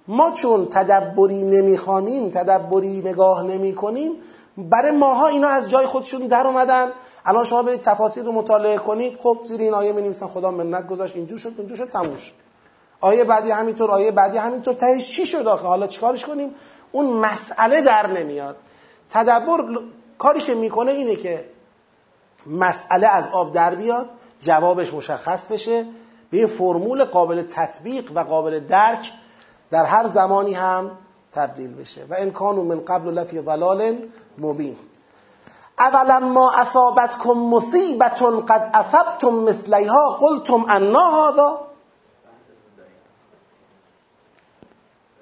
ما 0.08 0.32
چون 0.32 0.66
تدبری 0.66 1.42
نمی‌خوانیم 1.44 2.30
تدبری 2.30 3.02
نگاه 3.06 3.44
نمی‌کنیم 3.44 4.12
برای 4.58 4.91
ماها 4.97 5.28
اینا 5.28 5.47
از 5.47 5.70
جای 5.70 5.86
خودشون 5.86 6.28
در 6.28 6.47
اومدن. 6.47 6.91
الان 7.26 7.43
شما 7.43 7.64
برید 7.64 7.82
تفاسیر 7.82 8.24
رو 8.24 8.32
مطالعه 8.32 8.78
کنید. 8.78 9.20
خب 9.22 9.39
زیر 9.43 9.62
این 9.62 9.74
آیه 9.74 9.91
می‌نویسن 9.91 10.28
خدا 10.28 10.51
منت 10.51 10.88
گذاشت. 10.88 11.16
اینجور 11.16 11.39
شد 11.39 11.54
اونجور 11.58 11.78
شد 11.78 11.89
تموش 11.89 12.34
آیه 13.01 13.24
بعدی 13.24 13.51
همینطور 13.51 13.91
آیه 13.91 14.12
بعدی 14.12 14.38
همینطور. 14.38 14.74
تهش 14.74 15.16
چی 15.16 15.26
شد 15.26 15.47
آخه؟ 15.47 15.68
حالا 15.68 15.88
چیکارش 15.88 16.26
کنیم؟ 16.26 16.56
اون 16.91 17.06
مسئله 17.06 17.82
در 17.82 18.08
نمیاد. 18.08 18.56
تدبر 19.10 19.58
کاری 20.18 20.41
که 20.45 20.56
می‌کنه 20.56 20.91
اینه 20.91 21.16
که 21.16 21.45
مسئله 22.47 23.08
از 23.08 23.30
آب 23.34 23.54
در 23.54 23.76
بیاد 23.76 24.10
جوابش 24.41 24.93
مشخص 24.93 25.47
بشه 25.47 25.86
به 26.30 26.38
یه 26.38 26.45
فرمول 26.45 27.04
قابل 27.04 27.41
تطبیق 27.41 28.12
و 28.16 28.20
قابل 28.20 28.60
درک 28.60 29.12
در 29.72 29.86
هر 29.86 30.08
زمانی 30.08 30.54
هم 30.54 30.91
تبدیل 31.34 31.76
بشه. 31.76 32.02
و 32.10 32.30
کانو 32.30 32.64
من 32.64 32.80
قبل 32.80 33.10
لفی 33.10 33.40
ضلال 33.42 33.98
مبین. 34.38 34.76
اولم 35.80 36.24
ما 36.34 36.52
اصابتکم 36.58 37.34
مصیبتون 37.34 38.46
قد 38.46 38.70
اصبتم 38.74 39.34
مثلیها 39.34 40.18
قلتم 40.20 40.66
انا 40.70 41.28
هذا. 41.28 41.60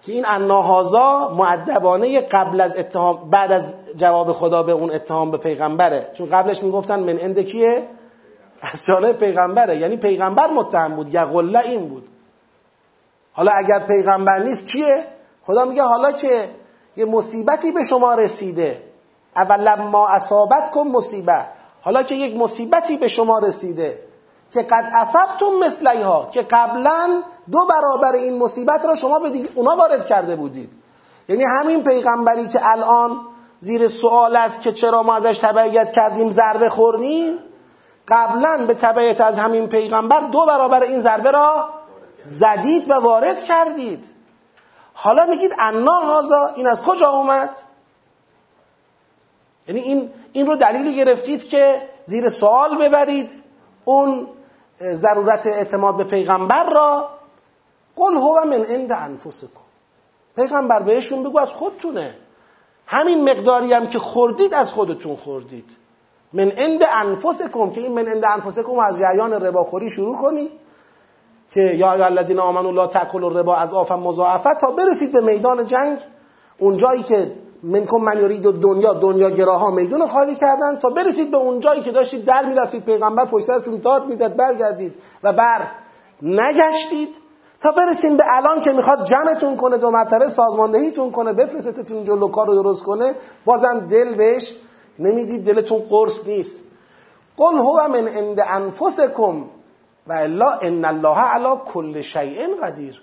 که 0.01 0.11
این 0.11 0.25
اناهازا 0.27 1.29
معدبانه 1.37 2.21
قبل 2.21 2.61
از 2.61 2.75
اتهام 2.75 3.29
بعد 3.29 3.51
از 3.51 3.63
جواب 3.95 4.31
خدا 4.31 4.63
به 4.63 4.71
اون 4.71 4.91
اتهام 4.91 5.31
به 5.31 5.37
پیغمبره. 5.37 6.11
چون 6.17 6.29
قبلش 6.29 6.63
می‌گفتن 6.63 6.99
من 6.99 7.19
انده 7.21 7.43
کیه؟ 7.43 7.87
از 8.61 8.85
جانب 8.85 9.17
پیغمبره. 9.17 9.77
یعنی 9.77 9.97
پیغمبر 9.97 10.47
متهم 10.47 10.95
بود 10.95 11.13
یا 11.13 11.25
غله 11.25 11.59
این 11.59 11.89
بود. 11.89 12.07
حالا 13.33 13.51
اگر 13.51 13.79
پیغمبر 13.79 14.39
نیست 14.39 14.67
کیه؟ 14.67 15.07
خدا 15.45 15.65
میگه 15.65 15.83
حالا 15.83 16.11
که 16.11 16.49
یه 16.95 17.05
مصیبتی 17.05 17.71
به 17.71 17.83
شما 17.83 18.13
رسیده 18.13 18.83
اول 19.35 19.75
ما 19.75 20.07
اصابت 20.07 20.71
کن 20.71 20.87
مصیبت 20.87 21.47
حالا 21.81 22.03
که 22.03 22.15
یک 22.15 22.35
مصیبتی 22.35 22.97
به 22.97 23.07
شما 23.07 23.39
رسیده 23.39 23.99
که 24.51 24.61
قد 24.61 24.89
اصبتم 24.93 25.59
مثلیها 25.59 26.29
که 26.33 26.41
قبلا 26.41 27.23
دو 27.51 27.59
برابر 27.69 28.13
این 28.13 28.43
مصیبت 28.43 28.85
را 28.85 28.95
شما 28.95 29.19
به 29.19 29.29
اونا 29.55 29.75
وارد 29.75 30.05
کرده 30.05 30.35
بودید. 30.35 30.73
یعنی 31.29 31.43
همین 31.43 31.83
پیغمبری 31.83 32.47
که 32.47 32.59
الان 32.63 33.19
زیر 33.59 33.87
سوال 34.01 34.35
است 34.35 34.61
که 34.61 34.71
چرا 34.71 35.03
ما 35.03 35.15
ازش 35.15 35.37
تبعیت 35.37 35.91
کردیم 35.91 36.29
ضربه 36.29 36.69
خوردیم 36.69 37.39
قبلا 38.07 38.65
به 38.67 38.73
تبعیت 38.73 39.21
از 39.21 39.37
همین 39.37 39.69
پیغمبر 39.69 40.19
دو 40.19 40.45
برابر 40.45 40.83
این 40.83 41.01
ضربه 41.01 41.31
را 41.31 41.69
زدید 42.21 42.89
و 42.89 42.93
وارد 42.93 43.43
کردید. 43.43 44.10
حالا 45.03 45.25
میگید 45.25 45.55
انا 45.59 45.99
هازا 45.99 46.47
این 46.55 46.67
از 46.67 46.81
کجا 46.81 47.09
اومد؟ 47.09 47.49
یعنی 49.67 49.79
این 49.79 50.09
این 50.33 50.47
رو 50.47 50.55
دلیلی 50.55 50.95
گرفتید 50.95 51.43
که 51.43 51.89
زیر 52.05 52.29
سوال 52.29 52.77
ببرید. 52.81 53.29
اون 53.85 54.27
ضرورت 54.79 55.47
اعتماد 55.47 55.97
به 55.97 56.03
پیغمبر 56.03 56.69
را 56.69 57.09
قل 57.95 58.15
هو 58.15 58.45
من 58.45 58.63
عند 58.63 58.91
انفسکم. 58.91 59.61
پیغمبر 60.35 60.83
بهشون 60.83 61.23
بگو 61.23 61.39
از 61.39 61.49
خودتونه. 61.49 62.15
همین 62.87 63.29
مقداری 63.29 63.73
هم 63.73 63.89
که 63.89 63.99
خوردید 63.99 64.53
از 64.53 64.71
خودتون 64.71 65.15
خوردید. 65.15 65.77
من 66.33 66.51
عند 66.51 66.81
انفسکم 66.93 67.71
که 67.71 67.81
این 67.81 67.93
من 67.93 68.07
عند 68.07 68.25
انفسکم 68.25 68.79
از 68.79 68.99
جریان 68.99 69.33
رباخوری 69.33 69.89
شروع 69.89 70.17
کنید. 70.17 70.60
که 71.51 71.61
یا 71.61 71.97
یا 71.97 72.05
الذین 72.05 72.39
آمنوا 72.39 72.71
لا 72.71 72.87
تاکلوا 72.87 73.29
الربا 73.29 73.55
از 73.55 73.73
آفا 73.73 73.97
مضاعفه 73.97 74.49
تا 74.61 74.71
برسید 74.71 75.11
به 75.11 75.21
میدان 75.21 75.65
جنگ 75.65 75.99
اونجایی 76.59 77.03
که 77.03 77.31
منکم 77.63 77.97
من 77.97 78.21
یرید 78.21 78.41
دنیا 78.41 78.93
دنیا 78.93 79.29
گراها 79.29 79.71
میدون 79.71 80.07
خالی 80.07 80.35
کردن 80.35 80.77
تا 80.77 80.89
برسید 80.89 81.31
به 81.31 81.37
اونجایی 81.37 81.83
که 81.83 81.91
داشتید 81.91 82.25
در 82.25 82.45
می‌رفتید 82.45 82.85
پیغمبر 82.85 83.25
پشت 83.25 83.45
سرتون 83.45 83.77
داد 83.77 84.07
می‌زد 84.07 84.35
برگردید 84.35 84.93
و 85.23 85.33
بر 85.33 85.61
نگشتید 86.21 87.09
تا 87.61 87.71
برسیم 87.71 88.17
به 88.17 88.23
الان 88.27 88.61
که 88.61 88.71
می‌خواد 88.71 89.05
جمعتون 89.05 89.57
کنه 89.57 89.77
دو 89.77 89.91
مرتبه 89.91 90.27
سازماندهیتون 90.27 91.11
کنه 91.11 91.33
بفرستتون 91.33 92.03
جلو 92.03 92.27
کار 92.27 92.47
رو 92.47 92.63
درست 92.63 92.83
کنه 92.83 93.15
بازم 93.45 93.79
دل 93.79 94.15
بهش 94.15 94.55
نمی‌دید 94.99 95.45
دلتون 95.45 95.79
قرص 95.79 96.27
نیست. 96.27 96.55
قل 97.37 97.57
هو 97.57 97.87
من 97.87 98.07
عند 98.07 98.41
انفسکم. 98.49 99.43
و 100.07 100.13
الا 100.13 100.51
ان 100.61 100.85
الله 100.85 101.19
علی 101.19 101.61
کل 101.73 102.01
شیء 102.01 102.47
قدیر. 102.63 103.01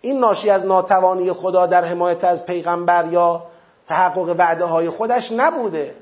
این 0.00 0.18
ناشی 0.18 0.50
از 0.50 0.66
ناتوانی 0.66 1.32
خدا 1.32 1.66
در 1.66 1.84
حمایت 1.84 2.24
از 2.24 2.46
پیغمبر 2.46 3.12
یا 3.12 3.42
تحقق 3.86 4.34
وعده 4.38 4.64
های 4.64 4.90
خودش 4.90 5.32
نبوده. 5.32 5.94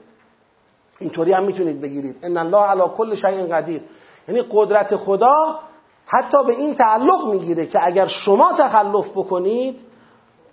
اینطوری 0.99 1.33
هم 1.33 1.45
می‌تونید 1.45 1.81
بگیرید. 1.81 2.19
ان 2.23 2.37
الله 2.37 2.63
علی 2.63 2.83
کل 2.97 3.15
شیء 3.15 3.47
قدیر. 3.47 3.83
یعنی 4.29 4.43
قدرت 4.51 4.97
خدا 4.97 5.59
حتی 6.07 6.45
به 6.45 6.53
این 6.53 6.75
تعلق 6.75 7.27
می‌گیره 7.27 7.67
که 7.67 7.87
اگر 7.87 8.07
شما 8.07 8.53
تخلف 8.53 9.09
بکنید 9.11 9.81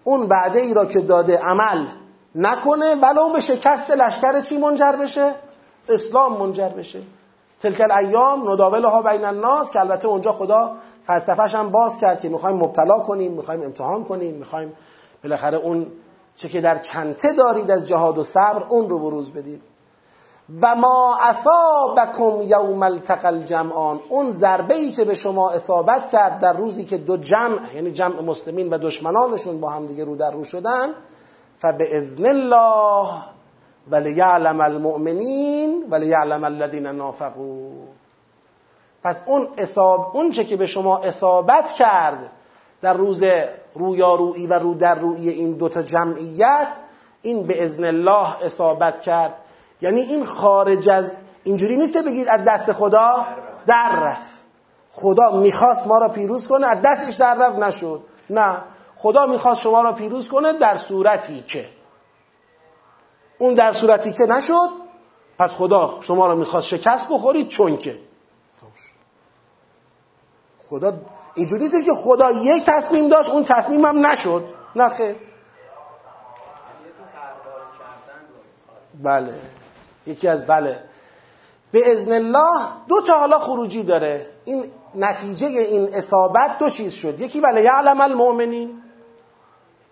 اون 0.03 0.27
وعده 0.29 0.59
ای 0.59 0.73
را 0.73 0.85
که 0.85 0.99
داده 0.99 1.37
عمل 1.37 1.87
نکنه 2.35 2.95
ولو 2.95 3.29
به 3.33 3.39
شکست 3.39 3.91
لشکر 3.91 4.41
چی 4.41 4.57
منجر 4.57 4.91
بشه؟ 4.91 5.35
اسلام 5.89 6.37
منجر 6.37 6.69
بشه. 6.69 7.01
تلک 7.61 7.81
ایام 7.81 8.51
نداولها 8.51 9.01
بین 9.01 9.25
الناس 9.25 9.71
که 9.71 9.79
البته 9.79 10.07
اونجا 10.07 10.31
خدا 10.31 10.71
فلسفهش 11.03 11.55
هم 11.55 11.69
باز 11.71 11.97
کرد 11.97 12.19
که 12.19 12.29
می‌خوایم 12.29 12.55
مبتلا 12.55 12.99
کنیم 12.99 13.31
می‌خوایم 13.31 13.63
امتحان 13.63 14.03
کنیم 14.03 14.35
می‌خوایم 14.35 14.73
بالاخره 15.23 15.57
اون 15.57 15.87
چه 16.35 16.49
که 16.49 16.61
در 16.61 16.77
چنته 16.77 17.33
دارید 17.33 17.71
از 17.71 17.87
جهاد 17.87 18.17
و 18.17 18.23
صبر 18.23 18.63
اون 18.69 18.89
رو 18.89 18.99
بروز 18.99 19.33
بدید. 19.33 19.61
و 20.61 20.75
ما 20.75 21.17
اصابکم 21.21 22.41
یوم 22.41 22.83
التقى 22.83 23.27
الجمعان 23.27 23.99
اون 24.09 24.31
ضربه 24.31 24.75
ای 24.75 24.91
که 24.91 25.05
به 25.05 25.13
شما 25.13 25.49
اصابت 25.49 26.07
کرد 26.07 26.39
در 26.39 26.53
روزی 26.53 26.85
که 26.85 26.97
دو 26.97 27.17
جمع 27.17 27.75
یعنی 27.75 27.93
جمع 27.93 28.21
مسلمین 28.21 28.69
و 28.69 28.77
دشمنانشون 28.77 29.59
با 29.59 29.69
هم 29.69 29.87
دیگه 29.87 30.05
رو 30.05 30.15
در 30.15 30.31
رو 30.31 30.43
شدن 30.43 30.93
فباذن 31.57 32.25
الله 32.25 33.36
ولیعلم 33.91 34.61
المؤمنین 34.61 35.85
ولیعلم 35.89 36.43
الذین 36.43 36.87
نافقوا 36.87 37.69
پس 39.03 39.23
اون 39.25 39.47
اصاب 39.57 40.11
اون 40.13 40.31
چه 40.35 40.43
که 40.49 40.55
به 40.55 40.67
شما 40.67 40.97
اصابت 40.97 41.65
کرد 41.79 42.31
در 42.81 42.93
روز 42.93 43.23
رویارویی 43.73 44.47
و 44.47 44.53
رو 44.53 44.73
در 44.73 44.95
روی 44.95 45.29
این 45.29 45.53
دوتا 45.53 45.81
جمعیت 45.81 46.79
این 47.21 47.47
به 47.47 47.63
ازن 47.63 47.83
الله 47.83 48.45
اصابت 48.45 49.01
کرد. 49.01 49.33
یعنی 49.81 50.01
این 50.01 50.25
خارج 50.25 50.89
از 50.89 51.11
اینجوری 51.43 51.77
نیست 51.77 51.93
که 51.93 52.01
بگید 52.01 52.27
از 52.27 52.43
دست 52.43 52.71
خدا 52.71 53.25
در 53.65 53.99
رفت. 54.01 54.43
خدا 54.91 55.31
می‌خواست 55.31 55.87
ما 55.87 55.97
را 55.97 56.09
پیروز 56.09 56.47
کنه 56.47 56.67
از 56.67 56.77
دستش 56.85 57.15
در 57.15 57.35
رفت 57.35 57.57
نشد. 57.57 58.01
نه 58.29 58.61
خدا 58.97 59.25
می‌خواست 59.25 59.61
شما 59.61 59.81
را 59.81 59.93
پیروز 59.93 60.29
کنه 60.29 60.53
در 60.53 60.77
صورتی 60.77 61.41
که 61.47 61.65
اون 63.37 63.53
در 63.53 63.73
صورتی 63.73 64.13
که 64.13 64.23
نشد 64.23 64.69
پس 65.39 65.53
خدا 65.53 66.01
شما 66.01 66.27
را 66.27 66.35
می‌خواست 66.35 66.67
شکست 66.67 67.09
بخورید 67.11 67.47
چون 67.47 67.77
که. 67.77 67.99
خدا 70.65 70.93
اینجوری 71.35 71.63
نیست 71.63 71.85
که 71.85 71.91
خدا 71.91 72.31
یک 72.31 72.65
تصمیم 72.65 73.09
داشت 73.09 73.29
اون 73.29 73.45
تصمیم 73.49 73.85
هم 73.85 74.05
نشد. 74.05 74.45
نه 74.75 74.89
خیر. 74.89 75.15
بله. 79.03 79.33
یکی 80.07 80.27
از 80.27 80.47
بله. 80.47 80.83
به 81.71 81.91
ازن 81.91 82.11
الله 82.11 82.59
دو 82.87 83.01
تا 83.01 83.19
حالا 83.19 83.39
خروجی 83.39 83.83
داره. 83.83 84.25
این 84.45 84.71
نتیجه 84.95 85.47
این 85.47 85.89
اصابت 85.93 86.57
دو 86.59 86.69
چیز 86.69 86.93
شد. 86.93 87.21
یکی 87.21 87.41
بله 87.41 87.61
یعلم 87.61 88.01
المؤمنین. 88.01 88.81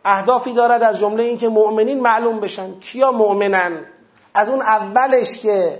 اهدافی 0.05 0.53
دارد 0.53 0.83
از 0.83 0.97
جمله 0.99 1.23
اینکه 1.23 1.47
مؤمنین 1.47 2.01
معلوم 2.01 2.39
بشن. 2.39 2.79
کیا 2.79 3.11
مؤمنن؟ 3.11 3.85
از 4.33 4.49
اون 4.49 4.61
اولش 4.61 5.37
که 5.37 5.79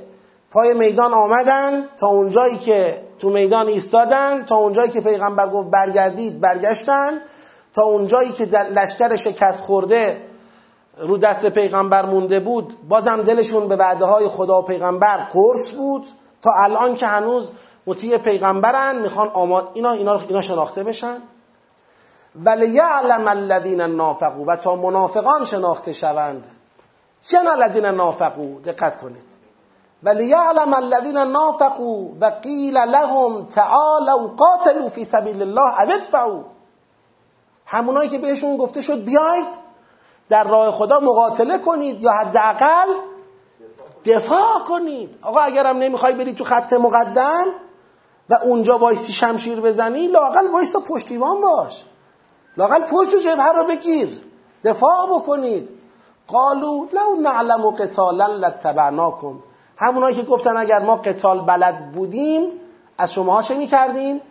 پای 0.51 0.73
میدان 0.73 1.13
آمدن 1.13 1.85
تا 1.99 2.07
اونجایی 2.07 2.57
که 2.57 3.01
تو 3.19 3.29
میدان 3.29 3.67
ایستادن 3.67 4.45
تا 4.45 4.55
اونجایی 4.55 4.89
که 4.89 5.01
پیغمبر 5.01 5.47
گفت 5.47 5.71
برگردید 5.71 6.41
برگشتن 6.41 7.21
تا 7.73 7.83
اونجایی 7.83 8.31
که 8.31 8.45
لشکر 8.45 9.15
شکست 9.15 9.65
خورده 9.65 10.21
رو 10.97 11.17
دست 11.17 11.45
پیغمبر 11.45 12.05
مونده 12.05 12.39
بود 12.39 12.77
بازم 12.89 13.21
دلشون 13.21 13.67
به 13.67 13.75
وعده 13.75 14.05
های 14.05 14.27
خدا 14.27 14.59
و 14.59 14.65
پیغمبر 14.65 15.17
قرص 15.17 15.73
بود. 15.73 16.07
تا 16.41 16.51
الان 16.63 16.95
که 16.95 17.07
هنوز 17.07 17.51
مطیع 17.87 18.17
پیغمبرن 18.17 19.01
می‌خوان 19.01 19.27
آماد 19.27 19.69
اینا, 19.73 19.91
اینا, 19.91 20.19
اینا 20.19 20.41
شناخته 20.41 20.83
بشن. 20.83 21.17
ولیعلم 22.43 23.27
الذین 23.27 23.81
نافقو 23.81 24.45
و 24.45 24.55
تا 24.55 24.75
منافقان 24.75 25.45
شناخته 25.45 25.93
شوند. 25.93 26.47
کن 27.31 27.47
الذین 27.47 27.85
نافقو 27.85 28.59
دقت 28.59 29.01
کنید. 29.01 29.23
ولیعلم 30.03 30.73
الذین 30.73 31.17
نافقو 31.17 32.17
و 32.21 32.25
قیل 32.25 32.77
لهم 32.77 33.45
تعالوا 33.45 34.27
قاتلوا 34.27 34.89
فی 34.89 35.05
سبیل 35.05 35.41
الله 35.41 35.81
او 35.81 35.91
ادفعوا. 35.91 36.43
همونایی 37.65 38.09
که 38.09 38.19
بهشون 38.19 38.57
گفته 38.57 38.81
شد 38.81 39.03
بیاید 39.03 39.47
در 40.29 40.43
راه 40.43 40.71
خدا 40.71 40.99
مقاتله 40.99 41.57
کنید 41.57 42.01
یا 42.01 42.11
حداقل 42.11 42.93
دفاع 44.05 44.59
کنید. 44.67 45.19
آقا 45.21 45.39
اگرم 45.39 45.77
نمی‌خوای 45.77 46.13
بری 46.13 46.35
تو 46.35 46.43
خط 46.43 46.73
مقدم 46.73 47.45
و 48.29 48.33
اونجا 48.43 48.77
وایسی 48.77 49.11
شمشیر 49.19 49.61
بزنی 49.61 50.07
لاقل 50.07 50.51
وایستا 50.51 50.79
پشتیبان 50.79 51.41
باش. 51.41 51.85
لاقل 52.57 52.79
پشت 52.79 53.15
جبهه 53.15 53.51
رو 53.51 53.63
بگیر. 53.67 54.09
دفاع 54.63 55.07
بکنید. 55.09 55.69
قالو 56.27 56.85
لو 56.93 57.21
نعلم 57.21 57.69
قتالا 57.69 58.27
لتبعناکم 58.27 59.39
همونایی 59.77 60.15
که 60.15 60.23
گفتن 60.23 60.57
اگر 60.57 60.79
ما 60.79 60.95
قتال 60.95 61.45
بلد 61.45 61.91
بودیم 61.91 62.51
از 62.97 63.13
شماها 63.13 63.41
چه 63.41 63.57
می‌کردیم؟ 63.57 64.21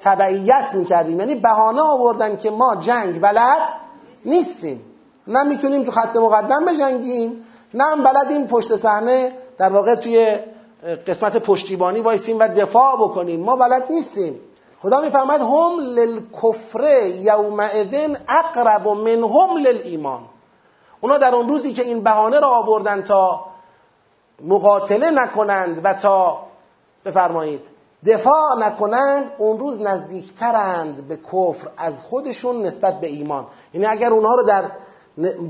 تبعیت 0.00 0.74
می‌کردیم. 0.74 1.20
یعنی 1.20 1.34
بهانه 1.34 1.80
آوردن 1.80 2.36
که 2.36 2.50
ما 2.50 2.76
جنگ 2.76 3.20
بلد 3.20 3.62
نیستیم. 4.24 4.84
نه 5.26 5.44
می‌تونیم 5.44 5.84
تو 5.84 5.90
خط 5.90 6.16
مقدم 6.16 6.64
بجنگیم 6.64 7.44
نه 7.74 7.84
هم 7.84 8.02
بلدیم 8.02 8.46
پشت 8.46 8.76
صحنه 8.76 9.32
در 9.58 9.72
واقع 9.72 9.94
توی 9.94 10.38
قسمت 11.06 11.36
پشتیبانی 11.36 12.00
وایسیم 12.00 12.38
و 12.38 12.48
دفاع 12.48 12.96
بکنیم. 13.00 13.40
ما 13.40 13.56
بلد 13.56 13.92
نیستیم. 13.92 14.40
خدا 14.82 15.00
میفرماید 15.00 15.40
هم 15.40 15.80
للکفر 15.80 17.06
یومئذ 17.06 18.16
اقرب 18.28 18.88
منهم 18.88 19.56
للایمان. 19.56 20.20
اونا 21.00 21.18
در 21.18 21.34
اون 21.34 21.48
روزی 21.48 21.72
که 21.72 21.82
این 21.82 22.02
بهانه 22.02 22.40
را 22.40 22.48
آوردن 22.48 23.02
تا 23.02 23.46
مقاتله 24.44 25.10
نکنند 25.10 25.80
و 25.84 25.94
تا 25.94 26.38
بفرمایید 27.04 27.60
دفاع 28.06 28.58
نکنند 28.60 29.32
اون 29.38 29.58
روز 29.58 29.80
نزدیکترند 29.80 31.08
به 31.08 31.16
کفر 31.16 31.70
از 31.76 32.02
خودشون 32.02 32.62
نسبت 32.62 33.00
به 33.00 33.06
ایمان. 33.06 33.46
یعنی 33.74 33.86
اگر 33.86 34.12
اونها 34.12 34.34
رو 34.34 34.42
در 34.42 34.64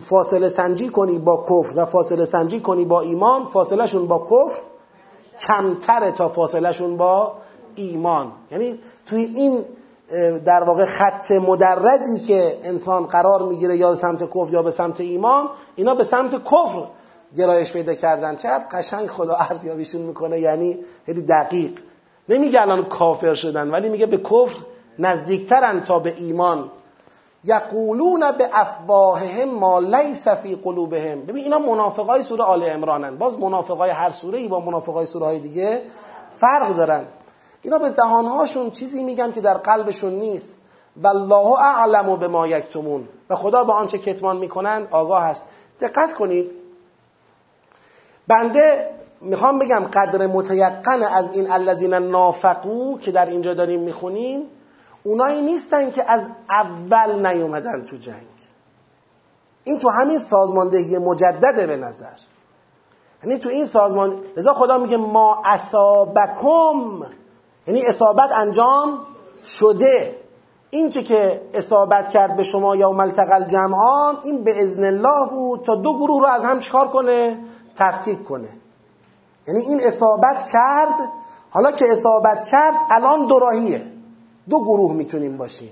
فاصله 0.00 0.48
سنجی 0.48 0.88
کنی 0.88 1.18
با 1.18 1.46
کفر 1.50 1.78
و 1.78 1.84
فاصله 1.84 2.24
سنجی 2.24 2.60
کنی 2.60 2.84
با 2.84 3.00
ایمان 3.00 3.46
فاصلهشون 3.46 4.06
با 4.06 4.18
کفر 4.18 4.60
کمتره 5.40 6.10
تا 6.10 6.28
فاصلهشون 6.28 6.96
با 6.96 7.32
ایمان. 7.74 8.32
یعنی 8.50 8.78
توی 9.10 9.24
این 9.24 9.64
در 10.46 10.64
واقع 10.64 10.84
خط 10.84 11.30
مدرجی 11.30 12.18
که 12.26 12.56
انسان 12.64 13.06
قرار 13.06 13.42
می‌گیره 13.48 13.76
یا 13.76 13.88
به 13.88 13.94
سمت 13.94 14.22
کفر 14.22 14.52
یا 14.52 14.62
به 14.62 14.70
سمت 14.70 15.00
ایمان 15.00 15.48
اینا 15.76 15.94
به 15.94 16.04
سمت 16.04 16.30
کفر 16.44 16.88
گرایش 17.36 17.72
پیدا 17.72 17.94
کردن. 17.94 18.36
چقدر 18.36 18.64
قشنگ 18.72 19.06
خدا 19.06 19.34
ارزیابیشون 19.50 20.00
می‌کنه 20.02 20.40
یعنی 20.40 20.78
خیلی 21.06 21.22
دقیق. 21.22 21.80
نمیگه 22.28 22.60
الان 22.60 22.88
کافر 22.88 23.34
شدن 23.34 23.70
ولی 23.70 23.88
میگه 23.88 24.06
به 24.06 24.16
کفر 24.18 24.56
نزدیکترن 24.98 25.82
تا 25.82 25.98
به 25.98 26.14
ایمان. 26.16 26.70
یقولون 27.44 28.20
به 28.38 28.48
افواههم 28.52 29.58
ما 29.58 29.78
لیس 29.78 30.28
فی 30.28 30.56
قلوبهم. 30.56 31.26
ببین 31.26 31.44
اینا 31.44 31.58
منافقای 31.58 32.22
سوره 32.22 32.44
آل 32.44 32.62
عمرانن. 32.62 33.18
باز 33.18 33.38
منافقای 33.38 33.90
هر 33.90 34.10
سوره 34.10 34.38
ای 34.38 34.48
با 34.48 34.60
منافقای 34.60 35.06
سوره 35.06 35.26
های 35.26 35.40
دیگه 35.40 35.82
فرق 36.40 36.76
دارن. 36.76 37.04
اینا 37.62 37.78
به 37.78 37.90
دهانهاشون 37.90 38.70
چیزی 38.70 39.02
میگن 39.02 39.32
که 39.32 39.40
در 39.40 39.54
قلبشون 39.54 40.12
نیست. 40.12 40.56
والله 40.96 41.60
اعلم 41.60 42.16
به 42.16 42.28
ما 42.28 42.46
یکتمون. 42.46 43.08
و 43.30 43.36
خدا 43.36 43.64
به 43.64 43.72
آنچه 43.72 43.98
کتمان 43.98 44.36
می‌کنن 44.36 44.88
آگاه 44.90 45.22
هست 45.22 45.46
دقت 45.80 46.14
کنید. 46.14 46.50
بنده 48.28 48.90
می‌خوام 49.20 49.58
بگم 49.58 49.80
قدر 49.92 50.26
متیقن 50.26 51.02
از 51.02 51.30
این 51.30 51.52
الذین 51.52 51.94
نافقو 51.94 52.98
که 52.98 53.12
در 53.12 53.26
اینجا 53.26 53.54
داریم 53.54 53.80
می‌خونیم 53.80 54.42
اونایی 55.02 55.40
نیستن 55.40 55.90
که 55.90 56.10
از 56.10 56.28
اول 56.50 57.26
نیومدن 57.26 57.84
تو 57.84 57.96
جنگ. 57.96 58.26
این 59.64 59.78
تو 59.78 59.88
همین 59.88 60.18
سازماندهی 60.18 60.98
مجدده 60.98 61.66
به 61.66 61.76
نظر. 61.76 62.16
یعنی 63.24 63.38
تو 63.38 63.48
این 63.48 63.66
سازمان 63.66 64.22
لذا 64.36 64.54
خدا 64.54 64.78
میگه 64.78 64.96
ما 64.96 65.42
اصابکم. 65.44 67.06
یعنی 67.66 67.86
اصابت 67.86 68.30
انجام 68.34 68.98
شده. 69.44 70.16
این 70.70 70.90
که 70.90 71.42
اصابت 71.54 72.10
کرد 72.10 72.36
به 72.36 72.44
شما 72.44 72.76
یا 72.76 72.90
ملتقل 72.90 73.44
جمعان 73.44 74.16
این 74.24 74.44
به 74.44 74.62
ازن 74.62 74.84
الله 74.84 75.30
بود 75.30 75.64
تا 75.66 75.74
دو 75.74 75.98
گروه 75.98 76.20
رو 76.20 76.26
از 76.26 76.42
هم 76.42 76.60
چکار 76.60 76.88
کنه؟ 76.88 77.38
تفکیک 77.76 78.24
کنه. 78.24 78.48
یعنی 79.48 79.60
این 79.60 79.80
اصابت 79.84 80.44
کرد 80.52 80.94
حالا 81.50 81.70
که 81.72 81.84
اصابت 81.92 82.44
کرد 82.50 82.74
الان 82.90 83.26
دوراهیه. 83.26 83.82
دو 84.50 84.60
گروه 84.60 84.94
می‌تونیم 84.94 85.38
باشیم. 85.38 85.70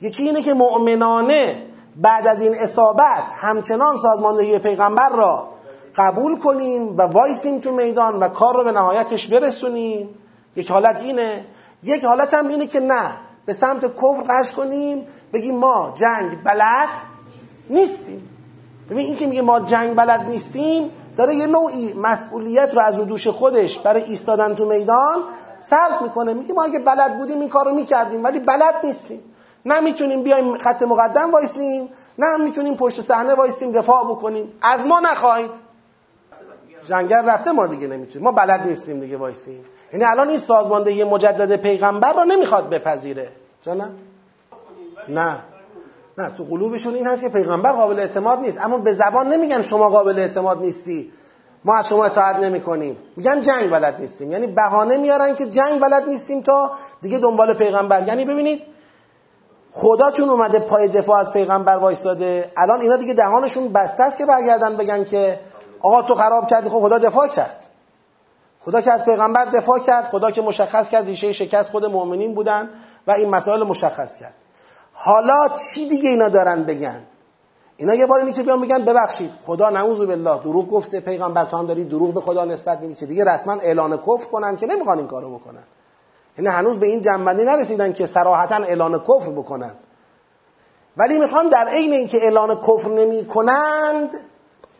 یکی 0.00 0.22
اینه 0.22 0.42
که 0.42 0.54
مؤمنانه 0.54 1.66
بعد 1.96 2.26
از 2.26 2.42
این 2.42 2.54
اصابت 2.54 3.24
همچنان 3.36 3.96
سازماندهی 3.96 4.58
پیغمبر 4.58 5.08
را 5.08 5.48
قبول 5.96 6.38
کنیم 6.38 6.96
و 6.96 7.02
وایسیم 7.02 7.60
تو 7.60 7.72
میدان 7.72 8.18
و 8.18 8.28
کار 8.28 8.54
رو 8.54 8.64
به 8.64 8.72
نهایتش 8.72 9.28
برسونیم. 9.28 10.08
یک 10.56 10.70
حالت 10.70 11.00
اینه. 11.00 11.44
یک 11.82 12.04
حالت 12.04 12.34
هم 12.34 12.48
اینه 12.48 12.66
که 12.66 12.80
نه 12.80 13.10
به 13.46 13.52
سمت 13.52 13.94
کفر 13.94 14.22
غش 14.28 14.52
کنیم 14.52 15.06
بگیم 15.32 15.58
ما 15.58 15.92
جنگ 15.94 16.42
بلد 16.44 16.88
نیستیم. 17.70 18.28
ببین 18.90 19.06
این 19.06 19.16
که 19.16 19.26
میگه 19.26 19.42
ما 19.42 19.60
جنگ 19.60 19.96
بلد 19.96 20.20
نیستیم 20.20 20.90
داره 21.16 21.34
یه 21.34 21.46
نوعی 21.46 21.92
مسئولیت 21.92 22.74
رو 22.74 22.80
از 22.80 22.96
دوش 22.96 23.28
خودش 23.28 23.78
برای 23.84 24.02
ایستادن 24.02 24.54
تو 24.54 24.64
میدان 24.64 25.22
سلب 25.58 26.02
می‌کنه. 26.02 26.34
میگه 26.34 26.54
ما 26.54 26.64
اگه 26.64 26.78
بلد 26.78 27.18
بودیم 27.18 27.40
این 27.40 27.48
کار 27.48 27.64
رو 27.64 27.74
می‌کردیم 27.74 28.24
ولی 28.24 28.40
بلد 28.40 28.74
نیستیم. 28.84 29.20
نه 29.66 29.80
می‌تونیم 29.80 30.22
بیایم 30.22 30.58
خط 30.58 30.82
مقدم 30.82 31.30
وایسیم 31.30 31.88
نه 32.18 32.36
می‌تونیم 32.36 32.76
پشت 32.76 33.00
صحنه 33.00 33.34
وایسیم 33.34 33.72
دفاع 33.72 34.04
بکنیم. 34.04 34.52
از 34.62 34.86
ما 34.86 35.00
نخواهید. 35.00 35.50
جنگل 36.86 37.24
رفته 37.24 37.52
ما 37.52 37.66
دیگه 37.66 37.86
نمی‌تونیم. 37.86 38.24
ما 38.24 38.32
بلد 38.32 38.68
نیستیم 38.68 39.00
دیگه 39.00 39.16
وایسیم. 39.16 39.64
یعنی 39.92 40.04
الان 40.04 40.28
این 40.28 40.38
سازماندهی 40.38 41.04
مجدد 41.04 41.62
پیغمبر 41.62 42.12
رو 42.12 42.24
نمی‌خواد 42.24 42.70
بپذیره. 42.70 43.28
چرا 43.62 43.74
نه؟ 43.74 43.90
نه. 45.08 45.36
نه 46.18 46.30
تو 46.30 46.44
قلوبشون 46.44 46.94
این 46.94 47.06
هست 47.06 47.22
که 47.22 47.28
پیغمبر 47.28 47.72
قابل 47.72 47.98
اعتماد 47.98 48.38
نیست. 48.38 48.60
اما 48.64 48.78
به 48.78 48.92
زبان 48.92 49.28
نمیگن 49.28 49.62
شما 49.62 49.88
قابل 49.88 50.18
اعتماد 50.18 50.60
نیستی. 50.60 51.12
ما 51.64 51.76
از 51.76 51.88
شما 51.88 52.04
اطاعت 52.04 52.36
نمی 52.36 52.60
کنیم 52.60 52.96
میگن 53.16 53.40
جنگ 53.40 53.70
بلد 53.70 54.00
نیستیم. 54.00 54.32
یعنی 54.32 54.46
بهانه 54.46 54.96
میارن 54.96 55.34
که 55.34 55.46
جنگ 55.46 55.80
بلد 55.80 56.08
نیستیم 56.08 56.42
تا 56.42 56.70
دیگه 57.02 57.18
دنبال 57.18 57.54
پیغمبر. 57.58 58.08
یعنی 58.08 58.24
ببینید 58.24 58.62
خدا 59.72 60.10
چون 60.10 60.28
اومده 60.28 60.58
پای 60.58 60.88
دفاع 60.88 61.18
از 61.18 61.32
پیغمبر 61.32 61.76
وایساده 61.76 62.52
الان 62.56 62.80
اینا 62.80 62.96
دیگه 62.96 63.14
دهانشون 63.14 63.72
بسته 63.72 64.02
است 64.02 64.18
که 64.18 64.26
برگردن 64.26 64.76
بگن 64.76 65.04
که 65.04 65.40
آقا 65.80 66.02
تو 66.02 66.14
خراب 66.14 66.46
کردی 66.46 66.68
خب 66.68 66.80
خدا 66.80 66.98
دفاع 66.98 67.28
کرد. 67.28 67.68
خدا 68.66 68.80
که 68.80 68.92
از 68.92 69.04
پیغمبر 69.04 69.44
دفاع 69.44 69.78
کرد 69.78 70.04
خدا 70.04 70.30
که 70.30 70.40
مشخص 70.40 70.88
کرد 70.90 71.04
ریشه 71.06 71.32
شکست 71.32 71.70
خود 71.70 71.84
مؤمنین 71.84 72.34
بودن 72.34 72.70
و 73.06 73.10
این 73.10 73.30
مسائل 73.30 73.62
مشخص 73.62 74.16
کرد. 74.20 74.34
حالا 74.92 75.48
چی 75.48 75.88
دیگه 75.88 76.10
اینا 76.10 76.28
دارن 76.28 76.64
بگن؟ 76.64 77.02
اینا 77.76 77.94
یه 77.94 78.06
بار 78.06 78.20
اینی 78.20 78.32
که 78.32 78.42
بیان 78.42 78.60
بگن 78.60 78.84
ببخشید 78.84 79.30
خدا 79.42 79.70
نعوذ 79.70 80.00
بالله 80.00 80.42
دروغ 80.42 80.68
گفته 80.68 81.00
پیغمبر 81.00 81.44
تو 81.44 81.56
هم 81.56 81.66
داری 81.66 81.84
دروغ 81.84 82.14
به 82.14 82.20
خدا 82.20 82.44
نسبت 82.44 82.80
میدی 82.80 82.94
که 82.94 83.06
دیگه 83.06 83.24
رسما 83.24 83.52
اعلان 83.52 83.96
کفر 83.96 84.30
کنن 84.32 84.56
که 84.56 84.66
نمی‌خوان 84.66 84.98
این 84.98 85.06
کارو 85.06 85.38
بکنن. 85.38 85.64
یعنی 86.38 86.50
هنوز 86.50 86.78
به 86.78 86.86
این 86.86 87.00
جنبندی 87.00 87.44
نرسیدن 87.44 87.92
که 87.92 88.06
صراحتا 88.06 88.56
اعلان 88.56 88.98
کفر 88.98 89.30
بکنن. 89.30 89.74
ولی 90.96 91.18
می‌خوان 91.18 91.48
در 91.48 91.68
عین 91.68 91.92
اینکه 91.92 92.18
اعلان 92.22 92.60
کفر 92.60 92.88
نمی 92.88 93.24
کنند 93.26 94.10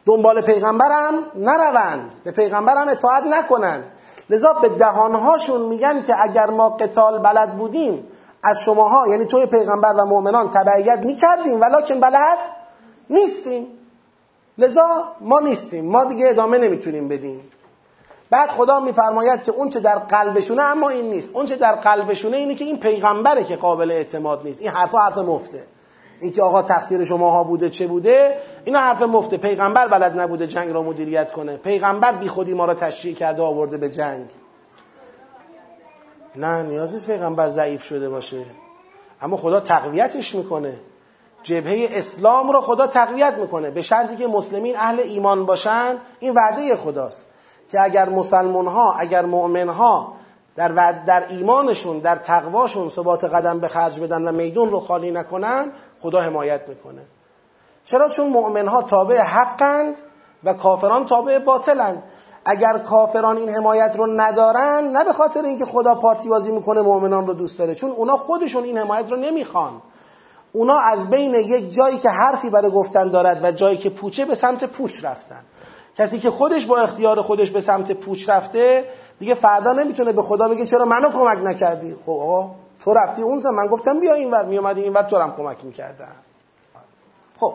دنبال 0.06 0.40
پیغمبرم 0.40 1.14
نروند. 1.34 2.14
به 2.24 2.30
پیغمبرم 2.30 2.88
اطاعت 2.88 3.22
نکنند. 3.22 3.84
لذا 4.30 4.52
به 4.52 4.68
دهانهاشون 4.68 5.60
میگن 5.60 6.02
که 6.02 6.14
اگر 6.22 6.46
ما 6.46 6.70
قتال 6.70 7.18
بلد 7.18 7.58
بودیم 7.58 8.08
از 8.42 8.62
شماها 8.62 9.08
یعنی 9.08 9.24
توی 9.24 9.46
پیغمبر 9.46 9.92
و 9.92 10.06
مؤمنان 10.06 10.50
تبعیت 10.50 11.06
می‌کردیم 11.06 11.60
ولکن 11.60 12.00
بلد 12.00 12.38
نیستیم. 13.10 13.66
لذا 14.58 14.86
ما 15.20 15.40
نیستیم. 15.40 15.90
ما 15.90 16.04
دیگه 16.04 16.28
ادامه 16.28 16.58
نمی‌تونیم 16.58 17.08
بدیم. 17.08 17.50
بعد 18.30 18.50
خدا 18.50 18.80
میفرماید 18.80 19.42
که 19.42 19.52
اون 19.52 19.68
چه 19.68 19.80
در 19.80 19.98
قلبشونه 19.98 20.62
اما 20.62 20.88
این 20.88 21.10
نیست. 21.10 21.30
اون 21.34 21.46
چه 21.46 21.56
در 21.56 21.74
قلبشونه 21.74 22.36
اینه 22.36 22.54
که 22.54 22.64
این 22.64 22.80
پیغمبره 22.80 23.44
که 23.44 23.56
قابل 23.56 23.90
اعتماد 23.90 24.42
نیست. 24.44 24.60
این 24.60 24.70
حرفا 24.70 24.98
حرف 24.98 25.18
مفته. 25.18 25.66
اینکه 26.20 26.42
آقا 26.42 26.62
تقصیر 26.62 27.04
شماها 27.04 27.44
بوده 27.44 27.70
چه 27.70 27.86
بوده 27.86 28.40
اینا 28.64 28.78
حرف 28.78 29.02
مفته 29.02 29.36
پیغمبر 29.36 29.88
بلد 29.88 30.20
نبوده 30.20 30.46
جنگ 30.46 30.72
را 30.72 30.82
مدیریت 30.82 31.32
کنه. 31.32 31.56
پیغمبر 31.56 32.12
بی 32.12 32.28
خودی 32.28 32.54
ما 32.54 32.64
را 32.64 32.74
تشریح 32.74 33.14
کرده 33.14 33.42
آورده 33.42 33.78
به 33.78 33.88
جنگ. 33.88 34.26
نه 36.36 36.62
نیاز 36.62 36.92
نیست 36.92 37.06
پیغمبر 37.06 37.48
ضعیف 37.48 37.82
شده 37.82 38.08
باشه. 38.08 38.44
اما 39.22 39.36
خدا 39.36 39.60
تقویتش 39.60 40.34
می‌کنه. 40.34 40.78
جبهه 41.42 41.88
اسلام 41.90 42.52
رو 42.52 42.60
خدا 42.60 42.86
تقویت 42.86 43.34
می‌کنه. 43.38 43.70
به 43.70 43.82
شرطی 43.82 44.16
که 44.16 44.26
مسلمین 44.26 44.76
اهل 44.76 45.00
ایمان 45.00 45.46
باشن 45.46 45.96
این 46.20 46.34
وعده 46.34 46.76
خداست. 46.76 47.28
که 47.68 47.80
اگر 47.80 48.08
مسلمان 48.08 48.66
ها 48.66 48.94
اگر 48.98 49.24
مؤمن 49.24 49.68
ها 49.68 50.16
در, 50.56 50.68
در 51.06 51.26
ایمانشون 51.28 51.98
در 51.98 52.16
تقواشون 52.16 52.88
ثبات 52.88 53.24
قدم 53.24 53.60
به 53.60 53.68
خرج 53.68 54.00
بدن 54.00 54.28
و 54.28 54.32
میدون 54.32 54.70
رو 54.70 54.80
خالی 54.80 55.10
نکنن 55.10 55.72
خدا 56.06 56.20
حمایت 56.20 56.68
می‌کنه. 56.68 57.02
چرا؟ 57.84 58.08
چون 58.08 58.28
مؤمن 58.28 58.68
ها 58.68 58.82
تابع 58.82 59.18
حقند 59.18 59.96
و 60.44 60.54
کافران 60.54 61.06
تابع 61.06 61.38
باطلند 61.38 62.02
اگر 62.44 62.78
کافران 62.78 63.36
این 63.36 63.48
حمایت 63.50 63.94
رو 63.96 64.06
ندارن 64.06 64.90
نه 64.92 65.04
به 65.04 65.12
خاطر 65.12 65.42
اینکه 65.42 65.64
خدا 65.64 65.94
پارتی 65.94 66.28
بازی 66.28 66.52
می‌کنه 66.52 66.80
مؤمنان 66.80 67.26
رو 67.26 67.34
دوست 67.34 67.58
داره. 67.58 67.74
چون 67.74 67.90
اونا 67.90 68.16
خودشون 68.16 68.64
این 68.64 68.78
حمایت 68.78 69.10
رو 69.10 69.16
نمی‌خوان. 69.16 69.82
اونا 70.52 70.78
از 70.78 71.10
بین 71.10 71.34
یک 71.34 71.74
جایی 71.74 71.98
که 71.98 72.08
حرفی 72.08 72.50
برای 72.50 72.70
گفتن 72.70 73.10
دارد 73.10 73.44
و 73.44 73.52
جایی 73.52 73.78
که 73.78 73.90
پوچه 73.90 74.24
به 74.24 74.34
سمت 74.34 74.64
پوچ 74.64 75.04
رفتن. 75.04 75.44
کسی 75.98 76.18
که 76.18 76.30
خودش 76.30 76.66
با 76.66 76.78
اختیار 76.78 77.22
خودش 77.22 77.52
به 77.54 77.60
سمت 77.60 77.92
پوچ 77.92 78.28
رفته 78.28 78.84
دیگه 79.18 79.34
فردا 79.34 79.72
نمی‌تونه 79.72 80.12
به 80.12 80.22
خدا 80.22 80.48
بگه 80.48 80.64
چرا 80.64 80.84
منو 80.84 81.08
کمک 81.08 81.38
نکردی. 81.42 81.96
خب 82.06 82.12
آقا 82.12 82.50
تو 82.86 82.94
رفتی 82.94 83.22
اون 83.22 83.40
من 83.54 83.66
گفتم 83.66 84.00
بیا 84.00 84.14
اینور 84.14 84.44
میومدی 84.44 84.80
اینور 84.80 85.02
تو 85.02 85.16
هم 85.16 85.36
کمک 85.36 85.64
می‌کردم 85.64 86.12
خب. 87.36 87.54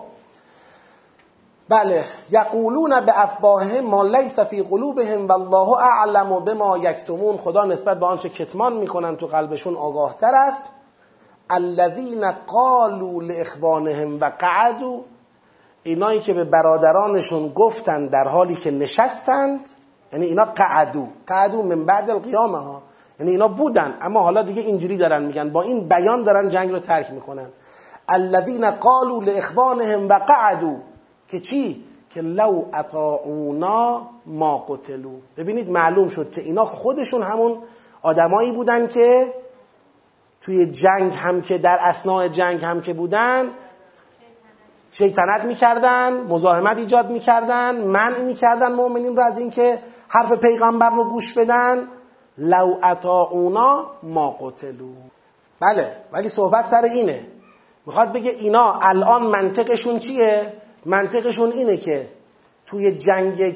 بله. 1.70 2.04
یقولون 2.32 3.00
به 3.00 3.24
افواههم 3.24 3.86
ما 3.86 4.04
لیس 4.04 4.40
فی 4.40 4.64
قلوبهم 4.64 5.28
والله 5.28 5.78
اعلم 5.78 6.40
بما 6.40 6.78
یکتمون. 6.78 7.38
خدا 7.38 7.64
نسبت 7.64 8.00
به 8.00 8.06
آنچه 8.06 8.30
کتمان 8.30 8.74
می‌کنن 8.74 9.18
تو 9.18 9.28
قلبشون 9.28 9.76
آگاه 9.76 10.16
تر 10.16 10.32
است. 10.36 10.64
الذین 11.50 12.32
قالوا 12.32 13.22
لاخوانهم 13.22 14.20
و 14.20 14.32
قعدوا 14.40 15.00
اینایی 15.84 16.22
که 16.22 16.34
به 16.34 16.44
برادرانشون 16.44 17.54
گفتند 17.54 18.10
در 18.10 18.28
حالی 18.28 18.56
که 18.56 18.72
نشستند 18.72 19.70
یعنی 20.14 20.26
اینا 20.26 20.46
قعدو 20.46 21.08
قعدو 21.28 21.64
من 21.64 21.86
بعد 21.86 22.10
القیامه 22.10 22.58
ها. 22.58 22.82
یعنی 23.22 23.32
اینا 23.32 23.48
بودن 23.48 23.98
اما 24.02 24.22
حالا 24.22 24.44
دیگه 24.44 24.62
اینجوری 24.62 24.98
دارن 24.98 25.24
میگن. 25.24 25.50
با 25.50 25.62
این 25.62 25.88
بیان 25.88 26.24
دارن 26.24 26.50
جنگ 26.50 26.72
رو 26.72 26.80
ترک 26.80 27.12
می‌کنن. 27.12 27.50
الذین 28.10 28.72
قالوا 28.72 29.24
لاخوانهم 29.24 30.10
و 30.10 30.14
قعدوا 30.14 30.76
که 31.28 31.40
چی؟ 31.40 31.84
که 32.10 32.22
لو 32.22 32.66
اطاعونا 32.74 34.10
ما 34.26 34.58
قتلو 34.58 35.12
ببینید 35.38 35.70
معلوم 35.70 36.10
شد 36.10 36.32
که 36.32 36.42
اینا 36.42 36.66
خودشون 36.66 37.24
همون 37.24 37.58
آدمایی 38.02 38.52
بودن 38.52 38.88
که 38.88 39.34
توی 40.42 40.66
جنگ 40.66 41.16
هم 41.16 41.42
که 41.42 41.58
در 41.58 41.78
اسناع 41.82 42.28
جنگ 42.28 42.64
هم 42.64 42.82
که 42.82 42.94
بودن 42.94 43.50
شیطنت 44.92 45.46
می‌کردن 45.46 46.14
مزاحمت 46.14 46.78
ایجاد 46.78 47.12
می‌کردن 47.12 47.82
منع 47.82 48.22
می‌کردن 48.22 48.74
مؤمنین 48.74 49.16
رو 49.16 49.24
از 49.24 49.38
اینکه 49.38 49.80
حرف 50.08 50.32
پیغمبر 50.32 50.90
رو 50.90 51.10
گوش 51.10 51.34
بدن. 51.34 51.88
لو 52.42 52.78
اطاعونا 52.84 53.86
ما 54.04 54.38
قتلو 54.42 54.94
بله 55.60 55.98
ولی 56.12 56.30
صحبت 56.30 56.66
سر 56.66 56.84
اینه. 56.84 57.28
می‌خواد 57.86 58.14
بگه 58.14 58.30
اینا 58.30 58.80
الان 58.82 59.24
منطقشون 59.24 60.00
چیه؟ 60.00 60.54
منطقشون 60.86 61.52
اینه 61.52 61.78
که 61.78 62.10
توی 62.66 62.92
جنگ 62.92 63.56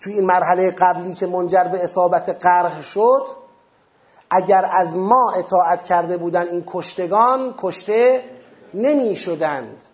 توی 0.00 0.12
این 0.12 0.26
مرحله 0.26 0.70
قبلی 0.70 1.14
که 1.14 1.26
منجر 1.26 1.64
به 1.64 1.84
اصابت 1.84 2.28
قرح 2.44 2.82
شد 2.82 3.26
اگر 4.30 4.68
از 4.70 4.98
ما 4.98 5.32
اطاعت 5.36 5.82
کرده 5.82 6.16
بودن 6.16 6.48
این 6.48 6.64
کشتگان 6.66 7.54
کشته 7.58 8.24
نمی 8.74 9.16
شدند 9.16 9.84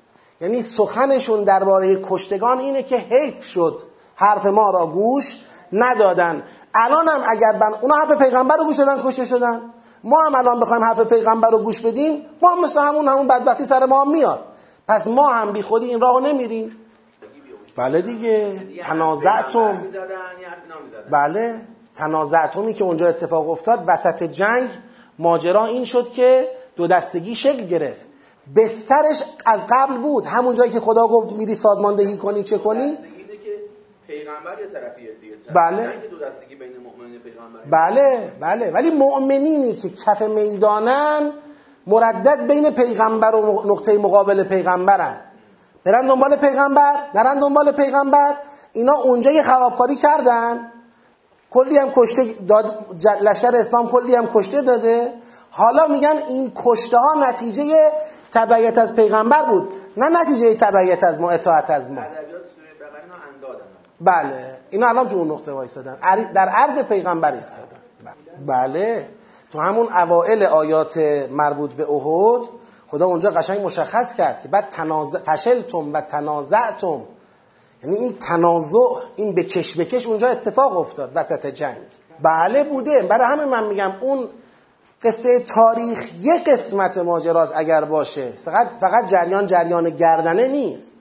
یعنی 0.41 0.62
سخنشون 0.62 1.45
درباره 1.45 2.01
کشتگان 2.03 2.59
اینه 2.59 2.82
که 2.82 2.97
حیف 2.97 3.45
شد. 3.45 3.82
حرف 4.14 4.47
ما 4.47 4.70
را 4.70 4.86
گوش 4.86 5.36
ندادن. 5.72 6.43
الان 6.75 7.09
هم 7.09 7.21
اگر 7.29 7.53
بن... 7.53 7.75
اونا 7.83 7.95
حرف 7.95 8.12
پیغمبر 8.23 8.57
رو 8.57 8.64
گوش 8.64 8.77
دادن 8.77 8.99
کشته 9.03 9.25
شدن. 9.25 9.61
ما 10.05 10.25
هم 10.27 10.35
الان 10.35 10.61
بخوایم 10.61 10.85
حرف 10.85 11.01
پیغمبر 11.01 11.51
رو 11.51 11.59
گوش 11.59 11.81
بدیم 11.81 12.27
ما 12.43 12.51
هم 12.51 12.61
مثل 12.61 12.81
همون 12.81 13.09
همون 13.09 13.29
بدبختی 13.29 13.64
سر 13.64 13.85
ما 13.87 14.05
هم 14.05 14.11
میاد. 14.11 14.41
پس 14.89 15.07
ما 15.07 15.33
هم 15.33 15.53
بی 15.53 15.62
خودی 15.62 15.87
این 15.87 16.01
راهو 16.01 16.21
نمیریم. 16.21 16.77
بله 17.77 18.03
دیگه. 18.03 18.62
تنازعتم. 18.81 19.83
بله. 21.11 21.61
تنازعتمی 21.95 22.75
که 22.75 22.85
اونجا 22.85 23.09
اتفاق 23.09 23.51
افتاد 23.51 23.85
وسط 23.87 24.23
جنگ 24.23 24.71
ماجرا 25.19 25.66
این 25.66 25.85
شد 25.85 26.11
که 26.11 26.49
دو 26.77 26.87
دستگی 26.87 27.35
شکل 27.35 27.66
گرفت. 27.66 28.07
بسترش 28.57 29.23
از 29.47 29.66
قبل 29.71 29.99
بود. 29.99 30.27
همون 30.27 30.55
جایی 30.55 30.71
که 30.71 30.81
خدا 30.81 31.07
گفت 31.07 31.33
میری 31.33 31.55
سازماندهی 31.55 32.16
کنی 32.16 32.43
چه 32.43 32.59
کنی 32.59 32.99
پیغمبر 34.07 34.61
یه 34.61 34.66
طرفیه 34.66 35.12
دیگه 35.21 35.37
بله. 35.55 35.83
بین 36.59 36.73
بله 37.71 38.33
بله. 38.41 38.71
ولی 38.71 38.91
مؤمنینی 38.91 39.75
که 39.77 39.89
کف 39.91 40.23
می‌دانن 40.23 41.33
مردد 41.87 42.47
بین 42.47 42.71
پیغمبر 42.71 43.35
و 43.35 43.63
نقطه 43.67 43.99
مقابل 43.99 44.45
پیغمبرن. 44.45 45.21
برن 45.85 46.07
دنبال 46.07 46.37
پیغمبر 46.37 46.95
نرن 47.15 47.39
دنبال 47.39 47.73
پیغمبر. 47.73 48.37
اینا 48.73 48.95
اونجا 48.95 49.31
یه 49.31 49.43
خرابکاری 49.43 49.97
کردن. 49.97 50.73
کلی 51.51 51.79
هم 51.79 51.91
کشته 51.91 52.25
داد 52.25 52.97
لشکر 53.21 53.57
اسلام 53.57 53.89
کلی 53.89 54.15
هم 54.15 54.27
کشته 54.35 54.63
داده. 54.63 55.13
حالا 55.51 55.87
میگن 55.87 56.17
این 56.29 56.53
کشته 56.55 56.99
ها 56.99 57.15
نتیجه 57.29 57.93
تبعیت 58.33 58.79
از 58.79 58.97
پیغمبر 58.97 59.43
بود. 59.43 59.73
نه 59.97 60.09
نتیجه 60.09 60.55
تبعیت 60.55 61.05
از 61.05 61.21
ما 61.21 61.31
اطاعت 61.31 61.71
از 61.71 61.91
ما. 61.91 62.03
بله. 64.01 64.58
اینا 64.71 64.89
الان 64.89 65.09
تو 65.09 65.16
اون 65.16 65.31
نقطه 65.31 65.53
وایسادن. 65.53 65.97
در 66.35 66.49
عرض 66.49 66.79
پیغمبر 66.79 67.33
ایستادن. 67.33 67.79
بله. 68.47 69.09
تو 69.53 69.61
همون 69.61 69.89
اوائل 69.93 70.43
آیات 70.43 70.99
مربوط 71.31 71.73
به 71.73 71.91
احد 71.91 72.49
خدا 72.89 73.07
اونجا 73.07 73.31
قشنگ 73.31 73.64
مشخص 73.64 74.14
کرد 74.14 74.41
که 74.43 74.49
بعد 74.49 74.69
تنازع 74.69 75.19
فشلتم 75.19 75.93
و 75.93 76.01
تنازعتم. 76.01 77.03
یعنی 77.85 77.97
این 77.97 78.19
تنازع 78.19 78.79
این 79.16 79.35
به 79.35 79.45
کش 79.45 79.77
به 79.77 79.85
کش 79.85 80.07
اونجا 80.07 80.29
اتفاق 80.29 80.79
افتاد 80.79 81.12
وسط 81.14 81.47
جنگ. 81.47 81.77
بله 82.23 82.64
بوده. 82.64 83.03
برای 83.03 83.27
همین 83.27 83.45
من 83.45 83.66
میگم 83.66 83.93
اون 84.01 84.29
قصه 85.03 85.41
تاریخ 85.41 86.09
یک 86.21 86.49
قسمت 86.49 86.99
ماجراست 86.99 87.53
اگر 87.57 87.85
باشه. 87.85 88.31
فقط 88.31 88.69
فقط 88.81 89.07
جریان 89.07 89.47
جریان 89.47 89.91
گردنه 89.91 90.49
نیست. 90.49 90.95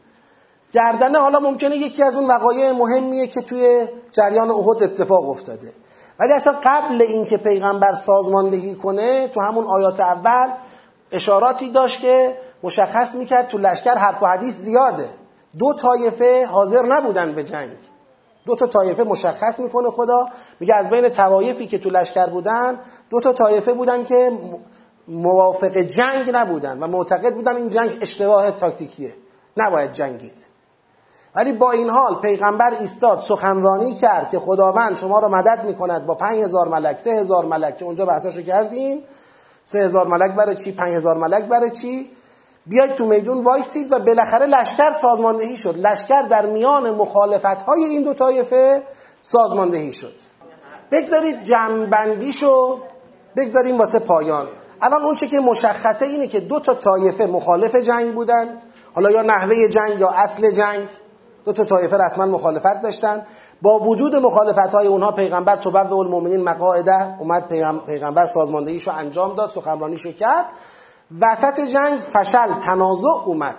گردنه 0.73 1.19
حالا 1.19 1.39
ممکنه 1.39 1.77
یکی 1.77 2.03
از 2.03 2.15
اون 2.15 2.27
وقایع 2.27 2.71
مهمیه 2.71 3.27
که 3.27 3.41
توی 3.41 3.87
جریان 4.11 4.51
احد 4.51 4.83
اتفاق 4.83 5.29
افتاده. 5.29 5.73
ولی 6.19 6.33
اصلا 6.33 6.53
قبل 6.63 7.01
اینکه 7.01 7.37
پیغمبر 7.37 7.93
سازماندهی 7.93 8.75
کنه 8.75 9.27
تو 9.27 9.41
همون 9.41 9.65
آیات 9.65 9.99
اول 9.99 10.53
اشاراتی 11.11 11.71
داشت 11.71 12.01
که 12.01 12.37
مشخص 12.63 13.15
می‌کرد 13.15 13.47
تو 13.47 13.57
لشکر 13.57 13.95
حرف 13.95 14.23
و 14.23 14.25
حدیث 14.25 14.57
زیاده. 14.57 15.09
دو 15.59 15.73
طایفه 15.73 16.45
حاضر 16.45 16.85
نبودن 16.85 17.35
به 17.35 17.43
جنگ. 17.43 17.69
دو 18.45 18.55
تا 18.55 18.67
طایفه 18.67 19.03
مشخص 19.03 19.59
می‌کنه 19.59 19.89
خدا. 19.89 20.25
میگه 20.59 20.75
از 20.75 20.89
بین 20.89 21.13
طوایفی 21.15 21.67
که 21.67 21.79
تو 21.79 21.89
لشکر 21.89 22.29
بودن 22.29 22.79
دو 23.09 23.19
تا 23.19 23.33
طایفه 23.33 23.73
بودن 23.73 24.03
که 24.03 24.31
موافق 25.07 25.77
جنگ 25.77 26.29
نبودن 26.33 26.79
و 26.79 26.87
معتقد 26.87 27.35
بودن 27.35 27.55
این 27.55 27.69
جنگ 27.69 27.97
اشتباه 28.01 28.51
تاکتیکیه. 28.51 29.15
نباید 29.57 29.91
جنگید. 29.91 30.56
ولی 31.37 31.53
با 31.53 31.71
این 31.71 31.89
حال 31.89 32.21
پیغمبر 32.21 32.71
ایستاد 32.79 33.19
سخنرانی 33.29 33.95
کرد 33.95 34.29
که 34.29 34.39
خداوند 34.39 34.97
شما 34.97 35.19
رو 35.19 35.29
مدد 35.29 35.65
می‌کند 35.65 36.05
با 36.05 36.15
پنج 36.15 36.39
هزار 36.39 36.67
ملک 36.67 36.99
سه 36.99 37.11
هزار 37.11 37.45
ملک 37.45 37.77
که 37.77 37.85
اونجا 37.85 38.05
بحثاشو 38.05 38.41
کردیم. 38.41 39.03
سه 39.63 39.79
هزار 39.79 40.07
ملک 40.07 40.35
برای 40.35 40.55
چی؟ 40.55 40.71
پنج 40.71 40.95
هزار 40.95 41.17
ملک 41.17 41.43
برای 41.43 41.71
چی؟ 41.71 42.11
بیاید 42.65 42.95
تو 42.95 43.05
میدون 43.05 43.43
وایسید 43.43 43.93
و 43.93 43.99
بالاخره 43.99 44.45
لشکر 44.45 44.93
سازماندهی 45.01 45.57
شد. 45.57 45.77
لشکر 45.77 46.21
در 46.21 46.45
میان 46.45 46.95
مخالفت 46.95 47.61
های 47.61 47.83
این 47.83 48.03
دو 48.03 48.13
طایفه 48.13 48.83
سازماندهی 49.21 49.93
شد. 49.93 50.13
بگذارید 50.91 51.41
جمعبندیشو 51.41 52.79
بگذاریم 53.35 53.77
واسه 53.77 53.99
پایان. 53.99 54.47
الان 54.81 55.01
اون 55.01 55.15
چه 55.15 55.27
که 55.27 55.39
مشخصه 55.39 56.05
اینه 56.05 56.27
که 56.27 56.39
دو 56.39 56.59
تا 56.59 56.73
طایفه 56.73 57.25
مخالف 57.25 57.75
جنگ 57.75 58.15
بودن. 58.15 58.61
حالا 58.95 59.11
یا 59.11 59.21
نحوه 59.21 59.55
جنگ 59.69 59.99
یا 59.99 60.09
اصل 60.09 60.51
جنگ. 60.51 60.87
دو 61.47 61.53
تا 61.53 61.63
طایفه 61.63 61.97
رسما 61.97 62.25
مخالفت 62.25 62.81
داشتن. 62.81 63.25
با 63.61 63.79
وجود 63.79 64.15
مخالفت 64.15 64.73
های 64.73 64.87
اونها 64.87 65.11
پیغمبر 65.11 65.55
توبه 65.55 65.91
المؤمنین 65.93 66.43
مقاعده 66.43 67.19
اومد 67.19 67.47
پیغم- 67.47 67.79
پیغمبر 67.87 68.25
سازماندهیشو 68.25 68.91
انجام 68.91 69.35
داد 69.35 69.49
سخنرانیشو 69.49 70.11
کرد. 70.11 70.45
وسط 71.21 71.59
جنگ 71.59 71.99
فشل 71.99 72.59
تنازع 72.59 73.09
اومد. 73.25 73.55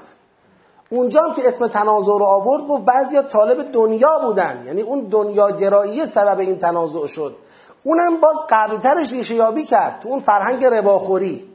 اونجا 0.91 1.23
هم 1.23 1.35
که 1.35 1.43
اسم 1.49 1.67
تنازع 1.67 2.13
رو 2.13 2.25
آورد 2.25 2.67
گفت 2.69 2.83
بعضیا 2.85 3.23
طالب 3.23 3.73
دنیا 3.73 4.19
بودن. 4.23 4.63
یعنی 4.67 4.81
اون 4.83 5.01
دنیا 5.01 5.51
گرایی 5.51 6.07
سبب 6.07 6.39
این 6.39 6.59
تنازع 6.59 7.07
شد. 7.07 7.37
اونم 7.85 8.21
باز 8.21 8.37
قبلترش 8.51 9.13
ریشه 9.13 9.35
یابی 9.35 9.65
کرد. 9.65 10.01
تو 10.01 10.09
اون 10.09 10.21
فرهنگ 10.21 10.65
رباخوری. 10.65 11.48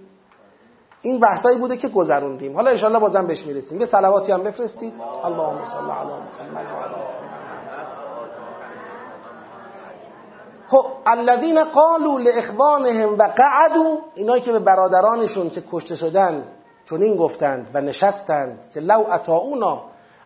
این 1.05 1.19
بحثایی 1.19 1.57
بوده 1.57 1.77
که 1.77 1.87
گذروندیم. 1.87 2.55
حالا 2.55 2.71
انشالله 2.71 2.99
بازم 2.99 3.27
بهش 3.27 3.45
می‌رسیم. 3.45 3.79
یه 3.79 3.85
صلواتی 3.85 4.31
هم 4.31 4.43
بفرستید. 4.43 4.93
اللهم 5.23 5.65
صل 5.65 5.77
علی 5.77 5.87
محمد 5.89 6.65
و 6.65 6.83
علی 6.83 7.03
خب 10.67 10.85
الذین 11.05 11.63
قالوا 11.63 12.17
لاخوانهم 12.17 13.17
و 13.17 13.23
قعدوا 13.23 13.97
اینایی 14.15 14.41
که 14.41 14.51
به 14.51 14.59
برادرانشون 14.59 15.49
که 15.49 15.63
کشته 15.71 15.95
شدن 15.95 16.47
چون 16.85 17.01
این 17.01 17.15
گفتند 17.15 17.67
و 17.73 17.81
نشستند 17.81 18.71
که 18.73 18.79
لو 18.79 19.05
اطاعونا 19.11 19.81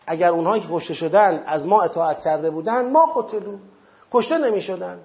اگر 0.08 0.30
اونهایی 0.30 0.62
که 0.62 0.68
کشته 0.72 0.94
شدن 0.94 1.44
از 1.46 1.68
ما 1.68 1.82
اطاعت 1.82 2.20
کرده 2.20 2.52
بودن 2.52 2.92
ما 2.92 3.06
قتلو. 3.06 3.58
کشته 4.12 4.38
نمی 4.38 4.62
شدن 4.62 5.00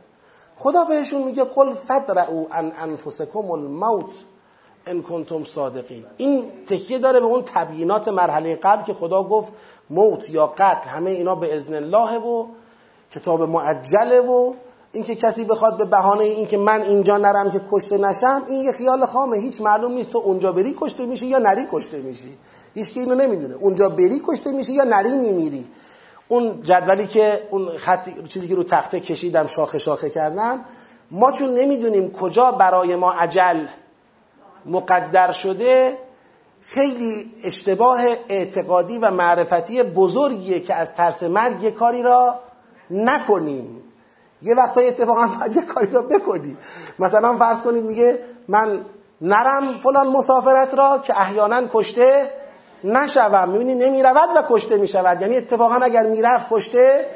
خدا 0.57 0.85
بهشون 0.85 1.23
میگه 1.23 1.45
قل 1.45 1.75
فدرعوا 1.75 2.47
عن 2.53 2.73
انفسکم 2.83 3.51
الموت. 3.51 4.11
ان 4.87 5.03
کنتم 5.03 5.45
صادقین. 5.45 6.05
این 6.17 6.45
تکیه 6.71 6.99
داره 6.99 7.21
به 7.21 7.27
اون 7.27 7.45
تبیینات 7.55 8.09
مرحله 8.09 8.57
قبل 8.63 8.85
که 8.85 8.95
خدا 8.95 9.23
گفت 9.23 9.53
موت 9.91 10.31
یا 10.31 10.47
قتل 10.47 10.89
همه 10.89 11.11
اینا 11.11 11.35
به 11.35 11.57
اذن 11.57 11.75
الله 11.75 12.19
و 12.19 12.47
کتاب 13.11 13.43
معجله 13.43 14.21
و 14.21 14.55
اینکه 14.93 15.15
کسی 15.15 15.45
بخواد 15.45 15.79
به 15.79 15.85
بهانه 15.85 16.25
اینکه 16.25 16.57
من 16.57 16.83
اینجا 16.83 17.17
نرم 17.17 17.51
که 17.51 17.61
کشته 17.73 17.99
نشم 17.99 18.43
این 18.49 18.63
یه 18.63 18.73
خیال 18.73 19.07
خامه. 19.07 19.37
هیچ 19.37 19.61
معلوم 19.61 19.93
نیست 19.93 20.11
تو 20.11 20.19
اونجا 20.19 20.53
بری 20.53 20.77
کشته 20.81 21.07
میشی 21.07 21.27
یا 21.27 21.39
نری 21.39 21.67
کشته 21.73 22.03
میشی. 22.03 22.39
هیچ 22.75 22.93
که 22.93 23.01
اینو 23.01 23.15
نمی‌دونه. 23.15 23.55
اونجا 23.55 23.89
بری 23.89 24.21
کشته 24.29 24.53
میشی 24.53 24.73
یا 24.75 24.85
نری 24.85 25.17
میمیری. 25.17 25.67
اون 26.29 26.63
جدولی 26.63 27.07
که 27.07 27.49
اون 27.51 27.79
خط 27.79 28.09
چیزی 28.35 28.49
که 28.49 28.55
رو 28.55 28.65
تخته 28.65 29.01
کشیدم 29.01 29.47
شاخه 29.47 29.79
شاخه 29.79 30.11
کردم 30.11 30.65
ما 31.11 31.33
چون 31.33 31.55
نمی‌دونیم 31.55 32.11
کجا 32.11 32.51
برای 32.51 32.97
ما 32.97 33.13
عجل 33.13 33.67
مقدر 34.67 35.33
شده 35.33 35.99
خیلی 36.67 37.33
اشتباه 37.45 38.01
اعتقادی 38.29 38.99
و 38.99 39.11
معرفتی 39.11 39.83
بزرگیه 39.83 40.61
که 40.61 40.75
از 40.75 40.93
ترس 40.93 41.23
مرگ 41.23 41.63
یه 41.63 41.71
کاری 41.71 42.03
را 42.03 42.41
نکنیم. 42.91 43.83
یه 44.43 44.55
وقتایی 44.55 44.89
اتفاقا 44.89 45.27
باید 45.41 45.57
یه 45.57 45.63
کاری 45.63 45.93
را 45.93 46.03
بکنی 46.03 46.57
مثلا 46.99 47.37
فرض 47.37 47.63
کنید 47.63 47.85
میگه 47.85 48.19
من 48.49 48.81
نرم 49.21 49.79
فلان 49.79 50.07
مسافرت 50.09 50.75
را 50.75 50.99
که 50.99 51.21
احیانا 51.21 51.69
کشته 51.73 52.31
نشوم. 52.85 53.49
می‌بینی 53.49 53.75
نمی‌رود 53.75 54.29
و 54.37 54.43
کشته 54.49 54.77
می‌شود. 54.77 55.21
یعنی 55.21 55.37
اتفاقا 55.37 55.75
اگر 55.75 56.07
می‌رفت 56.07 56.47
کشته 56.51 57.07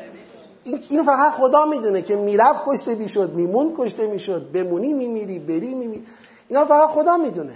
اینو 0.89 1.05
فقط 1.05 1.33
خدا 1.33 1.65
می‌دونه 1.65 2.03
که 2.03 2.17
می‌رفت 2.17 2.63
کشته 2.67 2.95
می‌شد 2.95 3.35
میمون 3.35 3.75
کشته 3.79 4.07
می‌شد. 4.07 4.53
بمونی 4.53 4.93
میمیری 4.93 5.39
بری 5.39 5.75
میمیری 5.75 6.05
اینا 6.49 6.65
فقط 6.65 6.89
خدا 6.89 7.17
می‌دونه. 7.17 7.53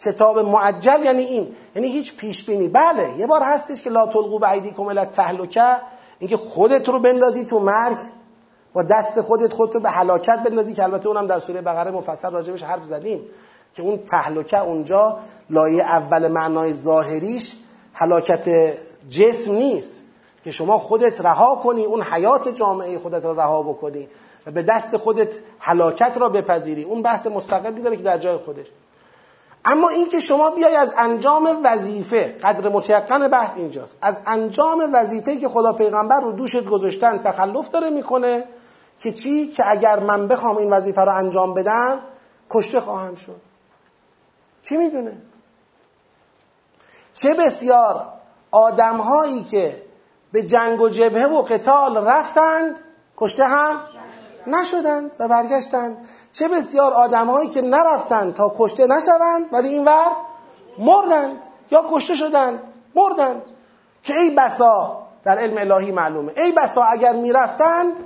کتاب 0.00 0.38
معجل 0.38 1.04
یعنی 1.04 1.22
این. 1.22 1.56
یعنی 1.74 1.92
هیچ 1.92 2.16
پیش 2.16 2.46
بینی 2.46 2.68
بله 2.68 3.18
یه 3.18 3.26
بار 3.26 3.42
هستش 3.42 3.82
که 3.82 3.90
لا 3.90 4.06
تلقوا 4.06 4.38
بعیدیکم 4.38 4.82
الی 4.82 5.06
تهلکه 5.06 5.76
اینکه 6.18 6.36
خودت 6.36 6.88
رو 6.88 7.00
بندازی 7.00 7.44
تو 7.44 7.60
مرگ. 7.60 7.96
با 8.72 8.82
دست 8.82 9.20
خودت 9.20 9.52
خودتو 9.52 9.80
به 9.80 9.90
هلاکت 9.90 10.38
بندازی 10.48 10.74
که 10.74 10.82
البته 10.82 11.08
اونم 11.08 11.26
در 11.26 11.38
سوره 11.38 11.60
بقره 11.62 11.90
مفصل 11.90 12.30
راجبش 12.30 12.62
حرف 12.62 12.84
زدیم. 12.84 13.20
که 13.74 13.82
اون 13.82 13.98
تهلکه 13.98 14.60
اونجا 14.62 15.18
لایه 15.50 15.82
اول 15.82 16.28
معنای 16.28 16.72
ظاهریش 16.72 17.56
هلاکت 17.92 18.44
جسم 19.10 19.52
نیست. 19.52 20.00
که 20.44 20.50
شما 20.50 20.78
خودت 20.78 21.20
رها 21.20 21.56
کنی 21.62 21.84
اون 21.84 22.02
حیات 22.02 22.48
جامعه 22.48 22.98
خودت 22.98 23.24
را 23.24 23.32
رها 23.32 23.62
بکنی. 23.62 24.08
و 24.46 24.50
به 24.50 24.62
دست 24.62 24.96
خودت 24.96 25.32
هلاکت 25.60 26.16
را 26.16 26.28
بپذیری. 26.28 26.84
اون 26.84 27.02
بحث 27.02 27.26
مستقلی 27.26 27.82
داره 27.82 27.96
که 27.96 28.02
در 28.02 28.18
جای 28.18 28.36
خودش. 28.36 28.66
اما 29.64 29.88
اینکه 29.88 30.20
شما 30.20 30.50
بیای 30.50 30.76
از 30.76 30.92
انجام 30.98 31.60
وظیفه 31.64 32.38
قدر 32.42 32.68
متیقن 32.68 33.28
بحث 33.28 33.56
اینجاست. 33.56 33.96
از 34.02 34.18
انجام 34.26 34.90
وظیفه 34.94 35.36
که 35.36 35.48
خدا 35.48 35.72
پیغمبر 35.72 36.20
رو 36.20 36.32
دوشت 36.32 36.64
گذاشتن 36.64 37.18
تخلف 37.18 37.70
داره 37.70 37.90
می‌کنه 37.90 38.44
که 39.00 39.12
چی؟ 39.12 39.46
که 39.46 39.70
اگر 39.70 40.00
من 40.00 40.28
بخوام 40.28 40.56
این 40.56 40.70
وظیفه 40.70 41.00
رو 41.00 41.14
انجام 41.14 41.54
بدم 41.54 42.00
کشته 42.50 42.80
خواهم 42.80 43.14
شد. 43.14 43.40
کی 44.62 44.76
می‌دونه؟ 44.76 45.16
چه 47.14 47.34
بسیار 47.34 48.06
آدمهایی 48.50 49.42
که 49.42 49.82
به 50.32 50.42
جنگ 50.42 50.80
و 50.80 50.88
جبهه 50.88 51.26
و 51.26 51.42
قتال 51.42 51.96
رفتند 51.96 52.80
کشته 53.16 53.44
هم 53.44 53.80
نشدند 54.46 55.16
و 55.20 55.28
برگشتند. 55.28 56.08
چه 56.32 56.48
بسیار 56.48 56.92
آدمهایی 56.92 57.48
که 57.48 57.62
نرفتند 57.62 58.34
تا 58.34 58.52
کشته 58.58 58.86
نشوند 58.86 59.46
ولی 59.52 59.68
اینور 59.68 60.12
مردند 60.78 61.36
یا 61.70 61.82
کشته 61.92 62.14
شدند 62.14 62.58
مردند. 62.94 63.42
که 64.02 64.14
ای 64.22 64.34
بسا 64.38 65.02
در 65.24 65.38
علم 65.38 65.72
الهی 65.72 65.92
معلومه. 65.92 66.32
ای 66.36 66.52
بسا 66.52 66.82
اگر 66.82 67.12
می‌رفتند 67.12 67.96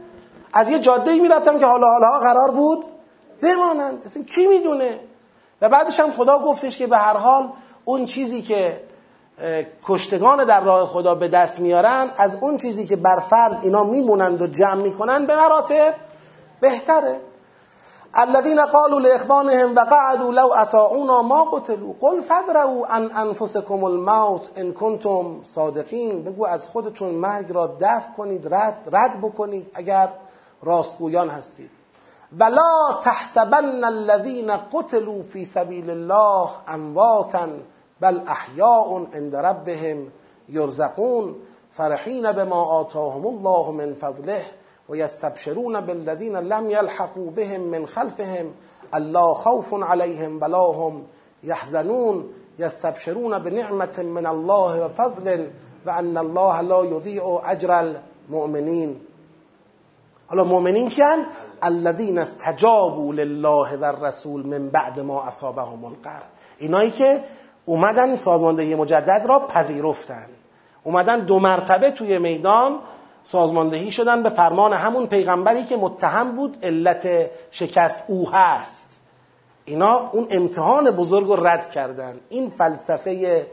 از 0.53 0.69
یه 0.69 0.79
جاده 0.79 1.11
می‌رفتند 1.11 1.61
که 1.61 1.67
حالا 1.67 1.87
حالا 1.87 2.19
قرار 2.19 2.51
بود 2.51 2.85
بمانند. 3.43 4.03
اصلا 4.05 4.23
کی 4.23 4.47
می‌دونه؟ 4.47 5.01
و 5.63 5.69
بعدش 5.69 6.01
هم 6.01 6.11
خدا 6.11 6.39
گفتش 6.39 6.79
که 6.79 6.87
به 6.87 6.97
هر 6.97 7.17
حال 7.17 7.53
اون 7.85 8.05
چیزی 8.05 8.43
که 8.43 8.81
کشتگان 9.89 10.47
در 10.47 10.61
راه 10.61 10.89
خدا 10.89 11.15
به 11.15 11.29
دست 11.29 11.59
میارن 11.59 12.11
از 12.17 12.39
اون 12.41 12.57
چیزی 12.57 12.87
که 12.87 12.97
بر 12.97 13.17
فرض 13.31 13.59
اینا 13.63 13.85
میمونند 13.85 14.43
و 14.43 14.47
جمع 14.47 14.83
می‌کنن 14.83 15.27
به 15.27 15.37
مراتب 15.37 15.95
بهتره. 16.63 17.21
الذين 18.19 18.61
قالوا 18.61 19.01
لاخوانهم 19.01 19.75
وقعدوا 19.77 20.33
لو 20.33 20.53
اطاعونا 20.53 21.23
ما 21.23 21.45
قتلوا. 21.45 21.95
قل 22.01 22.23
فدروا 22.23 22.87
عن 22.87 23.11
انفسكم 23.11 23.85
الموت 23.85 24.51
ان 24.59 24.73
كنتم 24.73 25.41
صادقین. 25.45 26.25
بگو 26.25 26.47
از 26.47 26.67
خودتون 26.67 27.11
مرگ 27.11 27.53
را 27.53 27.67
دفع 27.81 28.13
کنید 28.17 28.55
رد 28.55 28.77
رد 28.93 29.21
بکنید 29.21 29.67
اگر 29.75 30.09
راستگویان 30.63 31.29
هستید. 31.29 31.71
ولا 32.39 33.01
تحسبن 33.03 33.85
الذين 33.85 34.51
قتلوا 34.51 35.23
في 35.23 35.45
سبيل 35.45 35.91
الله 35.91 36.51
امواتا 36.69 37.49
بل 38.01 38.21
احیاء 38.27 39.07
عند 39.15 39.37
ربهم 39.37 40.13
یرزقون. 40.49 41.35
فرحین 41.73 42.33
بما 42.33 42.65
آتاهم 42.81 43.27
الله 43.27 43.71
من 43.71 43.95
فضله. 43.95 44.43
و 44.89 44.97
یستبشرون 44.97 45.81
بالذین 45.81 46.37
لم 46.37 46.71
یلحقوا 46.71 47.31
بهم 47.31 47.61
من 47.61 47.87
خلفهم 47.87 48.47
الله 48.95 49.35
خوف 49.35 49.75
عليهم 49.75 50.43
ولا 50.43 50.59
هم 50.59 51.03
يحزنون. 51.45 52.25
يستبشرون 52.59 53.39
بنعمة 53.39 53.99
من 53.99 54.27
الله 54.27 54.85
وفضل 54.85 55.51
وأن 55.87 56.19
الله 56.19 56.61
لا 56.61 56.85
يضيع 56.85 57.41
أجر 57.45 57.81
المؤمنين. 57.81 59.01
حالا 60.29 60.43
مؤمنین 60.45 60.89
کیان 60.89 61.27
الذين 61.65 62.19
استجابوا 62.19 63.13
لله 63.13 63.77
والرسول 63.77 64.47
من 64.47 64.69
بعد 64.69 65.01
ما 65.01 65.23
اصابهم 65.29 65.85
القرح 65.85 66.29
اینایی 66.59 66.91
که 66.91 67.25
اومدن 67.65 68.17
سازماندهی 68.17 68.75
مجدد 68.75 69.25
را 69.29 69.47
پذیرفتن. 69.47 70.29
اومدن 70.85 71.27
دو 71.27 71.39
مرتبه 71.39 71.91
توی 71.91 72.19
میدان 72.19 72.79
سازماندهی 73.31 73.91
شدن 73.91 74.23
به 74.23 74.29
فرمان 74.29 74.73
همون 74.73 75.07
پیغمبری 75.07 75.65
که 75.65 75.77
متهم 75.77 76.37
بود 76.37 76.59
علت 76.63 77.31
شکست 77.51 78.01
او 78.09 78.31
هست. 78.31 79.01
اینا 79.65 80.11
اون 80.13 80.27
امتحان 80.31 80.91
بزرگ 80.91 81.27
رو 81.27 81.47
رد 81.47 81.71
کردن. 81.71 82.21
این 82.29 82.51
فلسفه 82.51 83.47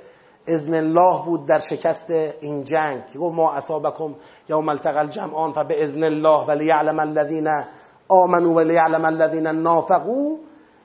ازن 0.47 0.73
الله 0.73 1.25
بود 1.25 1.45
در 1.45 1.59
شکست 1.59 2.11
این 2.41 2.63
جنگ. 2.63 3.05
که 3.13 3.19
گفت 3.19 3.35
ما 3.35 3.53
اصابکم 3.53 4.15
یوم 4.49 4.69
التقى 4.69 4.97
الجمعان 4.97 5.67
به 5.67 5.83
ازن 5.83 6.03
الله 6.03 6.45
ولیعلم 6.45 6.99
الذین 6.99 7.47
آمنوا 8.07 8.53
ولیعلم 8.53 9.05
الذین 9.05 9.47
نافقوا. 9.47 10.35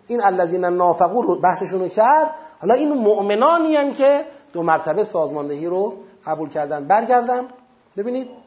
این 0.07 0.20
الذین 0.24 0.64
نافقو 0.64 1.22
رو 1.22 1.41
بحثشون 1.41 1.80
رو 1.80 1.88
کرد. 1.88 2.30
حالا 2.61 2.74
این 2.74 2.93
مؤمنانی 2.93 3.76
هم 3.76 3.93
که 3.93 4.24
دو 4.53 4.62
مرتبه 4.62 5.03
سازماندهی 5.03 5.66
رو 5.66 5.95
قبول 6.26 6.49
کردن. 6.49 6.86
برگردم. 6.86 7.45
ببینید 7.97 8.39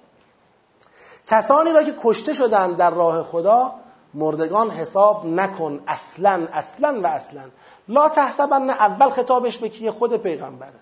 کسانی 1.28 1.74
را 1.74 1.84
که 1.84 1.96
کشته 2.04 2.34
شدن 2.34 2.74
در 2.74 2.92
راه 2.92 3.24
خدا 3.24 3.74
مردگان 4.14 4.70
حساب 4.70 5.26
نکن 5.26 5.84
اصلا 5.88 6.48
اصلا 6.54 7.02
و 7.04 7.08
اصلا. 7.08 7.44
لا 7.88 8.10
تحسبن 8.10 8.70
اول 8.70 9.10
خطابش 9.10 9.58
به 9.58 9.70
کیه 9.70 9.92
خود 9.92 10.18
پیغمبره 10.18 10.80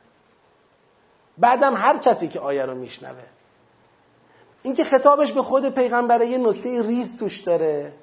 بعدم 1.38 1.76
هر 1.76 1.98
کسی 1.98 2.28
که 2.28 2.40
آیه 2.40 2.66
رو 2.66 2.76
میشنوه. 2.76 3.24
اینکه 4.64 4.84
خطابش 4.84 5.34
به 5.34 5.42
خود 5.42 5.70
پیغمبره 5.70 6.28
یه 6.28 6.38
نکته 6.38 6.82
ریز 6.82 7.20
توش 7.20 7.40
داره 7.40 7.94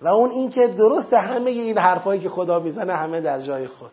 و 0.00 0.08
اون 0.08 0.30
اینکه 0.30 0.68
درست 0.68 1.14
همه 1.14 1.50
این 1.50 1.78
حرفایی 1.78 2.20
که 2.20 2.28
خدا 2.28 2.58
می‌زنه 2.58 2.96
همه 2.96 3.20
در 3.20 3.40
جای 3.40 3.66
خود. 3.66 3.90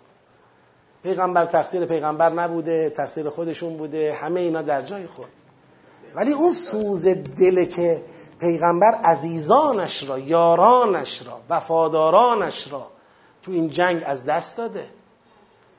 پیغمبر 1.04 1.46
تقصیر 1.46 1.86
پیغمبر 1.86 2.34
نبوده 2.34 2.90
تقصیر 2.90 3.30
خودشون 3.30 3.78
بوده 3.78 4.14
همه 4.14 4.40
اینا 4.40 4.62
در 4.62 4.82
جای 4.82 5.08
خود. 5.08 5.39
ولی 6.16 6.34
اون 6.34 6.50
سوز 6.50 7.08
دل 7.40 7.66
که 7.66 8.04
پیغمبر 8.40 8.94
عزیزانش 9.04 10.04
را 10.08 10.20
یارانش 10.20 11.28
را 11.28 11.40
وفادارانش 11.50 12.72
را 12.72 12.88
تو 13.44 13.52
این 13.52 13.70
جنگ 13.70 14.04
از 14.06 14.26
دست 14.28 14.58
داده. 14.58 14.90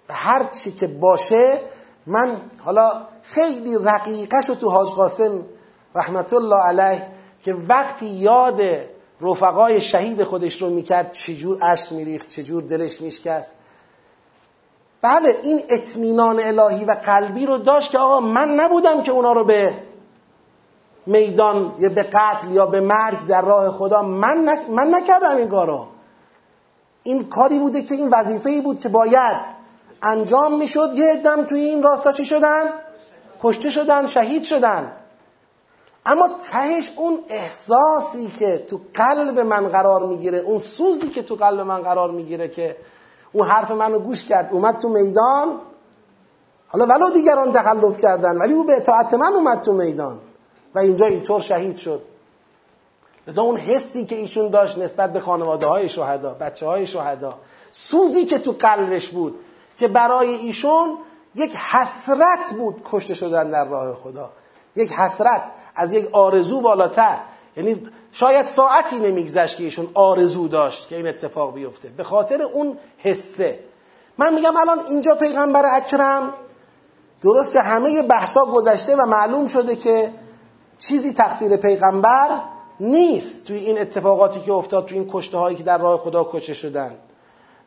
و 0.09 0.15
هر 0.15 0.45
چی 0.45 0.73
که 0.73 0.87
باشه 0.87 1.61
من 2.07 2.41
حالا 2.59 3.07
خیلی 3.23 3.77
رقیقش 3.85 4.49
رو 4.49 4.55
تو 4.55 4.71
حاج 4.71 4.89
قاسم 4.89 5.47
رحمت 5.95 6.35
الله 6.35 6.63
علیه 6.67 7.07
که 7.43 7.55
وقتی 7.69 8.07
یاد 8.07 8.61
رفقای 9.21 9.81
شهید 9.93 10.25
خودش 10.25 10.53
رو 10.61 10.71
می‌کرد 10.71 11.13
چجور 11.13 11.59
عشق 11.63 11.93
میریخت 11.93 12.29
چجور 12.29 12.63
دلش 12.63 13.01
میشکست. 13.01 13.55
بله 15.03 15.37
این 15.43 15.61
اطمینان 15.69 16.41
الهی 16.41 16.85
و 16.85 16.93
قلبی 16.93 17.47
رو 17.47 17.59
داشت 17.59 17.91
که 17.91 17.99
آقا 17.99 18.21
من 18.21 18.49
نبودم 18.49 19.03
که 19.03 19.11
اونا 19.11 19.33
رو 19.33 19.47
به 19.47 19.75
میدان 21.07 21.75
یا 21.79 21.89
به 21.89 22.03
قتل 22.03 22.51
یا 22.51 22.67
به 22.67 22.81
مرگ 22.81 23.27
در 23.27 23.43
راه 23.43 23.71
خدا 23.71 24.03
من, 24.03 24.59
من 24.69 24.95
نکردم 24.95 25.37
این 25.37 25.49
کارو. 25.49 25.87
این 27.03 27.29
کاری 27.29 27.59
بوده 27.59 27.83
که 27.83 27.95
این 27.95 28.09
وظیفه 28.13 28.51
ای 28.51 28.61
بود 28.61 28.81
که 28.81 28.89
باید 28.89 29.37
انجام 30.03 30.59
می‌شد. 30.59 30.91
یه 30.95 31.17
دم 31.17 31.45
توی 31.45 31.61
این 31.61 31.83
راستا 31.83 32.13
چی 32.13 32.25
شدن؟ 32.25 32.65
کشته 33.43 33.71
شدن 33.71 34.07
شهید 34.07 34.45
شدن. 34.45 34.93
اما 36.07 36.29
تهش 36.51 36.93
اون 36.97 37.19
احساسی 37.29 38.29
که 38.39 38.59
تو 38.59 38.81
قلب 38.95 39.41
من 39.41 39.69
قرار 39.69 40.07
می‌گیره 40.07 40.39
اون 40.39 40.59
سوزی 40.59 41.09
که 41.09 41.23
تو 41.23 41.35
قلب 41.35 41.61
من 41.61 41.83
قرار 41.83 42.11
می‌گیره 42.11 42.49
که 42.49 42.77
اون 43.33 43.47
حرف 43.47 43.71
منو 43.71 43.99
گوش 43.99 44.25
کرد 44.25 44.53
اومد 44.53 44.79
تو 44.79 44.89
میدان. 44.89 45.61
حالا 46.69 46.87
ولو 46.87 47.11
دیگران 47.11 47.53
تخلف 47.53 47.99
کردن 47.99 48.37
ولی 48.39 48.53
او 48.53 48.65
به 48.65 48.77
اطاعت 48.77 49.15
من 49.15 49.33
اومد 49.33 49.61
تو 49.61 49.73
میدان. 49.73 50.19
و 50.75 50.79
اینجا 50.79 51.07
اینطور 51.07 51.41
شهید 51.43 51.77
شد. 51.77 52.03
لذا 53.29 53.43
اون 53.43 53.57
حسی 53.57 54.07
که 54.07 54.15
ایشون 54.15 54.49
داشت 54.49 54.79
نسبت 54.79 55.13
به 55.13 55.21
خانواده 55.21 55.67
های 55.67 55.89
شهدا 55.89 56.35
بچه 56.35 56.67
های 56.67 56.87
شهدا 56.87 57.39
سوزی 57.71 58.25
که 58.25 58.39
تو 58.39 58.53
قلبش 58.53 59.09
بود 59.09 59.35
که 59.79 59.89
برای 59.89 60.29
ایشون 60.29 60.99
یک 61.35 61.57
حسرت 61.57 62.55
بود 62.59 62.83
کشته 62.85 63.15
شدن 63.15 63.51
در 63.51 63.69
راه 63.69 63.95
خدا. 63.95 64.31
یک 64.77 64.93
حسرت 64.93 65.51
از 65.77 65.93
یک 65.93 66.09
آرزو 66.13 66.61
بالاتر. 66.61 67.19
یعنی 67.57 67.89
شاید 68.13 68.47
ساعتی 68.57 68.99
نمیگذشت 68.99 69.57
که 69.57 69.65
ایشون 69.65 69.89
آرزو 69.95 70.49
داشت 70.49 70.89
که 70.89 70.97
این 70.97 71.07
اتفاق 71.07 71.55
بیفته. 71.55 71.89
به 71.89 72.05
خاطر 72.05 72.43
اون 72.43 72.79
حسه. 72.99 73.59
من 74.19 74.35
میگم 74.35 74.57
الان 74.57 74.81
اینجا 74.89 75.15
پیغمبر 75.15 75.63
اکرم 75.77 76.35
درست 77.23 77.57
همه 77.57 78.03
بحثا 78.03 78.41
گذشته 78.45 78.97
و 78.97 79.07
معلوم 79.07 79.47
شده 79.47 79.77
که 79.77 80.13
چیزی 80.81 81.13
تقصیر 81.13 81.57
پیغمبر 81.57 82.41
نیست 82.81 83.45
توی 83.45 83.57
این 83.57 83.79
اتفاقاتی 83.79 84.41
که 84.41 84.53
افتاد 84.53 84.87
توی 84.87 84.99
این 84.99 85.11
کشته 85.13 85.39
هایی 85.39 85.57
که 85.57 85.63
در 85.63 85.79
راه 85.79 86.01
خدا 86.01 86.31
کشته 86.33 86.55
شدن. 86.55 86.99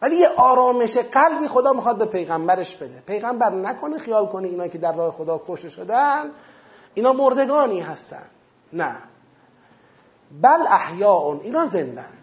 ولی 0.01 0.16
یه 0.16 0.28
آرامش 0.38 0.97
قلبی 0.97 1.47
خدا 1.47 1.74
می‌خواد 1.74 1.97
به 1.97 2.05
پیغمبرش 2.05 2.76
بده. 2.76 3.01
پیغمبر 3.07 3.49
نکنه 3.49 3.97
خیال 3.97 4.28
کنه 4.28 4.47
اینا 4.47 4.68
که 4.68 4.78
در 4.78 4.95
راه 4.95 5.11
خدا 5.11 5.41
کشته 5.47 5.70
شدن 5.70 6.32
اینا 6.93 7.14
مردگانی 7.14 7.82
هستن. 7.82 8.26
نه. 8.74 8.97
بل 10.41 10.68
احیاء 10.68 11.39
اینا 11.41 11.66
زندن. 11.66 12.14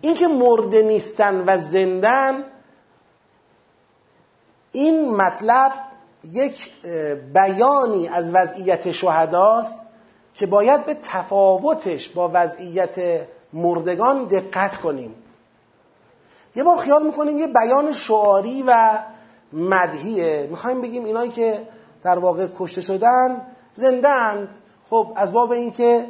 اینکه 0.00 0.26
مرده 0.26 0.82
نیستن 0.82 1.44
و 1.46 1.58
زندن 1.58 2.44
این 4.72 5.16
مطلب 5.16 5.72
یک 6.32 6.70
بیانی 7.34 8.08
از 8.08 8.32
وضعیت 8.34 8.80
شهداست 9.00 9.78
که 10.34 10.46
باید 10.46 10.86
به 10.86 10.94
تفاوتش 10.94 12.08
با 12.08 12.30
وضعیت 12.34 13.26
مردگان 13.52 14.24
دقت 14.24 14.76
کنیم. 14.76 15.14
یه 16.56 16.64
بار 16.64 16.76
خیال 16.76 17.06
می‌کنیم 17.06 17.38
یه 17.38 17.46
بیان 17.46 17.92
شعاری 17.92 18.64
و 18.66 18.98
مدهیه 19.52 20.46
می‌خوایم 20.50 20.80
بگیم 20.80 21.04
اینایی 21.04 21.30
که 21.30 21.68
در 22.02 22.18
واقع 22.18 22.46
کشته 22.58 22.80
شدن 22.80 23.42
زندند 23.74 24.48
خب 24.90 25.12
از 25.16 25.32
باب 25.32 25.52
اینکه 25.52 26.06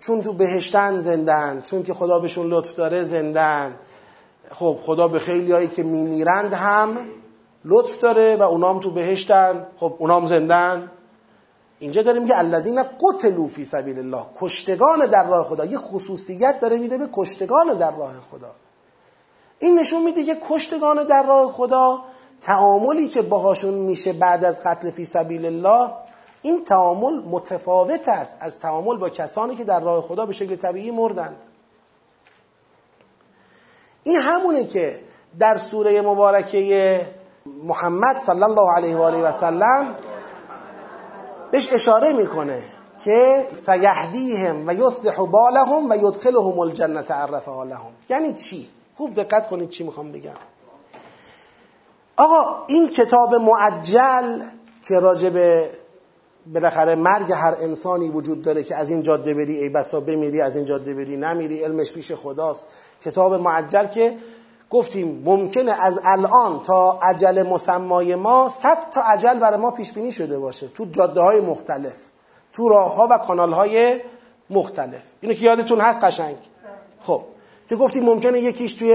چون 0.00 0.22
تو 0.22 0.32
بهشتن 0.32 0.98
زندن 0.98 1.62
چون 1.62 1.82
که 1.82 1.94
خدا 1.94 2.18
بهشون 2.18 2.46
لطف 2.46 2.74
داره 2.74 3.04
زندن 3.04 3.76
خب 4.50 4.78
خدا 4.86 5.08
به 5.08 5.18
خیلی 5.18 5.52
هایی 5.52 5.68
که 5.68 5.82
میمیرند 5.82 6.52
هم 6.52 6.98
لطف 7.64 7.98
داره 7.98 8.36
و 8.36 8.42
اونام 8.42 8.80
تو 8.80 8.90
بهشتن. 8.90 9.66
خب 9.80 9.96
اونام 9.98 10.26
زندن. 10.26 10.92
اینجا 11.78 12.02
داریم 12.02 12.26
که 12.26 12.38
الذین 12.38 12.82
قتلوا 12.82 13.46
فی 13.46 13.64
سبیل 13.64 13.98
الله. 13.98 14.26
کشتگان 14.40 15.06
در 15.06 15.28
راه 15.28 15.44
خدا. 15.44 15.64
یه 15.64 15.78
خصوصیت 15.78 16.60
داره 16.60 16.78
میده 16.78 16.98
به 16.98 17.08
کشتگان 17.12 17.74
در 17.78 17.96
راه 17.96 18.20
خدا. 18.30 18.50
این 19.58 19.78
نشون 19.78 20.02
میده 20.02 20.24
که 20.24 20.38
کشتگان 20.48 21.04
در 21.04 21.26
راه 21.26 21.52
خدا 21.52 22.04
تعاملی 22.42 23.08
که 23.08 23.22
باهاشون 23.22 23.74
میشه 23.74 24.12
بعد 24.12 24.44
از 24.44 24.60
قتل 24.64 24.90
فی 24.90 25.04
سبیل 25.04 25.46
الله 25.46 25.90
این 26.42 26.64
تعامل 26.64 27.22
متفاوت 27.30 28.08
است 28.08 28.38
از 28.40 28.58
تعامل 28.58 28.96
با 28.96 29.10
کسانی 29.10 29.56
که 29.56 29.64
در 29.64 29.80
راه 29.80 30.02
خدا 30.02 30.26
به 30.26 30.32
شکل 30.32 30.56
طبیعی 30.56 30.90
مردند. 30.90 31.36
این 34.02 34.16
همونه 34.16 34.64
که 34.64 35.00
در 35.38 35.56
سوره 35.56 36.02
مبارکه 36.02 37.19
محمد 37.64 38.18
صلی 38.18 38.42
الله 38.42 38.72
علیه 38.72 38.96
و 38.96 39.02
آله 39.02 39.22
و 39.22 39.32
سلم 39.32 39.94
بهش 41.50 41.72
اشاره 41.72 42.12
می‌کنه 42.12 42.62
که 43.04 43.46
سیهدیهم 43.56 44.68
و 44.68 44.74
یصلح 44.74 45.16
بالهم 45.16 45.90
و 45.90 45.96
یدخلهم 45.96 46.58
الجنه 46.58 47.00
عرفها 47.00 47.64
لهم 47.64 47.92
یعنی 48.08 48.32
چی؟ 48.32 48.68
خوب 48.96 49.14
دقت 49.14 49.48
کنید 49.48 49.70
چی 49.70 49.84
می‌خوام 49.84 50.12
بگم. 50.12 50.34
آقا 52.16 52.64
این 52.66 52.88
کتاب 52.88 53.34
معجل 53.34 54.40
که 54.88 55.00
راجع 55.00 55.30
به 55.30 55.70
بالاخره 56.46 56.94
مرگ 56.94 57.32
هر 57.32 57.54
انسانی 57.60 58.08
وجود 58.08 58.42
داره 58.42 58.62
که 58.62 58.76
از 58.76 58.90
این 58.90 59.02
جاده 59.02 59.34
بری 59.34 59.56
ای 59.56 59.68
بسا 59.68 60.00
بمیری 60.00 60.40
از 60.40 60.56
این 60.56 60.64
جاده 60.64 60.94
بری 60.94 61.16
نمیری 61.16 61.64
علمش 61.64 61.92
پیش 61.92 62.12
خداست. 62.12 62.66
کتاب 63.02 63.34
معجل 63.34 63.86
که 63.86 64.16
گفتیم 64.70 65.22
ممکنه 65.24 65.72
از 65.82 66.00
الان 66.04 66.62
تا 66.62 66.98
عجل 67.02 67.42
مسمای 67.42 68.14
ما 68.14 68.52
صد 68.62 68.90
تا 68.90 69.00
عجل 69.00 69.38
برای 69.38 69.60
ما 69.60 69.70
پیش 69.70 69.92
بینی 69.92 70.12
شده 70.12 70.38
باشه 70.38 70.68
تو 70.68 70.84
جاده 70.84 71.20
های 71.20 71.40
مختلف 71.40 71.96
تو 72.52 72.68
راه 72.68 72.94
ها 72.94 73.08
و 73.10 73.18
کانال 73.26 73.52
های 73.52 74.00
مختلف. 74.50 75.02
اینو 75.20 75.34
که 75.34 75.40
یادتون 75.40 75.80
هست 75.80 75.98
قشنگ. 76.02 76.36
خب 77.06 77.22
که 77.68 77.76
گفتیم 77.76 78.04
ممکنه 78.04 78.40
یکیش 78.40 78.74
توی 78.74 78.88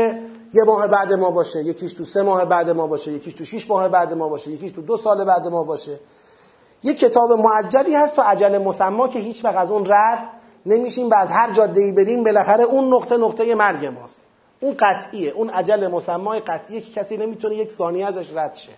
یه 0.54 0.64
ماه 0.68 0.88
بعد 0.88 1.14
ما 1.14 1.32
باشه 1.32 1.60
یکیش 1.60 1.94
تو 1.94 2.04
سه 2.04 2.22
ماه 2.22 2.46
بعد 2.46 2.70
ما 2.70 2.88
باشه 2.88 3.12
یکیش 3.12 3.34
تو 3.34 3.46
شش 3.46 3.70
ماه 3.70 3.90
بعد 3.90 4.14
ما 4.14 4.30
باشه 4.30 4.52
یکیش 4.52 4.72
تو 4.72 4.82
دو 4.82 4.98
سال 4.98 5.26
بعد 5.26 5.48
ما 5.48 5.64
باشه. 5.64 6.00
یه 6.84 6.94
کتاب 6.94 7.32
معجلی 7.32 7.96
هست 7.96 8.16
تو 8.16 8.22
عجل 8.22 8.58
مسما 8.58 9.08
که 9.08 9.20
هیچ 9.20 9.46
وقت 9.46 9.56
از 9.56 9.72
اون 9.72 9.86
رد 9.86 10.30
نمیشیم 10.66 11.10
و 11.10 11.16
از 11.16 11.32
هر 11.32 11.54
جاده 11.54 11.82
ای 11.82 11.92
بریم 11.92 12.24
بالاخره 12.24 12.64
اون 12.64 12.94
نقطه 12.94 13.18
نقطه 13.18 13.56
مرگ 13.56 13.86
ماست. 13.86 14.25
اون 14.60 14.76
قطعیه 14.80 15.32
اون 15.32 15.50
عجل 15.50 15.88
مسمای 15.88 16.40
قطعیه 16.40 16.82
که 16.82 16.92
کسی 16.92 17.18
نمی‌تونه 17.18 17.56
یک 17.56 17.72
ثانیه 17.72 18.06
ازش 18.06 18.34
رد 18.34 18.56
شه. 18.56 18.72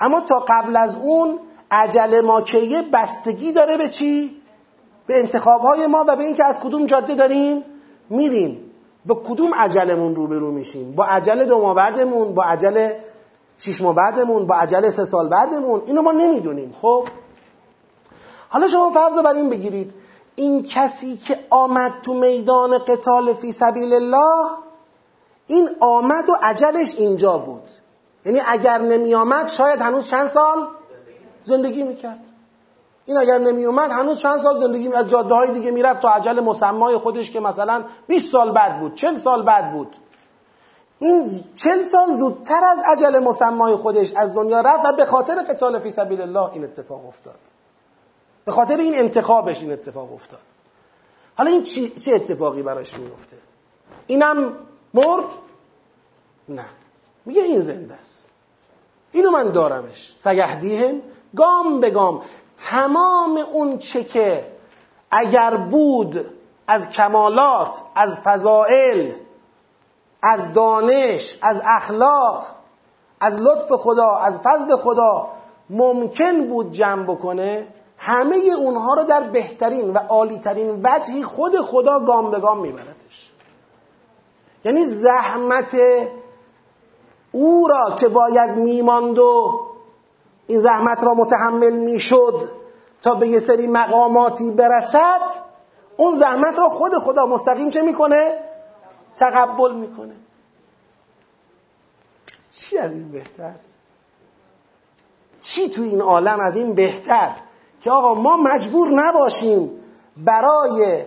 اما 0.00 0.20
تا 0.20 0.44
قبل 0.48 0.76
از 0.76 0.96
اون 0.96 1.38
عجل 1.70 2.20
ماکیه 2.20 2.82
بستگی 2.82 3.52
داره 3.52 3.76
به 3.76 3.88
چی؟ 3.88 4.42
به 5.06 5.18
انتخابهای 5.18 5.86
ما 5.86 6.04
و 6.08 6.16
به 6.16 6.24
اینکه 6.24 6.44
از 6.44 6.60
کدوم 6.60 6.86
جاده 6.86 7.14
داریم 7.14 7.64
میریم. 8.10 8.70
با 9.06 9.14
کدوم 9.14 9.54
عجلمون 9.54 10.14
روبرو 10.14 10.52
میشیم؟ 10.52 10.92
با 10.92 11.04
عجل 11.04 11.44
دو 11.44 11.60
ماه 11.60 11.74
بعدمون 11.74 12.34
با 12.34 12.42
عجل 12.42 12.92
شش 13.58 13.82
ماه 13.82 13.94
بعدمون 13.94 14.46
با 14.46 14.54
عجل 14.54 14.90
سه 14.90 15.04
سال 15.04 15.28
بعدمون؟ 15.28 15.82
اینو 15.86 16.02
ما 16.02 16.12
نمی‌دونیم. 16.12 16.74
خب؟ 16.80 17.06
حالا 18.48 18.68
شما 18.68 18.90
فرض 18.90 19.16
رو 19.16 19.22
بر 19.22 19.34
این 19.34 19.50
بگیرید. 19.50 19.94
این 20.36 20.62
کسی 20.62 21.16
که 21.16 21.38
آمد 21.50 21.92
تو 22.02 22.14
میدان 22.14 22.78
قتال 22.78 23.32
فی 23.32 23.52
سبیل 23.52 23.92
الله 23.92 24.65
این 25.46 25.70
آمد 25.80 26.28
و 26.28 26.36
عجلش 26.42 26.94
اینجا 26.98 27.38
بود. 27.38 27.70
یعنی 28.24 28.40
اگر 28.46 28.78
نمی 28.78 29.14
آمد 29.14 29.48
شاید 29.48 29.82
هنوز 29.82 30.08
چند 30.08 30.26
سال 30.26 30.68
زندگی 31.42 31.82
می‌کرد. 31.82 32.20
این 33.06 33.18
اگر 33.18 33.38
نمی 33.38 33.64
اومد 33.64 33.90
هنوز 33.90 34.18
چند 34.18 34.38
سال 34.38 34.56
زندگی 34.56 34.92
از 34.92 35.08
جاده 35.08 35.34
های 35.34 35.50
دیگه 35.50 35.70
می‌رفت 35.70 36.00
تا 36.00 36.08
عجل 36.08 36.40
مسمای 36.40 36.96
خودش 36.96 37.30
که 37.30 37.40
مثلا 37.40 37.84
20 38.06 38.32
سال 38.32 38.52
بعد 38.52 38.80
بود 38.80 38.94
40 38.94 39.18
سال 39.18 39.42
بعد 39.42 39.72
بود. 39.72 39.96
این 40.98 41.44
40 41.54 41.82
سال 41.82 42.12
زودتر 42.12 42.64
از 42.64 42.78
عجل 42.86 43.18
مسمای 43.18 43.76
خودش 43.76 44.12
از 44.16 44.34
دنیا 44.34 44.60
رفت 44.60 44.80
و 44.84 44.92
به 44.92 45.04
خاطر 45.04 45.34
قتال 45.34 45.78
فی 45.78 45.90
سبیل 45.90 46.20
الله 46.20 46.52
این 46.52 46.64
اتفاق 46.64 47.06
افتاد. 47.06 47.38
به 48.44 48.52
خاطر 48.52 48.76
این 48.76 48.94
انتخابش 48.94 49.56
این 49.56 49.72
اتفاق 49.72 50.12
افتاد. 50.12 50.40
حالا 51.36 51.50
این 51.50 51.62
چه 52.00 52.14
اتفاقی 52.14 52.62
براش 52.62 52.98
میفته 52.98 53.36
اینم 54.06 54.52
مرد؟ 54.94 55.24
نه. 56.48 56.64
میگه 57.26 57.42
این 57.42 57.60
زنده 57.60 57.94
است. 57.94 58.30
اینو 59.12 59.30
من 59.30 59.50
دارمش. 59.50 60.12
سیهدیهم 60.12 61.02
گام 61.36 61.80
به 61.80 61.90
گام. 61.90 62.22
تمام 62.56 63.38
اون 63.52 63.78
چه 63.78 64.04
که 64.04 64.52
اگر 65.10 65.56
بود 65.56 66.26
از 66.68 66.88
کمالات 66.88 67.70
از 67.96 68.10
فضائل 68.24 69.12
از 70.22 70.52
دانش 70.52 71.38
از 71.42 71.62
اخلاق 71.66 72.44
از 73.20 73.38
لطف 73.38 73.72
خدا 73.72 74.16
از 74.16 74.40
فضل 74.40 74.76
خدا 74.76 75.28
ممکن 75.70 76.48
بود 76.48 76.72
جمع 76.72 77.02
بکنه 77.02 77.68
همه 77.98 78.36
اونها 78.36 78.94
رو 78.94 79.04
در 79.04 79.20
بهترین 79.20 79.92
و 79.92 79.98
عالیترین 79.98 80.80
وجهی 80.84 81.24
خود 81.24 81.60
خدا 81.60 82.00
گام 82.00 82.30
به 82.30 82.40
گام 82.40 82.60
میبردش 82.60 82.95
یعنی 84.66 84.84
زحمت 84.84 85.76
او 87.32 87.68
را 87.68 87.94
که 87.94 88.08
باید 88.08 88.50
میماند 88.50 89.18
و 89.18 89.60
این 90.46 90.60
زحمت 90.60 91.04
را 91.04 91.14
متحمل 91.14 91.72
می‌شد 91.72 92.50
تا 93.02 93.14
به 93.14 93.28
یه 93.28 93.38
سری 93.38 93.66
مقاماتی 93.66 94.50
برسد 94.50 95.20
اون 95.96 96.18
زحمت 96.18 96.58
را 96.58 96.68
خود 96.68 96.94
خدا 96.94 97.26
مستقیم 97.26 97.70
چه 97.70 97.82
می‌کنه؟ 97.82 98.38
تقبل 99.16 99.74
می‌کنه 99.74 100.14
چی 102.50 102.78
از 102.78 102.94
این 102.94 103.12
بهتر؟ 103.12 103.54
چی 105.40 105.70
تو 105.70 105.82
این 105.82 106.00
عالم 106.00 106.40
از 106.40 106.56
این 106.56 106.74
بهتر 106.74 107.36
که 107.80 107.90
آقا 107.90 108.14
ما 108.14 108.36
مجبور 108.36 108.88
نباشیم 108.88 109.70
برای 110.16 111.06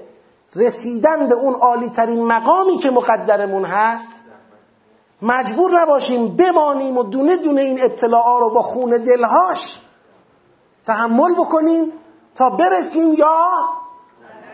رسیدن 0.55 1.27
به 1.27 1.35
اون 1.35 1.53
عالی 1.53 1.89
ترین 1.89 2.25
مقامی 2.25 2.79
که 2.79 2.89
مقدرمون 2.89 3.65
هست 3.65 4.13
مجبور 5.21 5.81
نباشیم 5.81 6.37
بمانیم 6.37 6.97
و 6.97 7.03
دونه 7.03 7.37
دونه 7.37 7.61
این 7.61 7.83
اطلاعا 7.83 8.39
رو 8.39 8.53
با 8.53 8.61
خون 8.61 8.89
دلهاش 8.89 9.79
تحمل 10.85 11.33
بکنیم 11.33 11.93
تا 12.35 12.49
برسیم 12.49 13.13
یا 13.13 13.49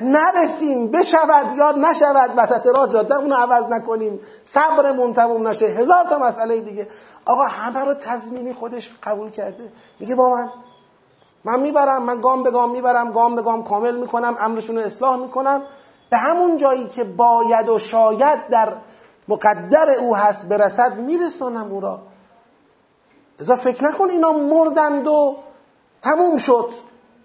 نرسیم 0.02 0.91
بشود 0.91 1.58
یا 1.58 1.72
نشود 1.72 2.32
وسط 2.38 2.68
راه 2.78 2.89
جاده 2.89 3.16
اونو 3.16 3.36
عوض 3.36 3.68
نکنیم 3.70 4.20
صبرمون 4.43 5.14
تموم 5.14 5.48
نشه. 5.48 5.66
هزار 5.66 6.06
تا 6.10 6.18
مسئله 6.18 6.62
دیگه. 6.62 6.88
آقا 7.26 7.43
همه 7.43 7.86
رو 7.86 7.93
تضمینی 7.93 8.54
خودش 8.54 8.91
قبول 9.04 9.30
کرده. 9.30 9.72
میگه 10.00 10.16
با 10.16 10.30
من. 10.30 10.50
من 11.46 11.60
می‌برم 11.60 12.04
من 12.04 12.22
گام 12.22 12.43
به 12.43 12.52
گام 12.52 12.72
می‌برم 12.72 13.12
گام 13.12 13.36
به 13.36 13.41
گام 13.41 13.64
کامل 13.64 13.96
می‌کنم 13.96 14.38
امرشون 14.39 14.76
رو 14.78 14.86
اصلاح 14.86 15.16
می‌کنم. 15.16 15.64
به 16.10 16.18
همون 16.18 16.58
جایی 16.58 16.86
که 16.86 17.03
باید 17.03 17.70
و 17.70 17.80
شاید 17.80 18.47
در 18.47 18.74
مقدر 19.28 19.89
او 19.99 20.16
هست 20.16 20.45
برسد 20.45 20.97
میرسانم 20.97 21.72
او 21.72 21.82
را. 21.82 22.01
لذا 23.39 23.56
فکر 23.56 23.84
نکن 23.84 24.10
اینا 24.10 24.32
مردند 24.32 25.08
و 25.08 25.38
تموم 26.01 26.38
شد. 26.38 26.70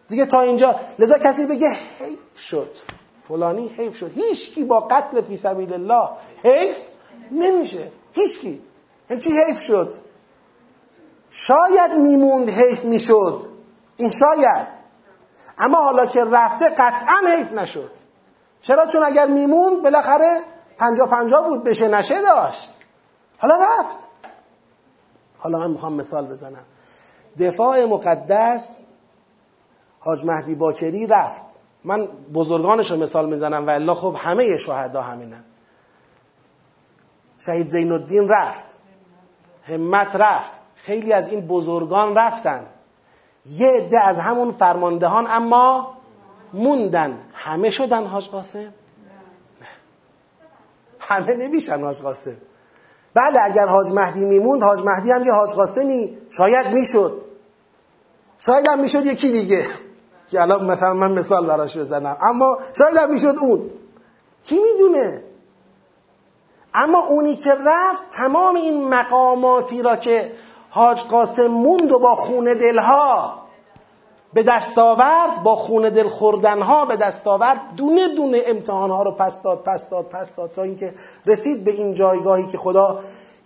دیگه 0.08 0.26
تا 0.26 0.40
اینجا. 0.40 0.80
لذا 0.98 1.18
کسی 1.18 1.46
بگه 1.46 1.68
حیف 1.68 2.38
شد. 2.38 2.76
فلانی 3.22 3.68
حیف 3.68 3.96
شد. 3.96 4.10
هیچکی 4.14 4.64
با 4.64 4.80
قتل 4.80 5.22
فی 5.22 5.36
سبیل 5.36 5.72
الله 5.72 6.08
حیف 6.44 6.76
نمیشه. 7.30 7.92
هیچکی. 8.12 8.62
این 9.10 9.18
چی 9.18 9.30
حیف 9.32 9.60
شد؟ 9.60 9.94
شاید 11.30 11.92
میموند 11.96 12.50
حیف 12.50 12.84
می‌شد. 12.84 13.44
این 13.96 14.10
شاید. 14.10 14.66
اما 15.58 15.82
حالا 15.82 16.06
که 16.06 16.24
رفته 16.24 16.68
قطعا 16.68 17.36
حیف 17.36 17.52
نشد. 17.52 17.90
چرا 18.60 18.86
چون 18.86 19.02
اگر 19.02 19.26
میموند 19.26 19.82
بالاخره 19.82 20.40
پنجا 20.78 21.06
پنجا 21.06 21.42
بود 21.42 21.64
بشه 21.64 21.88
نشه 21.88 22.22
داشت. 22.22 22.74
حالا 23.38 23.54
رفت. 23.54 24.08
حالا 25.38 25.58
من 25.58 25.70
می‌خوام 25.70 25.92
مثال 25.92 26.26
بزنم. 26.26 26.64
دفاع 27.40 27.84
مقدس 27.84 28.84
حاج 30.00 30.24
مهدی 30.24 30.54
باکری 30.54 31.06
رفت. 31.06 31.42
من 31.84 32.08
بزرگانش 32.34 32.90
رو 32.90 32.96
مثال 32.96 33.28
می‌زنم 33.28 33.66
و 33.66 33.70
الا 33.70 33.94
خب 33.94 34.16
همه 34.18 34.56
شهدا 34.56 35.02
همینن. 35.02 35.44
شهید 37.38 37.66
زین 37.66 37.92
الدین 37.92 38.28
رفت. 38.28 38.80
همت 39.62 40.08
رفت. 40.14 40.52
خیلی 40.74 41.12
از 41.12 41.28
این 41.28 41.46
بزرگان 41.46 42.16
رفتن. 42.16 42.66
یه 43.46 43.68
عده 43.68 44.00
از 44.08 44.18
همون 44.18 44.52
فرماندهان 44.52 45.26
اما 45.26 45.94
موندن. 46.54 47.29
همه 47.44 47.70
شدن 47.70 48.06
حاج 48.06 48.28
قاسم؟ 48.28 48.58
نه. 48.58 48.72
همه 51.00 51.34
نمیشن 51.34 51.82
حاج 51.82 52.02
قاسم. 52.02 52.36
بله 53.14 53.42
اگر 53.42 53.66
حاج 53.66 53.92
مهدی 53.92 54.24
میموند 54.24 54.62
حاج 54.62 54.82
مهدی 54.84 55.10
هم 55.10 55.24
یه 55.24 55.32
حاج 55.32 55.50
قاسمی. 55.50 56.18
شاید 56.30 56.66
می‌شد. 56.66 57.22
شاید 58.38 58.68
هم 58.68 58.80
می‌شد 58.80 59.06
یکی 59.06 59.30
دیگه. 59.30 59.66
که 60.28 60.42
الان 60.42 60.70
مثلا 60.70 60.94
من 60.94 61.12
مثال 61.12 61.46
براش 61.46 61.78
بزنم. 61.78 62.16
اما 62.20 62.58
شاید 62.78 62.96
هم 62.96 63.12
می‌شد 63.12 63.36
اون. 63.40 63.70
کی 64.44 64.58
می‌دونه؟ 64.58 65.22
اما 66.74 67.06
اونی 67.06 67.36
که 67.36 67.50
رفت 67.66 68.02
تمام 68.10 68.56
این 68.56 68.88
مقاماتی 68.88 69.82
را 69.82 69.96
که 69.96 70.32
حاج 70.70 70.98
قاسم 70.98 71.46
موند 71.46 71.92
و 71.92 71.98
با 71.98 72.14
خون 72.14 72.44
دلها 72.44 73.39
به 74.34 74.42
دست 74.42 74.78
آورد 74.78 75.42
با 75.44 75.56
خون 75.56 75.82
دل 75.82 76.08
خوردنها 76.08 76.84
به 76.84 76.96
دست 76.96 77.26
آورد 77.26 77.60
دونه 77.76 78.14
دونه 78.14 78.42
امتحانها 78.46 79.02
رو 79.02 79.16
پس 79.18 79.42
داد 79.44 79.62
پس 79.66 79.90
داد 79.90 80.04
پس 80.04 80.36
داد 80.36 80.50
تا 80.50 80.62
اینکه 80.62 80.94
رسید 81.26 81.64
به 81.64 81.70
این 81.70 81.94
جایگاهی 81.94 82.46
که 82.46 82.58
خدا 82.58 83.00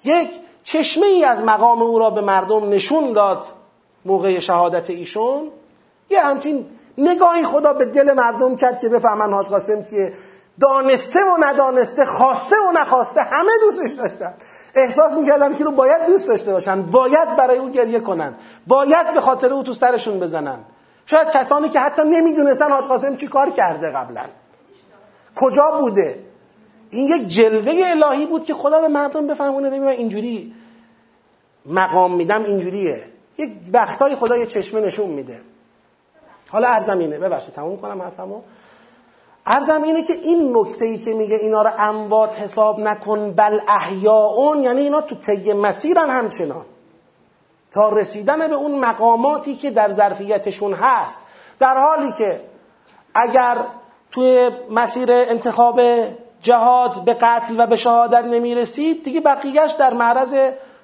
یک 0.05 0.28
چشمه 0.64 1.07
ای 1.07 1.24
از 1.24 1.41
مقام 1.41 1.82
او 1.82 1.99
را 1.99 2.11
به 2.11 2.20
مردم 2.20 2.68
نشون 2.68 3.12
داد 3.12 3.45
موقع 4.05 4.41
شهادت 4.41 4.91
ایشون. 4.91 5.51
یه 6.11 6.20
همچین 6.20 6.66
نگاهی 6.99 7.45
خدا 7.45 7.72
به 7.72 7.85
دل 7.85 8.12
مردم 8.12 8.57
کرد 8.57 8.80
که 8.80 8.89
بفهمن 8.89 9.32
حاج 9.32 9.47
قاسم 9.47 9.82
که 9.82 10.12
دانسته 10.61 11.18
و 11.18 11.45
ندانسته 11.45 12.05
خواسته 12.05 12.57
و 12.68 12.72
نخواسته 12.72 13.20
همه 13.20 13.51
دوستش 13.62 13.93
داشتن. 13.93 14.35
احساس 14.74 15.16
می‌کردم 15.16 15.55
که 15.55 15.64
رو 15.64 15.70
باید 15.70 16.07
دوست 16.07 16.28
داشته 16.28 16.53
باشن 16.53 16.82
باید 16.82 17.37
برای 17.39 17.59
او 17.59 17.70
گریه 17.70 18.01
کنن 18.01 18.37
باید 18.66 19.14
به 19.14 19.20
خاطر 19.20 19.53
او 19.53 19.62
تو 19.62 19.74
سرشون 19.74 20.20
بزنن. 20.20 20.64
شاید 21.07 21.29
کسانی 21.35 21.69
که 21.69 21.81
حتی 21.81 22.03
نمی‌دونستن 22.05 22.71
حاج 22.71 22.85
قاسم 22.85 23.17
چی 23.17 23.29
کار 23.29 23.51
کرده 23.51 23.91
قبلا. 23.91 24.25
کجا 25.37 25.71
بوده؟ 25.79 26.19
این 26.91 27.09
یک 27.09 27.29
جلوه 27.29 27.73
الهی 27.85 28.27
بود 28.27 28.45
که 28.45 28.55
خدا 28.55 28.81
به 28.81 28.89
مردم 28.89 29.27
بفهمونه. 29.27 29.69
ببین 29.69 29.89
اینجوری 29.89 30.55
مقام 31.67 32.17
میدم 32.17 32.45
اینجوریه. 32.45 33.05
یک 33.39 33.53
وقتای 33.73 34.17
خدا 34.17 34.37
یه 34.37 34.47
چشمه 34.47 34.81
نشون 34.81 35.11
میده. 35.11 35.41
حالا 36.49 36.69
ارزم 36.69 36.99
اینه. 36.99 37.19
ببخشید 37.19 37.55
تموم 37.55 37.77
کنم 37.77 38.03
حرفمو. 38.03 38.43
ارزم 39.47 39.83
اینه 39.83 40.03
که 40.03 40.13
این 40.13 40.57
نکته 40.57 40.85
ای 40.85 40.99
که 40.99 41.15
میگه 41.15 41.37
اینا 41.37 41.63
رو 41.63 41.71
اموات 41.79 42.35
حساب 42.35 42.81
نکن 42.81 43.35
بل 43.35 43.61
احیاون 43.69 44.63
یعنی 44.63 44.81
اینا 44.81 45.01
تو 45.01 45.15
طی 45.15 45.53
مسیرن 45.53 46.11
همچنان. 46.11 46.65
تا 47.75 47.89
رسیدن 47.89 48.49
به 48.49 48.55
اون 48.55 48.81
مقاماتی 48.81 49.57
که 49.57 49.70
در 49.70 49.93
ظرفیتشون 49.93 50.75
هست. 50.75 51.20
در 51.59 51.75
حالی 51.77 52.12
که 52.12 52.41
اگر 53.14 53.57
توی 54.11 54.51
مسیر 54.70 55.12
انتخاب 55.12 55.81
جهاد 56.41 57.05
به 57.05 57.14
قتل 57.14 57.61
و 57.61 57.66
به 57.66 57.77
شهادت 57.77 58.25
نمی 58.25 58.55
رسید 58.55 59.05
دیگه 59.05 59.20
بقیهش 59.20 59.72
در 59.79 59.95
معرض 59.95 60.35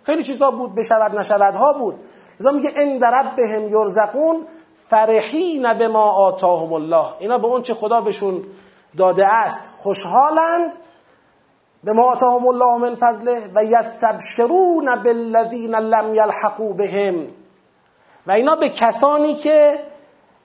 خیلی 0.03 0.24
چیزا 0.24 0.51
بود 0.51 0.74
بشود 0.74 1.18
نشودها 1.18 1.72
بود. 1.78 1.95
لذا 2.41 2.51
میگه 2.53 2.70
ان 2.76 2.99
در 2.99 3.32
بهم 3.36 3.68
یرزقون 3.68 4.47
فرحین 4.91 5.78
به 5.78 5.88
ما 5.88 6.12
آتاهم 6.12 6.72
الله. 6.72 7.07
اینا 7.18 7.38
به 7.38 7.47
اون 7.47 7.62
چه 7.62 7.74
خدا 7.74 8.01
بهشون 8.01 8.45
داده 8.99 9.26
است. 9.26 9.70
خوشحالند 9.76 10.76
به 11.85 11.93
ما 11.93 12.03
آتاهم 12.12 12.47
الله 12.47 12.78
من 12.78 12.95
فضله 12.95 13.39
و 13.55 13.64
یستبشرون 13.64 15.03
بالذین 15.05 15.74
لم 15.74 16.14
یلحقوا 16.14 16.72
بهم. 16.72 17.26
و 18.26 18.31
اینا 18.31 18.57
به 18.57 18.68
کسانی 18.68 19.43
که 19.43 19.78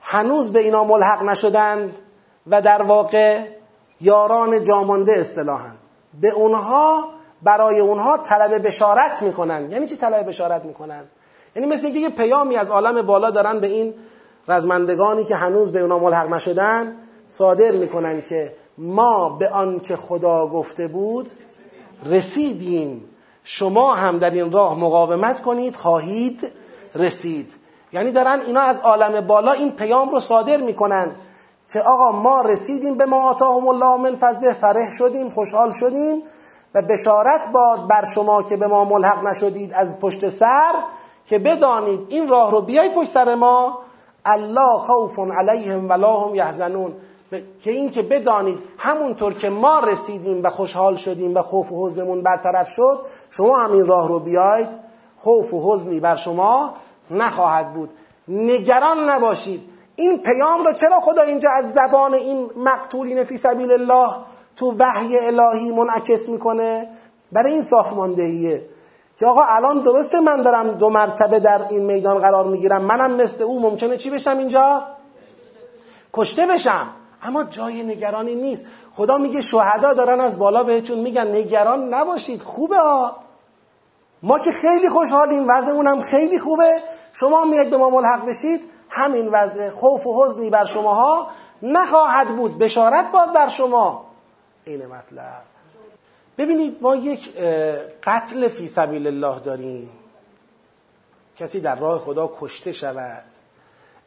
هنوز 0.00 0.52
به 0.52 0.58
اینا 0.58 0.84
ملحق 0.84 1.22
نشدند 1.22 1.92
و 2.46 2.62
در 2.62 2.82
واقع 2.82 3.48
یاران 4.00 4.62
جامانده 4.62 5.12
اصطلاحا. 5.12 5.70
به 6.20 6.30
اونها 6.30 7.08
برای 7.42 7.80
اونها 7.80 8.18
طلب 8.18 8.66
بشارت 8.66 9.22
می‌کنن. 9.22 9.70
یعنی 9.70 9.86
چی 9.86 9.96
طلب 9.96 10.28
بشارت 10.28 10.64
می‌کنن؟ 10.64 11.04
یعنی 11.56 11.68
مثل 11.68 11.86
اینکه 11.86 12.00
یه 12.00 12.10
پیامی 12.10 12.56
از 12.56 12.70
عالم 12.70 13.06
بالا 13.06 13.30
دارن 13.30 13.60
به 13.60 13.66
این 13.66 13.94
رزمندگانی 14.48 15.24
که 15.24 15.34
هنوز 15.34 15.72
به 15.72 15.80
اونا 15.80 15.98
ملحق 15.98 16.28
نشدن 16.28 16.96
صادر 17.26 17.70
می‌کنن 17.70 18.22
که 18.22 18.52
ما 18.78 19.36
به 19.40 19.48
آنچه 19.48 19.96
خدا 19.96 20.46
گفته 20.46 20.88
بود 20.88 21.30
رسیدیم. 22.04 23.02
شما 23.44 23.94
هم 23.94 24.18
در 24.18 24.30
این 24.30 24.52
راه 24.52 24.78
مقاومت 24.78 25.40
کنید 25.42 25.76
خواهید 25.76 26.40
رسید. 26.94 27.52
یعنی 27.92 28.12
دارن 28.12 28.40
اینا 28.40 28.60
از 28.60 28.78
عالم 28.78 29.26
بالا 29.26 29.52
این 29.52 29.76
پیام 29.76 30.10
رو 30.10 30.20
صادر 30.20 30.56
می‌کنن 30.56 31.16
که 31.72 31.80
آقا 31.80 32.18
ما 32.18 32.42
رسیدیم 32.42 32.96
به 32.96 33.06
ما 33.06 33.30
آتاهم 33.30 33.68
الله 33.68 33.96
من 34.02 34.16
فضله 34.16 34.52
فرح 34.52 34.90
شدیم 34.92 35.28
خوشحال 35.28 35.70
شدیم 35.70 36.22
و 36.74 36.82
بشارت 36.82 37.48
باد 37.52 37.88
بر 37.88 38.04
شما 38.14 38.42
که 38.42 38.56
به 38.56 38.66
ما 38.66 38.84
ملحق 38.84 39.26
نشدید 39.26 39.72
از 39.74 39.98
پشت 40.00 40.28
سر 40.28 40.74
که 41.26 41.38
بدانید 41.38 42.00
این 42.08 42.28
راه 42.28 42.50
رو 42.50 42.60
بیایید 42.60 42.94
پشت 42.94 43.12
سر 43.14 43.34
ما. 43.34 43.78
الله 44.24 44.78
خوف 44.78 45.18
علیهم 45.18 45.88
ولا 45.88 46.20
هم 46.20 46.34
یحزنون. 46.34 46.94
که 47.30 47.70
این 47.70 47.90
که 47.90 48.02
بدانید 48.02 48.58
همونطور 48.78 49.34
که 49.34 49.50
ما 49.50 49.80
رسیدیم 49.80 50.42
و 50.44 50.50
خوشحال 50.50 50.96
شدیم 50.96 51.34
و 51.34 51.42
خوف 51.42 51.72
و 51.72 51.86
حزنمون 51.86 52.22
برطرف 52.22 52.68
شد 52.68 53.00
شما 53.30 53.58
هم 53.58 53.72
این 53.72 53.86
راه 53.86 54.08
رو 54.08 54.20
بیاید. 54.20 54.68
خوف 55.18 55.54
و 55.54 55.74
حزنی 55.74 56.00
بر 56.00 56.16
شما 56.16 56.74
نخواهد 57.10 57.74
بود. 57.74 57.90
نگران 58.28 59.10
نباشید. 59.10 59.62
این 59.96 60.22
پیام 60.22 60.64
رو 60.64 60.72
چرا 60.72 61.00
خدا 61.00 61.22
اینجا 61.22 61.50
از 61.50 61.72
زبان 61.72 62.14
این 62.14 62.50
مقتولین 62.56 63.24
فی 63.24 63.36
سبیل 63.36 63.72
الله 63.72 64.14
تو 64.56 64.74
وحی 64.78 65.18
الهی 65.18 65.72
منعکس 65.72 66.28
می‌کنه؟ 66.28 66.88
برای 67.32 67.52
این 67.52 67.62
ساختماندهیه 67.62 68.68
که 69.18 69.26
آقا 69.26 69.42
الان 69.48 69.82
درسته 69.82 70.20
من 70.20 70.42
دارم 70.42 70.70
دو 70.70 70.90
مرتبه 70.90 71.40
در 71.40 71.66
این 71.70 71.84
میدان 71.84 72.18
قرار 72.18 72.46
می‌گیرم. 72.46 72.82
منم 72.82 73.10
مثل 73.10 73.42
او 73.42 73.60
ممکنه 73.60 73.96
چی 73.96 74.10
بشم 74.10 74.38
اینجا؟ 74.38 74.82
کشته 76.14 76.46
بشم. 76.46 76.88
اما 77.22 77.44
جای 77.44 77.82
نگرانی 77.82 78.34
نیست. 78.34 78.66
خدا 78.94 79.18
میگه 79.18 79.40
شهدا 79.40 79.94
دارن 79.94 80.20
از 80.20 80.38
بالا 80.38 80.64
بهتون 80.64 81.00
میگن 81.00 81.26
نگران 81.36 81.94
نباشید 81.94 82.42
خوبه 82.42 82.76
ها. 82.76 83.16
ما 84.22 84.38
که 84.38 84.50
خیلی 84.52 84.88
خوشحالیم 84.88 85.46
وضعمون 85.48 85.86
هم 85.86 86.02
خیلی 86.02 86.38
خوبه. 86.38 86.82
شما 87.12 87.44
میاد 87.44 87.70
به 87.70 87.76
ما 87.76 87.90
ملحق 87.90 88.26
بشید 88.28 88.70
همین 88.90 89.28
وضع 89.28 89.70
خوف 89.70 90.06
و 90.06 90.24
حزنی 90.24 90.50
بر 90.50 90.64
شماها 90.64 91.30
نخواهد 91.62 92.36
بود. 92.36 92.58
بشارت 92.58 93.12
باد 93.12 93.34
بر 93.34 93.48
شما. 93.48 94.04
این 94.64 94.86
مطلب. 94.86 95.42
ببینید 96.38 96.78
ما 96.80 96.96
یک 96.96 97.36
قتل 98.02 98.48
فی 98.48 98.68
سبیل 98.68 99.06
الله 99.06 99.40
داریم. 99.40 99.90
کسی 101.36 101.60
در 101.60 101.78
راه 101.78 101.98
خدا 101.98 102.30
کشته 102.40 102.72
شود. 102.72 103.24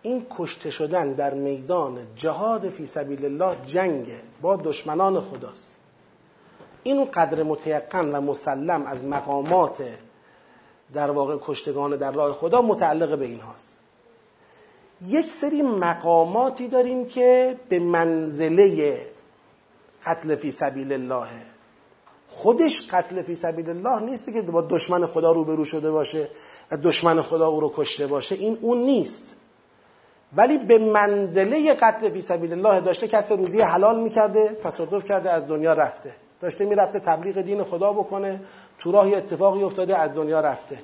این 0.02 0.26
کشته 0.30 0.70
شدن 0.70 1.14
در 1.14 1.34
میدان 1.34 2.08
جهاد 2.16 2.70
فی 2.70 2.86
سبیل 2.86 3.26
الله 3.26 3.56
جنگ 3.66 4.08
با 4.42 4.56
دشمنان 4.56 5.20
خداست. 5.20 5.76
اینو 6.84 7.06
قدر 7.14 7.44
متیقن 7.44 8.16
و 8.16 8.22
مسلم 8.22 8.86
از 8.86 9.06
مقامات 9.06 9.84
در 10.94 11.12
واقع 11.12 11.38
کشتگان 11.42 11.98
در 11.98 12.12
راه 12.12 12.34
خدا 12.34 12.62
متعلق 12.62 13.20
به 13.20 13.26
این 13.26 13.40
هاست. 13.40 13.80
یک 15.08 15.26
سری 15.26 15.62
مقاماتی 15.62 16.68
داریم 16.68 17.06
که 17.06 17.58
به 17.70 17.80
منزله 17.80 18.98
قتل 20.06 20.36
فی 20.36 20.52
سبیل 20.52 20.94
الله 20.94 21.28
خودش 22.28 22.88
قتل 22.92 23.22
فی 23.22 23.36
سبیل 23.36 23.70
الله 23.70 24.00
نیست 24.00 24.26
بگه 24.26 24.42
با 24.42 24.62
دشمن 24.62 25.06
خدا 25.06 25.32
روبرو 25.32 25.66
شده 25.66 25.92
باشه 25.92 26.30
و 26.72 26.78
دشمن 26.78 27.22
خدا 27.22 27.48
او 27.48 27.60
رو 27.60 27.74
کشته 27.76 28.08
باشه. 28.08 28.36
این 28.36 28.58
اون 28.62 28.78
نیست. 28.78 29.36
ولی 30.38 30.58
به 30.58 30.78
منزله 30.78 31.74
قتل 31.74 32.10
فی 32.10 32.22
سبیل 32.22 32.54
الله 32.54 32.82
داشته 32.82 33.08
کسب 33.08 33.34
روزی 33.34 33.62
حلال 33.62 34.00
می‌کرده 34.00 34.58
تصادف 34.64 35.06
کرده 35.06 35.32
از 35.32 35.48
دنیا 35.48 35.74
رفته. 35.74 36.14
داشته 36.42 36.66
می‌رفته 36.66 37.00
تبلیغ 37.00 37.42
دین 37.42 37.64
خدا 37.64 37.94
بکنه 37.94 38.42
تو 38.80 38.92
راه 38.92 39.08
اتفاقی 39.08 39.64
افتاده 39.64 39.98
از 39.98 40.14
دنیا 40.14 40.40
رفته. 40.40 40.80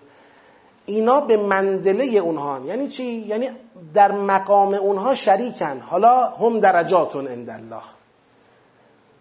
اینا 0.85 1.21
به 1.21 1.37
منزله 1.37 2.03
اونها 2.03 2.59
یعنی 2.65 2.87
چی؟ 2.87 3.03
یعنی 3.03 3.49
در 3.93 4.11
مقام 4.11 4.73
اونها 4.73 5.15
شریکن. 5.15 5.79
حالا 5.79 6.25
هم 6.27 6.59
درجاتون 6.59 7.27
عند 7.27 7.49
الله. 7.49 7.83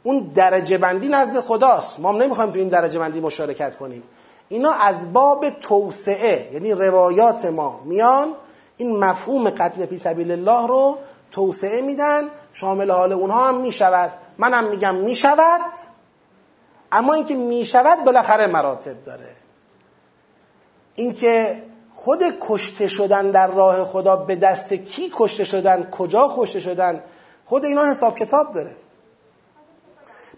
اون 0.02 0.30
درجه 0.34 0.78
بندی 0.78 1.08
نزد 1.08 1.40
خداست. 1.40 2.00
ما 2.00 2.12
نمی‌خوایم 2.12 2.50
تو 2.50 2.58
این 2.58 2.68
درجه 2.68 2.98
بندی 2.98 3.20
مشارکت 3.20 3.76
کنیم. 3.76 4.02
اینا 4.48 4.72
از 4.72 5.12
باب 5.12 5.50
توسعه 5.50 6.50
یعنی 6.52 6.72
روایات 6.72 7.44
ما 7.44 7.80
میان 7.84 8.34
این 8.76 9.04
مفهوم 9.04 9.50
قتل 9.50 9.86
فی 9.86 9.98
سبیل 9.98 10.30
الله 10.30 10.68
رو 10.68 10.98
توسعه 11.30 11.80
میدن 11.80 12.28
شامل 12.52 12.90
حال 12.90 13.12
اونها 13.12 13.48
هم 13.48 13.60
می‌شود. 13.60 14.12
منم 14.38 14.70
میگم 14.70 14.94
می‌شود 14.94 15.72
اما 16.92 17.14
اینکه 17.14 17.34
می‌شود 17.34 18.04
بالاخره 18.04 18.46
مراتب 18.46 19.04
داره. 19.04 19.36
اینکه 20.94 21.62
خود 21.94 22.20
کشته 22.40 22.88
شدن 22.88 23.30
در 23.30 23.46
راه 23.46 23.84
خدا 23.84 24.16
به 24.16 24.36
دست 24.36 24.72
کی 24.72 25.12
کشته 25.16 25.44
شدن 25.44 25.90
کجا 25.90 26.34
کشته 26.36 26.60
شدن 26.60 27.02
خود 27.46 27.64
اینا 27.64 27.84
حساب 27.90 28.14
کتاب 28.14 28.52
داره. 28.52 28.76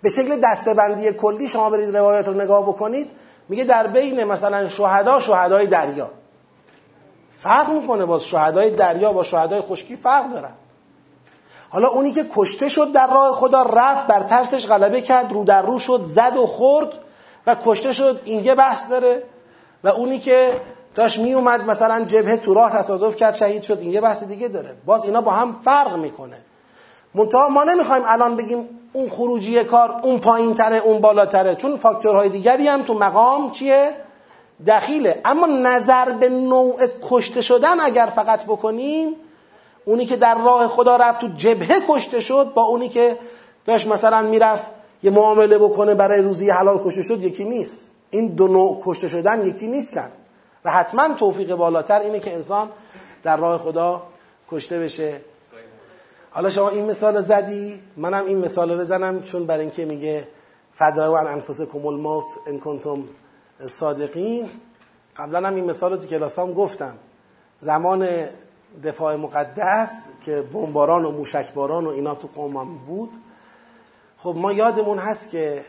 به 0.02 0.08
شکل 0.08 0.40
دستبندی 0.44 1.12
کلی 1.12 1.48
شما 1.48 1.70
برید 1.70 1.96
روایت 1.96 2.28
رو 2.28 2.34
نگاه 2.34 2.62
بکنید 2.62 3.10
میگه 3.48 3.64
در 3.64 3.86
بین 3.86 4.24
مثلا 4.24 4.68
شهدا 4.68 5.20
شهدای 5.20 5.66
دریا. 5.66 6.10
فرق 7.38 7.70
می‌کنه 7.70 8.06
با 8.06 8.18
شهدای 8.18 8.74
دریا 8.74 9.12
با 9.12 9.22
شهدای 9.22 9.60
خشکی 9.60 9.96
فرق 9.96 10.32
دارن. 10.32 10.54
حالا 11.70 11.88
اونی 11.88 12.12
که 12.12 12.24
کشته 12.36 12.68
شد 12.68 12.92
در 12.92 13.06
راه 13.14 13.32
خدا 13.32 13.62
رفت 13.62 14.06
بر 14.06 14.20
ترسش 14.20 14.66
غلبه 14.66 15.02
کرد 15.02 15.32
رو 15.32 15.44
در 15.44 15.62
رو 15.62 15.78
شد 15.78 16.04
زد 16.04 16.36
و 16.36 16.46
خورد 16.46 16.88
و 17.46 17.56
کشته 17.64 17.92
شد. 17.92 18.20
این 18.24 18.44
یه 18.44 18.54
بحث 18.54 18.90
داره. 18.90 19.22
و 19.84 19.88
اونی 19.88 20.18
که 20.18 20.50
داشت 20.94 21.18
می 21.18 21.34
اومد 21.34 21.60
مثلا 21.60 22.04
جبهه 22.04 22.36
تو 22.36 22.54
راه 22.54 22.78
تصادف 22.78 23.16
کرد 23.16 23.34
شهید 23.34 23.62
شد 23.62 23.78
این 23.78 23.92
یه 23.92 24.00
بحث 24.00 24.24
دیگه 24.24 24.48
داره. 24.48 24.76
باز 24.86 25.04
اینا 25.04 25.20
با 25.20 25.32
هم 25.32 25.52
فرق 25.52 25.96
می‌کنه. 25.96 26.38
منتها 27.14 27.48
ما 27.48 27.64
نمی‌خوایم 27.64 28.02
الان 28.06 28.36
بگیم 28.36 28.68
اون 28.92 29.08
خروجی 29.08 29.64
کار 29.64 29.90
اون 30.02 30.20
پایین 30.20 30.54
تره 30.54 30.76
اون 30.76 31.00
بالاتره. 31.00 31.56
چون 31.56 31.76
فاکتورهای 31.76 32.28
دیگری 32.28 32.68
هم 32.68 32.82
تو 32.82 32.94
مقام 32.94 33.50
چیه؟ 33.52 34.05
دخیله. 34.66 35.20
اما 35.24 35.46
نظر 35.46 36.12
به 36.12 36.28
نوع 36.28 36.76
کشته 37.10 37.40
شدن 37.40 37.80
اگر 37.80 38.12
فقط 38.16 38.44
بکنیم 38.44 39.14
اونی 39.84 40.06
که 40.06 40.16
در 40.16 40.44
راه 40.44 40.68
خدا 40.68 40.96
رفت 40.96 41.20
تو 41.20 41.28
جبهه 41.28 41.80
کشته 41.88 42.20
شد 42.20 42.52
با 42.54 42.62
اونی 42.62 42.88
که 42.88 43.18
داشت 43.64 43.86
مثلا 43.86 44.22
می‌رفت 44.22 44.66
یه 45.02 45.10
معامله 45.10 45.58
بکنه 45.58 45.94
برای 45.94 46.22
روزی 46.22 46.50
حلال 46.50 46.78
کشته 46.84 47.02
شد 47.02 47.22
یکی 47.22 47.44
نیست. 47.44 47.90
این 48.10 48.34
دو 48.34 48.48
نوع 48.48 48.82
کشته 48.84 49.08
شدن 49.08 49.46
یکی 49.46 49.66
نیستن. 49.66 50.10
و 50.64 50.70
حتما 50.70 51.14
توفیق 51.14 51.54
بالاتر 51.54 51.98
اینه 51.98 52.20
که 52.20 52.34
انسان 52.34 52.68
در 53.22 53.36
راه 53.36 53.58
خدا 53.58 54.02
کشته 54.50 54.78
بشه. 54.78 55.20
حالا 56.30 56.50
شما 56.50 56.68
این 56.68 56.84
مثال 56.84 57.22
زدی 57.22 57.80
منم 57.96 58.26
این 58.26 58.38
مثال 58.38 58.78
بزنم 58.78 59.22
چون 59.22 59.46
برای 59.46 59.60
اینکه 59.60 59.84
میگه 59.84 60.28
فدرو 60.72 61.16
عن 61.16 61.26
انفسکم 61.26 61.86
الموت 61.86 62.24
ان 62.46 62.58
کنتم 62.58 63.04
صادقین. 63.60 64.50
قبلا 65.16 65.48
هم 65.48 65.54
این 65.54 65.64
مثال 65.64 65.90
رو 65.90 65.96
تو 65.96 66.06
کلاسام 66.06 66.52
گفتم. 66.52 66.94
زمان 67.58 68.28
دفاع 68.84 69.16
مقدس 69.16 70.06
که 70.24 70.42
بمباران 70.42 71.04
و 71.04 71.10
موشکباران 71.10 71.86
و 71.86 71.88
اینا 71.88 72.14
تو 72.14 72.28
قومم 72.34 72.78
بود. 72.78 73.10
خب 74.18 74.34
ما 74.36 74.52
یادمون 74.52 74.98
هست 74.98 75.30
که 75.30 75.64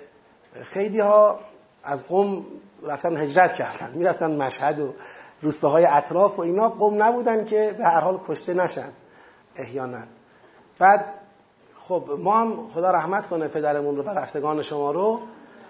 خیلی 0.63 0.99
ها 0.99 1.39
از 1.83 2.07
قوم 2.07 2.45
رفتن 2.83 3.17
هجرت 3.17 3.53
کردن. 3.53 3.93
می‌رفتن 3.93 4.37
مشهد 4.37 4.79
و 4.79 4.93
روستاهای 5.41 5.85
اطراف 5.85 6.39
و 6.39 6.41
اینا. 6.41 6.69
قوم 6.69 7.03
نبودن 7.03 7.45
که 7.45 7.75
به 7.77 7.85
هر 7.85 7.99
حال 7.99 8.19
کشته 8.27 8.53
نشن 8.53 8.89
احیانا. 9.55 10.03
بعد 10.79 11.13
خب 11.79 12.09
ما 12.19 12.37
هم 12.37 12.67
خدا 12.67 12.91
رحمت 12.91 13.27
کنه 13.27 13.47
پدرمون 13.47 13.95
رو 13.95 14.03
و 14.03 14.09
رفتگان 14.09 14.61
شما 14.61 14.91
رو 14.91 15.19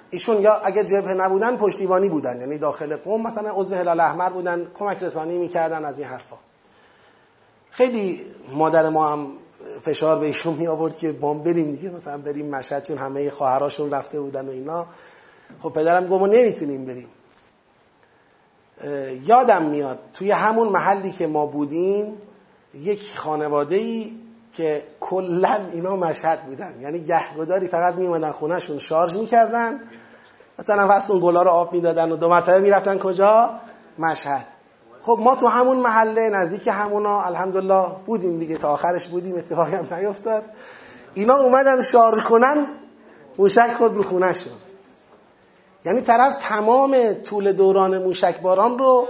ایشون 0.10 0.42
یا 0.42 0.54
اگه 0.54 0.84
جبهه 0.84 1.14
نبودن 1.14 1.58
پشتیبانی 1.58 2.10
بودن. 2.10 2.40
یعنی 2.40 2.58
داخل 2.58 2.96
قوم 2.96 3.22
مثلا 3.22 3.52
عضو 3.52 3.76
هلال 3.76 4.00
احمر 4.00 4.30
بودن 4.30 4.68
کمک 4.74 5.04
رسانی 5.04 5.38
می‌کردن 5.38 5.86
از 5.86 6.00
این 6.00 6.08
حرفا. 6.08 6.36
خیلی 7.72 8.22
مادر 8.54 8.90
ما 8.90 9.12
هم 9.12 9.28
فشار 9.82 10.20
به 10.20 10.26
ایشون 10.26 10.54
می 10.54 10.68
آورد 10.68 10.98
که 10.98 11.12
بام 11.12 11.44
بریم 11.44 11.72
دیگه 11.72 11.90
مثلا 11.90 12.18
بریم 12.18 12.50
مشهد 12.50 12.84
چون 12.84 12.98
همه 12.98 13.30
خواهراشون 13.30 13.92
رفته 13.92 14.20
بودن 14.20 14.48
و 14.48 14.52
اینا. 14.52 14.86
خب 15.62 15.70
پدرم 15.70 16.08
گفت 16.08 16.22
ما 16.22 16.28
نمی‌تونیم 16.28 16.86
بریم. 16.86 17.08
یادم 19.26 19.66
میاد 19.66 20.00
توی 20.14 20.32
همون 20.32 20.68
محلی 20.68 21.12
که 21.12 21.28
ما 21.28 21.46
بودیم 21.46 22.14
یک 22.74 23.14
خانواده 23.16 23.76
ای 23.76 24.12
که 24.58 24.84
کلا 25.00 25.62
اینا 25.74 25.96
مشهد 25.96 26.42
بودن. 26.42 26.74
یعنی 26.80 27.00
گهگداری 27.00 27.68
فقط 27.68 27.96
میومدن 27.96 28.32
خونهشون 28.32 28.80
شارژ 28.80 29.18
می‌کردن. 29.18 29.80
مثلا 30.60 30.88
فرض 30.88 31.12
اون 31.12 31.22
گلا 31.22 31.42
رو 31.42 31.50
آب 31.50 31.74
می‌دادن 31.74 32.12
و 32.12 32.16
دو 32.16 32.30
مرتبه 32.30 32.60
می‌رفتن 32.60 32.98
کجا؟ 32.98 33.60
مشهد. 34.00 34.46
خب 35.02 35.18
ما 35.20 35.36
تو 35.36 35.48
همون 35.48 35.78
محله 35.78 36.30
نزدیک 36.30 36.68
همونا 36.68 37.22
الحمدلله 37.22 37.86
بودیم 38.06 38.40
دیگه 38.40 38.58
تا 38.58 38.70
آخرش 38.70 39.08
بودیم 39.08 39.36
اتفاقی 39.36 39.76
هم 39.76 39.96
نیفتاد 39.96 40.44
اینا 41.14 41.36
اومدن 41.36 41.82
شارژ 41.82 42.24
کنن 42.24 42.68
موشک 43.40 43.72
خود 43.78 43.96
رو 43.96 44.04
خونه 44.04 44.34
شد. 44.34 44.68
یعنی 45.86 46.02
طرف 46.02 46.34
تمام 46.40 47.14
طول 47.14 47.54
دوران 47.54 48.04
موشک 48.04 48.42
باران 48.44 48.80
رو 48.80 49.08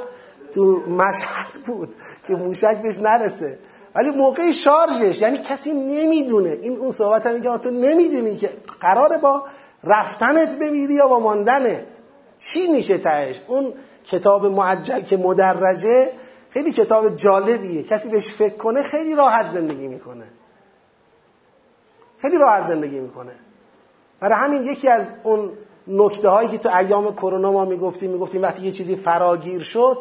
تو 0.53 0.61
مشهد 0.89 1.63
بود 1.65 1.95
که 2.27 2.35
موشک 2.35 2.81
بهش 2.83 2.97
نرسه. 2.99 3.59
ولی 3.97 4.09
موقع 4.09 4.51
شارژش 4.51 5.21
یعنی 5.21 5.37
کسی 5.37 5.71
نمی‌دونه. 5.71 6.49
این 6.49 6.77
اون 6.77 6.91
صحبت 6.91 7.25
هم 7.25 7.41
که 7.41 7.57
تو 7.57 7.71
نمی‌دونی 7.71 8.35
که 8.35 8.49
قراره 8.79 9.17
با 9.17 9.43
رفتنت 9.83 10.59
بمیری 10.59 10.93
یا 10.93 11.07
با 11.07 11.19
ماندنت. 11.19 11.97
چی 12.37 12.67
میشه 12.67 12.97
تهش؟ 12.97 13.41
اون 13.47 13.73
کتاب 14.05 14.45
معجل 14.45 15.01
که 15.01 15.17
مدرجه 15.17 16.11
خیلی 16.49 16.71
کتاب 16.71 17.15
جالبیه. 17.15 17.83
کسی 17.83 18.09
بهش 18.09 18.27
فکر 18.27 18.57
کنه 18.57 18.83
خیلی 18.83 19.15
راحت 19.15 19.49
زندگی 19.49 19.87
می‌کنه. 19.87 20.25
خیلی 22.17 22.37
راحت 22.37 22.63
زندگی 22.63 22.99
می‌کنه. 22.99 23.33
برای 24.19 24.35
همین 24.35 24.63
یکی 24.63 24.89
از 24.89 25.07
اون 25.23 25.51
نکته 25.87 26.29
هایی 26.29 26.49
که 26.49 26.57
تو 26.57 26.75
ایام 26.75 27.15
کرونا 27.15 27.51
ما 27.51 27.65
می‌گفتیم 27.65 28.11
می‌گفتیم 28.11 28.41
وقتی 28.41 28.61
یه 28.61 28.71
چیزی 28.71 28.95
فراگیر 28.95 29.61
شد 29.61 29.97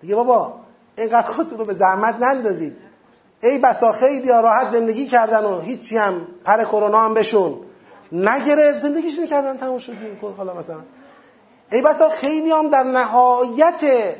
دیگه 0.00 0.14
بابا 0.14 0.54
اینقدر 0.98 1.30
خودتون 1.30 1.58
رو 1.58 1.64
به 1.64 1.72
زحمت 1.72 2.16
نندازید. 2.20 2.91
ای 3.42 3.58
بسا 3.58 3.92
خیلی 3.92 4.28
راحت 4.28 4.68
زندگی 4.68 5.06
کردن 5.06 5.44
و 5.44 5.60
هیچی 5.60 5.96
هم 5.96 6.26
پر 6.44 6.64
کرونا 6.64 7.00
هم 7.00 7.14
بشون. 7.14 7.58
نگرفت 8.12 8.78
زندگیشون 8.78 9.26
کردن 9.26 9.56
تموم 9.56 9.78
شد 9.78 9.92
حالا 10.36 10.54
مثلا. 10.54 10.80
ای 11.72 11.82
بسا 11.82 12.08
خیلی 12.08 12.50
هم 12.50 12.70
در 12.70 12.82
نهایت 12.82 14.14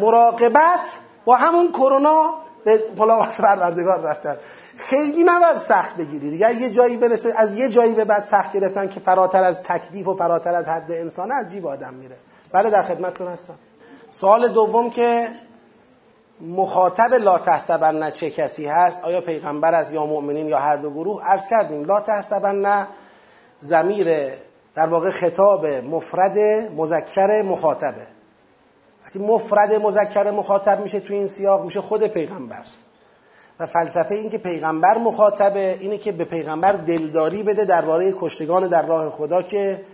مراقبت 0.00 0.80
با 1.24 1.36
همون 1.36 1.72
کرونا 1.72 2.34
به 2.64 2.84
ملاقات 2.98 3.40
پروردگار 3.40 4.00
رفتن. 4.00 4.36
خیلی 4.76 5.24
نباید 5.24 5.56
سخت 5.56 5.96
بگیری 5.96 6.30
دیگه. 6.30 6.54
یه 6.54 6.70
جایی 6.70 6.96
برسه 6.96 7.34
از 7.36 7.54
یه 7.54 7.68
جایی 7.68 7.94
به 7.94 8.04
بعد 8.04 8.22
سخت 8.22 8.52
گرفتن 8.52 8.88
که 8.88 9.00
فراتر 9.00 9.42
از 9.42 9.62
تکلیف 9.62 10.08
و 10.08 10.14
فراتر 10.14 10.54
از 10.54 10.68
حد 10.68 10.92
انسانه 10.92 11.34
عجیب 11.34 11.66
آدم 11.66 11.94
میره. 11.94 12.16
بله 12.52 12.70
در 12.70 12.82
خدمتتون 12.82 13.28
هستم. 13.28 13.54
سوال 14.10 14.48
دوم 14.48 14.90
که 14.90 15.28
مخاطب 16.40 17.14
لا 17.14 17.38
تحسبن 17.38 18.10
چه 18.10 18.30
کسی 18.30 18.66
هست 18.66 19.04
آیا 19.04 19.20
پیغمبر 19.20 19.74
است 19.74 19.92
یا 19.92 20.06
مؤمنین 20.06 20.48
یا 20.48 20.58
هر 20.58 20.76
دو 20.76 20.90
گروه؟ 20.90 21.22
عرض 21.24 21.48
کردیم 21.48 21.84
لا 21.84 22.00
تحسبن 22.00 22.86
زمیر 23.60 24.08
در 24.74 24.86
واقع 24.86 25.10
خطاب 25.10 25.66
مفرد 25.66 26.38
مذکر 26.76 27.42
مخاطبه. 27.42 28.06
وقتی 29.04 29.18
مفرد 29.18 29.74
مذکر 29.74 30.30
مخاطب 30.30 30.80
میشه 30.80 31.00
تو 31.00 31.14
این 31.14 31.26
سیاق 31.26 31.64
میشه 31.64 31.80
خود 31.80 32.06
پیغمبر. 32.06 32.62
و 33.60 33.66
فلسفه 33.66 34.14
این 34.14 34.30
که 34.30 34.38
پیغمبر 34.38 34.98
مخاطبه 34.98 35.76
اینه 35.80 35.98
که 35.98 36.12
به 36.12 36.24
پیغمبر 36.24 36.72
دلداری 36.72 37.42
بده 37.42 37.64
درباره 37.64 38.14
کشتگان 38.16 38.68
در 38.68 38.86
راه 38.86 39.10
خدا 39.10 39.42
که 39.42 39.84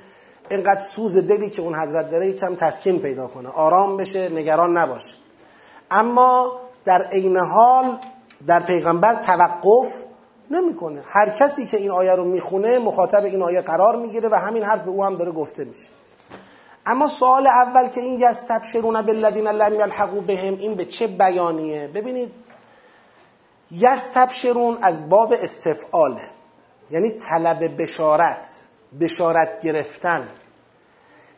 اینقدر 0.50 0.80
سوز 0.80 1.18
دلی 1.18 1.50
که 1.50 1.62
اون 1.62 1.74
حضرت 1.74 2.10
داره 2.10 2.26
یکم 2.26 2.54
تسکین 2.54 2.98
پیدا 2.98 3.26
کنه. 3.26 3.48
آرام 3.48 3.96
بشه 3.96 4.28
نگران 4.28 4.76
نباشه. 4.76 5.23
اما 5.90 6.52
در 6.84 7.02
عین 7.02 7.36
حال 7.36 7.98
در 8.46 8.60
پیغمبر 8.60 9.14
توقف 9.14 10.04
نمی‌کنه. 10.50 11.02
هر 11.08 11.30
کسی 11.30 11.66
که 11.66 11.76
این 11.76 11.90
آیه 11.90 12.14
رو 12.14 12.24
می‌خونه 12.24 12.78
مخاطب 12.78 13.24
این 13.24 13.42
آیه 13.42 13.60
قرار 13.60 13.96
می‌گیره 13.96 14.28
و 14.28 14.34
همین 14.34 14.62
حرف 14.62 14.80
به 14.82 14.90
او 14.90 15.04
هم 15.04 15.16
داره 15.16 15.32
گفته 15.32 15.64
میشه. 15.64 15.88
اما 16.86 17.08
سوال 17.08 17.46
اول 17.46 17.88
که 17.88 18.00
این 18.00 18.20
یستبشرون 18.20 19.02
بالذین 19.02 19.48
لم 19.48 19.74
یلحقوا 19.74 20.20
بهم 20.20 20.54
این 20.54 20.74
به 20.74 20.84
چه 20.84 21.06
بیانیه؟ 21.06 21.88
ببینید 21.94 22.32
یستبشرون 23.70 24.78
از 24.82 25.08
باب 25.08 25.32
استفعاله 25.32 26.22
یعنی 26.90 27.10
طلب 27.10 27.82
بشارت 27.82 28.60
بشارت 29.00 29.60
گرفتن. 29.60 30.28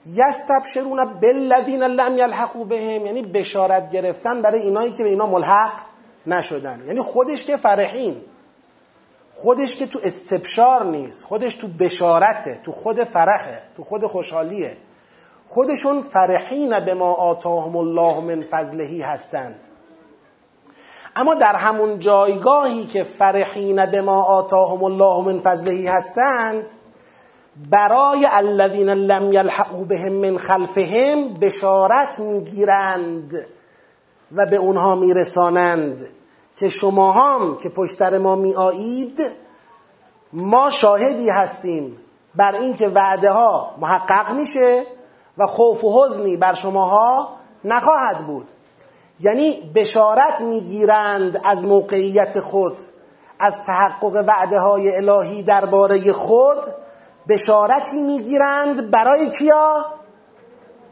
یستبشرون 0.06 1.04
بالذین 1.20 1.82
لم 1.82 2.18
یلحقوا 2.18 2.64
بهم 2.64 3.06
یعنی 3.06 3.22
بشارت 3.22 3.90
گرفتن 3.90 4.42
برای 4.42 4.60
اینایی 4.60 4.92
که 4.92 5.02
به 5.02 5.08
اینا 5.08 5.26
ملحق 5.26 5.72
نشدن. 6.26 6.82
یعنی 6.86 7.00
خودش 7.00 7.44
که 7.44 7.56
فرحین 7.56 8.22
خودش 9.34 9.76
که 9.76 9.86
تو 9.86 9.98
استبشار 10.02 10.84
نیست 10.84 11.24
خودش 11.24 11.54
تو 11.54 11.68
بشارته 11.68 12.60
تو 12.64 12.72
خود 12.72 13.04
فرحه 13.04 13.62
تو 13.76 13.84
خود 13.84 14.06
خوشحالیه. 14.06 14.76
خودشون 15.48 16.02
فرحین 16.02 16.84
به 16.84 16.94
ما 16.94 17.14
آتاهم 17.14 17.76
الله 17.76 18.20
من 18.20 18.42
فضلهی 18.42 19.02
هستند. 19.02 19.64
اما 21.16 21.34
در 21.34 21.56
همون 21.56 21.98
جایگاهی 21.98 22.86
که 22.86 23.04
فرحین 23.04 23.86
به 23.86 24.00
ما 24.00 24.22
آتاهم 24.22 24.84
الله 24.84 25.24
من 25.24 25.40
فضلهی 25.40 25.86
هستند 25.86 26.70
برای 27.70 28.26
الذین 28.32 28.88
لم 28.88 29.32
یلحقوا 29.32 29.84
بهم 29.84 30.12
من 30.12 30.38
خلفهم 30.38 31.34
بشارت 31.34 32.20
می‌گیرند 32.20 33.32
و 34.32 34.46
به 34.50 34.56
اونها 34.56 34.94
میرسانند. 34.94 36.08
که 36.56 36.68
شما 36.68 37.12
هم 37.12 37.56
که 37.56 37.68
پشت 37.68 37.92
سر 37.92 38.18
ما 38.18 38.36
می 38.36 38.54
آیید 38.54 39.18
ما 40.32 40.70
شاهدی 40.70 41.30
هستیم 41.30 41.98
بر 42.34 42.54
اینکه 42.54 42.88
وعده 42.88 43.30
ها 43.30 43.74
محقق 43.80 44.32
میشه 44.32 44.86
و 45.38 45.46
خوف 45.46 45.84
و 45.84 46.04
حزنی 46.04 46.36
بر 46.36 46.54
شماها 46.54 47.36
نخواهد 47.64 48.26
بود. 48.26 48.46
یعنی 49.20 49.72
بشارت 49.74 50.40
می‌گیرند 50.40 51.40
از 51.44 51.64
موقعیت 51.64 52.40
خود 52.40 52.78
از 53.40 53.62
تحقق 53.66 54.24
وعده 54.26 54.60
های 54.60 54.96
الهی 54.96 55.42
درباره 55.42 56.12
خود 56.12 56.58
بشارتی 57.28 58.02
می‌گیرند 58.02 58.90
برای 58.90 59.30
کیا؟ 59.30 59.84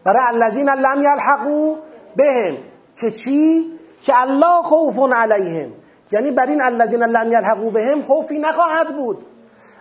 برای 0.04 0.22
الذین 0.28 0.68
لم 0.68 1.02
یلحقوا 1.02 1.76
بهم. 2.16 2.56
که 2.96 3.10
چی؟ 3.10 3.70
که 4.02 4.12
الله 4.16 4.62
خوف 4.62 5.12
علیهم. 5.12 5.72
یعنی 6.12 6.30
بر 6.30 6.46
این 6.46 6.62
الذین 6.62 7.02
لم 7.02 7.32
یلحقوا 7.32 7.70
بهم 7.70 8.02
خوفی 8.02 8.38
نخواهد 8.38 8.96
بود. 8.96 9.26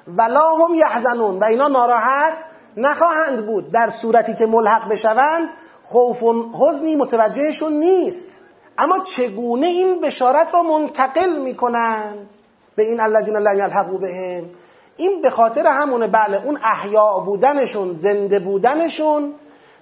ولا 0.07 0.55
هم 0.55 0.73
یحزنون. 0.73 1.39
و 1.39 1.43
اینا 1.43 1.67
ناراحت 1.67 2.45
نخواهند 2.77 3.45
بود. 3.45 3.71
در 3.71 3.89
صورتی 4.01 4.33
که 4.33 4.45
ملحق 4.45 4.91
بشوند 4.91 5.49
خوف 5.83 6.23
و 6.23 6.51
حزنی 6.59 6.95
متوجهشون 6.95 7.73
نیست. 7.73 8.41
اما 8.77 8.99
چگونه 8.99 9.67
این 9.67 10.01
بشارت 10.01 10.47
را 10.53 10.63
منتقل 10.63 11.41
می‌کنند؟ 11.41 12.33
به 12.75 12.83
این 12.83 12.99
الذین 12.99 13.37
لم 13.37 13.57
یلحقوا 13.57 13.97
بهم. 13.97 14.49
این 14.97 15.21
به 15.21 15.29
خاطر 15.29 15.67
همونه 15.67 16.07
بله 16.07 16.45
اون 16.45 16.57
احیا 16.63 17.19
بودنشون 17.25 17.91
زنده 17.91 18.39
بودنشون 18.39 19.33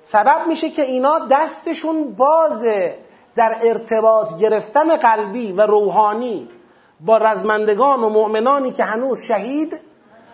سبب 0.03 0.47
میشه 0.47 0.69
که 0.69 0.81
اینا 0.81 1.19
دستشون 1.31 2.15
بازه 2.15 2.97
در 3.35 3.55
ارتباط 3.63 4.37
گرفتن 4.37 4.97
قلبی 4.97 5.51
و 5.51 5.61
روحانی 5.61 6.49
با 6.99 7.17
رزمندگان 7.17 8.03
و 8.03 8.09
مؤمنانی 8.09 8.71
که 8.71 8.83
هنوز 8.83 9.21
شهید 9.21 9.81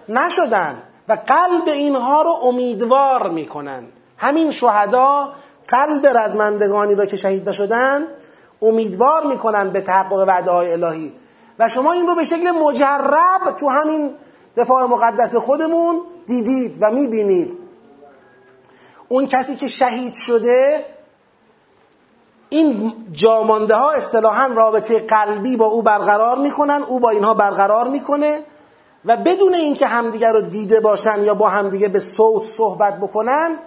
نشدن 0.10 0.84
و 1.10 1.14
قلب 1.14 1.68
اینها 1.68 2.22
رو 2.22 2.32
امیدوار 2.44 3.30
می‌کنن. 3.30 3.88
همین 4.18 4.52
شهدا 4.52 5.34
قلب 5.68 6.08
رزمندگانی 6.18 6.96
را 6.96 7.06
که 7.06 7.18
شهید 7.18 7.50
نشدن 7.50 8.08
امیدوار 8.62 9.26
می‌کنن 9.26 9.70
به 9.70 9.82
تحقق 9.82 10.26
وعده 10.28 10.52
های 10.52 10.74
الهی. 10.74 11.14
و 11.60 11.70
شما 11.70 11.92
این 11.92 12.08
رو 12.08 12.16
به 12.16 12.26
شکل 12.26 12.52
مجرب 12.52 13.58
تو 13.60 13.70
همین 13.70 14.16
دفاع 14.58 14.86
مقدس 14.86 15.36
خودمون 15.36 16.02
دیدید 16.28 16.78
و 16.82 16.92
می‌بینید. 16.92 17.58
اون 19.08 19.28
کسی 19.28 19.56
که 19.56 19.68
شهید 19.68 20.14
شده 20.14 20.86
این 22.50 22.94
جامانده 23.12 23.76
ها 23.76 23.92
اصطلاحا 23.92 24.48
رابطه 24.48 25.00
قلبی 25.00 25.58
با 25.58 25.66
او 25.66 25.84
برقرار 25.84 26.38
می‌کنن 26.38 26.84
او 26.88 27.00
با 27.00 27.10
اینها 27.10 27.34
برقرار 27.34 27.88
می‌کنه 27.88 28.44
و 29.06 29.18
بدون 29.26 29.54
اینکه 29.54 29.88
همدیگر 29.88 30.32
رو 30.34 30.42
دیده 30.42 30.80
باشن 30.80 31.24
یا 31.24 31.34
با 31.34 31.50
همدیگه 31.50 31.88
به 31.88 32.00
صوت 32.00 32.44
صحبت 32.44 33.00
بکنن 33.00 33.60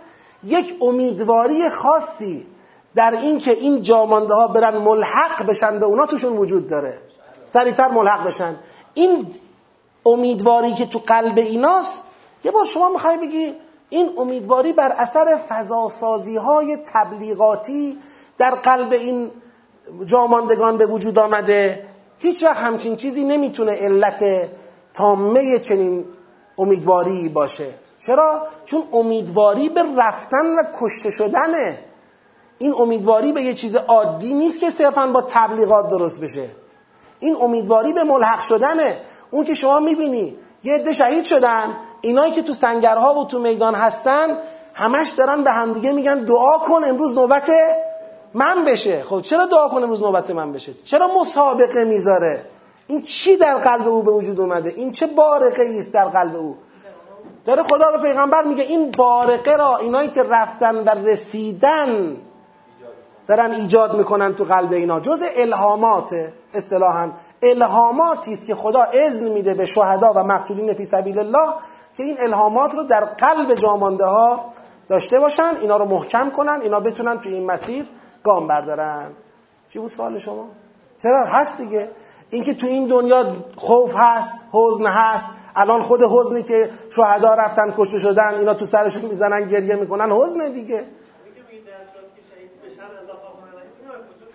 یک 0.44 0.74
امیدواری 0.82 1.70
خاصی 1.70 2.46
در 2.94 3.10
اینکه 3.10 3.50
این 3.50 3.82
جامانده 3.82 4.34
ها 4.34 4.48
برن 4.48 4.78
ملحق 4.78 5.46
بشن 5.46 5.78
به 5.78 5.86
اونا 5.86 6.06
توشون 6.06 6.36
وجود 6.36 6.68
داره. 6.68 6.98
سریعتر 7.46 7.88
ملحق 7.88 8.26
بشن. 8.26 8.56
این 8.94 9.34
امیدواری 10.06 10.74
که 10.74 10.86
تو 10.86 10.98
قلب 10.98 11.38
ایناست 11.38 12.02
یه 12.44 12.50
بار 12.50 12.64
شما 12.74 12.88
می‌خوای 12.88 13.18
بگی 13.18 13.54
این 13.88 14.10
امیدواری 14.18 14.72
بر 14.72 14.92
اثر 14.98 15.36
فضاسازی 15.48 16.36
های 16.36 16.78
تبلیغاتی 16.94 17.98
در 18.38 18.50
قلب 18.50 18.92
این 18.92 19.30
جاماندگان 20.06 20.78
به 20.78 20.86
وجود 20.86 21.18
آمده. 21.18 21.86
هیچ 22.18 22.42
وقت 22.42 22.60
همچین 22.60 22.96
چیزی 22.96 23.24
نمی‌تونه 23.24 23.72
علت 23.72 24.20
تامه 24.94 25.58
چنین 25.58 26.04
امیدواری 26.58 27.28
باشه. 27.28 27.74
چرا؟ 28.06 28.46
چون 28.64 28.82
امیدواری 28.92 29.68
به 29.68 29.82
رفتن 29.96 30.46
و 30.46 30.62
کشته 30.80 31.10
شدنه. 31.10 31.78
این 32.58 32.74
امیدواری 32.78 33.32
به 33.32 33.42
یه 33.42 33.54
چیز 33.54 33.76
عادی 33.76 34.34
نیست 34.34 34.60
که 34.60 34.70
صرفا 34.70 35.06
با 35.06 35.26
تبلیغات 35.30 35.88
درست 35.90 36.20
بشه. 36.20 36.48
این 37.20 37.36
امیدواری 37.42 37.92
به 37.92 38.04
ملحق 38.04 38.40
شدنه. 38.40 39.00
اون 39.30 39.44
که 39.44 39.54
شما 39.54 39.80
می‌بینی 39.80 40.36
یه 40.64 40.74
عده 40.74 40.92
شهید 40.92 41.24
شدن 41.24 41.76
اینایی 42.00 42.32
که 42.32 42.42
تو 42.42 42.52
سنگرها 42.60 43.14
و 43.14 43.24
تو 43.24 43.38
میدان 43.38 43.74
هستن 43.74 44.38
همش 44.74 45.08
دارن 45.08 45.44
به 45.44 45.50
همدیگه 45.50 45.92
میگن 45.92 46.24
دعا 46.24 46.58
کن 46.58 46.84
امروز 46.84 47.14
نوبت 47.14 47.46
من 48.34 48.64
بشه. 48.64 49.02
خب 49.02 49.20
چرا 49.20 49.46
دعا 49.46 49.68
کن 49.68 49.82
امروز 49.82 50.02
نوبت 50.02 50.30
من 50.30 50.52
بشه؟ 50.52 50.72
چرا 50.84 51.08
مسابقه 51.20 51.84
می‌ذاره؟ 51.84 52.44
این 52.86 53.02
چی 53.02 53.36
در 53.36 53.56
قلب 53.56 53.88
او 53.88 54.02
به 54.02 54.10
وجود 54.10 54.40
اومده؟ 54.40 54.72
این 54.76 54.92
چه 54.92 55.06
بارقه 55.06 55.62
است 55.78 55.94
در 55.94 56.04
قلب 56.04 56.36
او؟ 56.36 56.56
داره 57.44 57.62
خدا 57.62 57.96
به 57.96 57.98
پیغمبر 57.98 58.44
میگه 58.44 58.62
این 58.62 58.90
بارقه 58.90 59.56
را 59.56 59.76
اینایی 59.76 60.08
که 60.08 60.22
رفتن 60.22 60.76
و 60.76 60.88
رسیدن 60.88 62.16
دارن 63.28 63.50
ایجاد 63.50 63.96
می‌کنن 63.96 64.34
تو 64.34 64.44
قلب 64.44 64.72
اینا. 64.72 65.00
جز 65.00 65.22
الهامات 65.36 66.10
اصطلاحا. 66.54 67.10
الهاماتی 67.42 68.32
است 68.32 68.46
که 68.46 68.54
خدا 68.54 68.82
اذن 68.82 69.28
میده 69.28 69.54
به 69.54 69.66
شهدا 69.66 70.12
و 70.16 70.18
مقتولین 70.18 70.74
فی 70.74 70.84
سبیل 70.84 71.18
الله 71.18 71.54
که 71.96 72.02
این 72.02 72.16
الهامات 72.20 72.74
رو 72.74 72.84
در 72.84 73.04
قلب 73.04 73.54
جامانده 73.54 74.04
ها 74.04 74.44
داشته 74.88 75.20
باشن 75.20 75.56
اینا 75.60 75.76
رو 75.76 75.84
محکم 75.84 76.30
کنن 76.30 76.60
اینا 76.62 76.80
بتونن 76.80 77.20
توی 77.20 77.34
این 77.34 77.46
مسیر 77.46 77.86
گام 78.22 78.46
بردارن. 78.46 79.10
چی 79.68 79.78
بود 79.78 79.90
سوال 79.90 80.18
شما؟ 80.18 80.48
چرا؟ 81.02 81.24
هست 81.24 81.58
دیگه. 81.58 81.90
اینکه 82.30 82.54
تو 82.54 82.66
این 82.66 82.88
دنیا 82.88 83.36
خوف 83.56 83.94
هست 83.96 84.44
حزن 84.52 84.86
هست 84.86 85.30
الان 85.56 85.82
خود 85.82 86.02
حزنی 86.02 86.42
که 86.42 86.70
شهدا 86.90 87.34
رفتن 87.34 87.74
کشته 87.76 87.98
شدن 87.98 88.34
اینا 88.34 88.54
تو 88.54 88.64
سرشون 88.64 89.04
می‌زنن 89.04 89.48
گریه 89.48 89.76
می‌کنن 89.76 90.12
حزن 90.12 90.52
دیگه. 90.52 90.84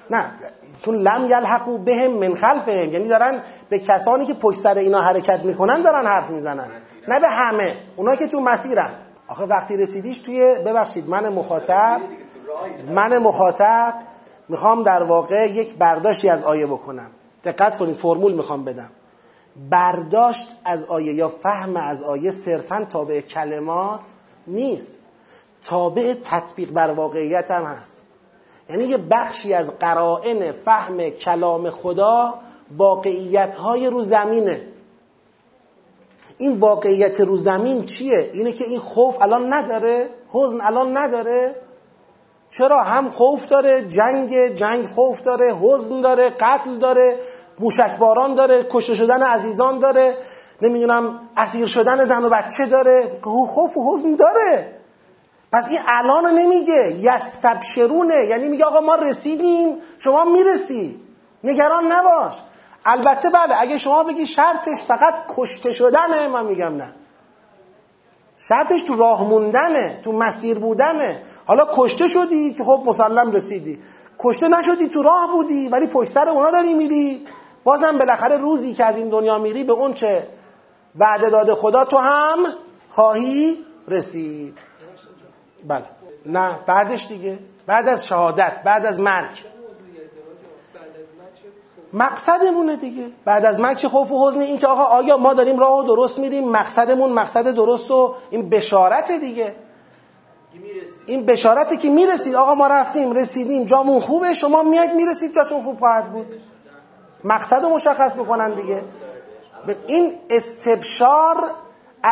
نه 0.10 0.34
چون 0.86 0.96
لم 0.96 1.26
یلحقو 1.26 1.78
بهم 1.78 2.12
من 2.12 2.36
خلفهم. 2.36 2.94
یعنی 2.94 3.08
دارن 3.08 3.42
به 3.70 3.80
کسانی 3.80 4.26
که 4.26 4.34
پشت 4.34 4.60
سر 4.60 4.78
اینا 4.78 5.02
حرکت 5.02 5.46
می‌کنن 5.46 5.82
دارن 5.82 6.06
حرف 6.06 6.30
می‌زنن. 6.30 6.68
نه 7.08 7.20
به 7.20 7.30
همه. 7.30 7.78
اونا 7.96 8.16
که 8.16 8.28
تو 8.28 8.40
مسیرن. 8.40 8.94
آخه 9.28 9.44
وقتی 9.44 9.78
رسیدیش 9.78 10.18
توی 10.18 10.56
ببخشید 10.66 11.10
من 11.10 11.30
مخاطب 11.30 12.02
من 12.90 13.18
مخاطب 13.18 13.94
می‌خوام 14.50 14.84
در 14.84 15.04
واقع 15.04 15.48
یک 15.52 15.78
برداشتی 15.78 16.30
از 16.30 16.44
آیه 16.44 16.68
بکنم. 16.68 17.10
دقت 17.46 17.78
کنید 17.78 17.96
فرمول 17.96 18.34
می‌خوام 18.34 18.66
بدم. 18.66 18.90
برداشت 19.70 20.60
از 20.66 20.86
آیه 20.86 21.14
یا 21.14 21.30
فهم 21.30 21.78
از 21.78 22.04
آیه 22.04 22.32
صرفا 22.32 22.86
تابع 22.90 23.22
کلمات 23.22 24.02
نیست. 24.48 24.98
تابع 25.64 26.16
تطبیق 26.32 26.72
بر 26.72 26.92
واقعیت 26.92 27.52
هم 27.52 27.64
هست. 27.64 28.05
یعنی 28.70 28.84
یه 28.84 28.98
بخشی 28.98 29.54
از 29.54 29.80
قرائن 29.80 30.52
فهم 30.52 31.10
کلام 31.10 31.70
خدا 31.70 32.34
واقعیت 32.78 33.56
های 33.56 33.88
رو 33.88 34.02
زمینه 34.02 34.62
این 36.38 36.60
واقعیت 36.60 37.20
رو 37.20 37.38
زمین 37.38 37.86
چیه؟ 37.86 38.30
اینه 38.34 38.52
که 38.52 38.64
این 38.64 38.80
خوف 38.80 39.16
الان 39.22 39.54
نداره؟ 39.54 40.10
حزن 40.32 40.62
الان 40.62 40.98
نداره؟ 40.98 41.56
چرا 42.50 42.84
هم 42.84 43.10
خوف 43.10 43.46
داره 43.46 43.88
جنگ 43.88 44.48
جنگ 44.48 44.86
خوف 44.86 45.22
داره 45.22 45.54
حزن 45.62 46.02
داره 46.02 46.30
قتل 46.30 46.80
داره 46.80 47.20
موشکباران 47.60 48.36
داره 48.36 48.68
کشته 48.72 48.96
شدن 48.96 49.24
عزیزان 49.24 49.80
داره 49.80 50.18
نمی‌دونم 50.62 51.20
اسیر 51.38 51.68
شدن 51.68 52.06
زن 52.06 52.24
و 52.24 52.30
بچه 52.30 52.66
داره 52.66 53.20
خوف 53.24 53.78
و 53.78 53.94
حزن 53.94 54.16
داره 54.16 54.80
پس 55.56 55.68
این 55.70 55.80
الان 55.88 56.26
نمیگه. 56.34 56.96
یستبشرونه. 57.00 58.16
یعنی 58.16 58.48
میگه 58.48 58.66
آقا 58.66 58.80
ما 58.80 58.96
رسیدیم. 58.96 59.78
شما 60.00 60.26
می‌رسی. 60.26 61.00
نگران 61.44 61.92
نباش. 61.92 62.42
البته 62.86 63.30
بله 63.30 63.56
اگه 63.62 63.78
شما 63.78 64.04
بگی 64.04 64.26
شرطش 64.26 64.84
فقط 64.88 65.14
کشته 65.38 65.74
شدنه 65.74 66.28
من 66.28 66.46
میگم 66.46 66.76
نه. 66.76 66.94
شرطش 68.38 68.82
تو 68.82 68.96
راه 68.96 69.24
موندنه 69.24 70.00
تو 70.04 70.12
مسیر 70.12 70.60
بودنه. 70.60 71.22
حالا 71.46 71.68
کشته 71.78 72.08
شدی 72.08 72.54
که 72.54 72.64
خب 72.64 72.84
مسلم 72.86 73.32
رسیدی. 73.32 73.80
کشته 74.20 74.48
نشدی 74.48 74.88
تو 74.88 75.04
راه 75.04 75.32
بودی 75.32 75.70
ولی 75.70 75.88
پشت 75.88 76.10
سر 76.10 76.30
اونا 76.30 76.52
داری 76.52 76.74
میری. 76.74 77.28
بازم 77.64 77.98
بالاخره 77.98 78.38
روزی 78.38 78.74
که 78.74 78.86
از 78.86 78.96
این 78.96 79.10
دنیا 79.10 79.38
میری 79.38 79.64
به 79.64 79.74
اون 79.74 79.94
چه 79.94 80.28
وعده 80.96 81.30
داده 81.30 81.56
خدا 81.56 81.86
تو 81.86 81.98
هم 81.98 82.38
خواهی 82.90 83.66
رسید. 83.88 84.65
بله. 85.68 85.86
نه 86.26 86.60
بعدش 86.68 87.08
دیگه. 87.08 87.40
بعد 87.68 87.88
از 87.88 88.08
شهادت 88.08 88.62
بعد 88.66 88.86
از 88.86 89.00
مرگ. 89.00 89.46
مقصدمونه 91.94 92.78
دیگه. 92.78 93.12
بعد 93.26 93.46
از 93.46 93.60
مرگ 93.60 93.78
چه 93.78 93.90
خوف 93.90 94.12
و 94.12 94.28
حزن؟ 94.28 94.40
این 94.40 94.58
که 94.58 94.68
آقا 94.68 94.84
آیا 94.84 95.18
ما 95.18 95.34
داریم 95.34 95.60
راه 95.60 95.80
و 95.80 95.84
درست 95.84 96.20
میریم؟ 96.20 96.52
مقصدمون 96.52 97.12
مقصد 97.14 97.44
درست 97.56 97.92
و 97.92 98.16
این 98.30 98.50
بشارت 98.50 99.12
دیگه. 99.12 99.56
این 101.08 101.26
بشارتی 101.26 101.78
که 101.78 101.90
می‌رسید. 101.90 102.36
آقا 102.36 102.54
ما 102.56 102.68
رفتیم 102.68 103.12
رسیدیم. 103.12 103.66
جامون 103.66 104.00
خوبه؟ 104.00 104.34
شما 104.34 104.64
میاد 104.64 104.90
می‌رسید. 104.94 105.34
جاتون 105.34 105.64
خوب 105.64 105.80
خواهد 105.80 106.12
بود. 106.12 106.28
مقصد 107.24 107.66
مشخص 107.66 108.18
می‌کنن 108.18 108.52
دیگه. 108.54 108.82
این 109.88 110.18
استبشار 110.30 111.52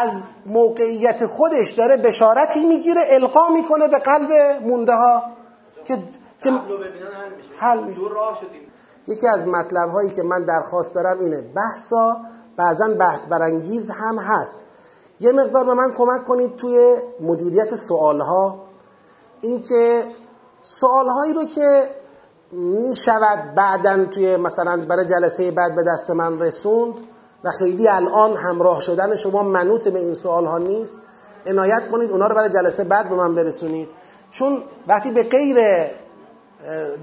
از 0.02 0.11
موقعیت 0.45 1.26
خودش 1.26 1.72
داره 1.72 1.98
بشارتی 1.98 2.65
می‌گیره 2.65 3.02
القا 3.10 3.49
می‌کنه 3.49 3.88
به 3.88 3.99
قلب 3.99 4.32
مونده 4.61 4.94
ها 4.94 5.24
که 5.86 6.03
حل 7.57 7.84
میشه. 7.84 8.02
یکی 9.07 9.28
از 9.28 9.48
مطلب 9.48 9.90
هایی 9.90 10.10
که 10.10 10.24
من 10.24 10.45
درخواست 10.45 10.95
دارم 10.95 11.20
اینه 11.20 11.41
بحثا 11.41 12.18
بعضا 12.57 12.88
بحث 12.99 13.26
برانگیز 13.26 13.90
هم 13.90 14.20
هست. 14.20 14.60
یه 15.20 15.32
مقدار 15.32 15.65
به 15.65 15.74
من 15.74 15.94
کمک 15.94 16.24
کنید 16.24 16.56
توی 16.56 16.95
مدیریت 17.22 17.76
سوال 17.76 18.22
ها 18.22 18.64
اینکه 19.41 20.03
سوال 20.61 21.07
هایی 21.10 21.34
رو 21.34 21.45
که 21.45 21.90
می 22.52 22.95
شود 22.95 23.56
بعدا 23.56 24.06
توی 24.06 24.38
مثلا 24.38 24.82
برای 24.90 25.06
جلسه 25.06 25.52
بعد 25.52 25.76
به 25.76 25.84
دست 25.84 26.10
من 26.10 26.40
رسوند 26.40 26.94
و 27.44 27.49
خیلی 27.60 27.88
الان 27.88 28.38
همراه 28.38 28.82
شدن 28.82 29.15
شما 29.15 29.44
منوط 29.44 29.88
به 29.88 29.99
این 29.99 30.14
سوال 30.14 30.45
ها 30.45 30.57
نیست. 30.57 31.02
عنایت 31.45 31.88
کنید 31.91 32.11
اونا 32.11 32.28
رو 32.28 32.36
برای 32.36 32.49
جلسه 32.49 32.84
بعد 32.84 33.10
به 33.10 33.15
من 33.15 33.36
برسونید. 33.36 33.90
چون 34.32 34.64
وقتی 34.88 35.11
به 35.11 35.24
غیر 35.24 35.57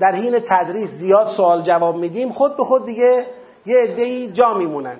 در 0.01 0.13
حین 0.13 0.41
تدریس 0.49 0.91
زیاد 0.91 1.27
سوال 1.37 1.63
جواب 1.63 1.97
میدیم 1.97 2.33
خود 2.33 2.57
به 2.57 2.65
خود 2.65 2.87
دیگه 2.87 3.27
یه 3.67 3.77
عده‌ای 3.83 4.33
جا 4.33 4.55
میمونن. 4.55 4.97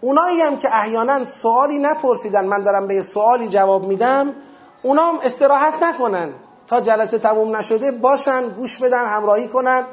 اونایی 0.00 0.40
هم 0.40 0.56
که 0.56 0.68
احیانا 0.72 1.24
سوالی 1.24 1.78
نپرسیدن 1.78 2.46
من 2.46 2.62
دارم 2.62 2.88
به 2.88 2.94
یه 2.94 3.02
سوالی 3.02 3.48
جواب 3.48 3.86
میدم 3.86 4.32
اونا 4.82 5.02
هم 5.02 5.18
استراحت 5.22 5.82
نکنن. 5.82 6.34
تا 6.66 6.80
جلسه 6.80 7.18
تموم 7.18 7.56
نشده 7.56 7.92
باشن 7.92 8.48
گوش 8.48 8.78
بدن 8.78 9.04
همراهی 9.06 9.48
کنن. 9.48 9.86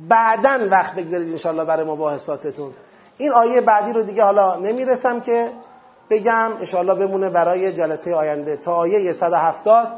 بعدا 0.00 0.68
وقت 0.70 0.94
بگذارید 0.94 1.30
انشالله 1.30 1.64
برای 1.64 1.84
مباحثاتتون. 1.84 2.72
این 3.18 3.32
آیه 3.32 3.60
بعدی 3.60 3.92
رو 3.92 4.02
دیگه 4.02 4.22
حالا 4.22 4.56
نمی‌رسم 4.56 5.20
که 5.20 5.50
بگم 6.10 6.52
انشالله 6.58 6.94
بمونه 6.94 7.30
برای 7.30 7.72
جلسه 7.72 8.14
آینده. 8.14 8.56
تا 8.56 8.72
آیه 8.72 9.12
170 9.12 9.88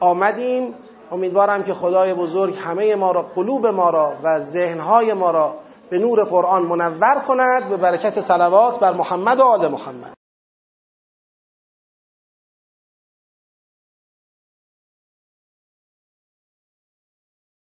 آمدیم. 0.00 0.74
امیدوارم 1.10 1.62
که 1.62 1.74
خدای 1.74 2.14
بزرگ 2.14 2.54
همه 2.58 2.94
ما 2.94 3.12
را 3.12 3.22
قلوب 3.22 3.66
ما 3.66 3.90
را 3.90 4.12
و 4.22 4.40
ذهنهای 4.40 5.12
ما 5.12 5.30
را 5.30 5.54
به 5.90 5.98
نور 5.98 6.24
قرآن 6.24 6.62
منور 6.62 7.14
کند. 7.28 7.68
به 7.68 7.76
برکت 7.76 8.20
صلوات 8.20 8.80
بر 8.80 8.92
محمد 8.92 9.40
و 9.40 9.42
آل 9.42 9.68
محمد. 9.68 10.15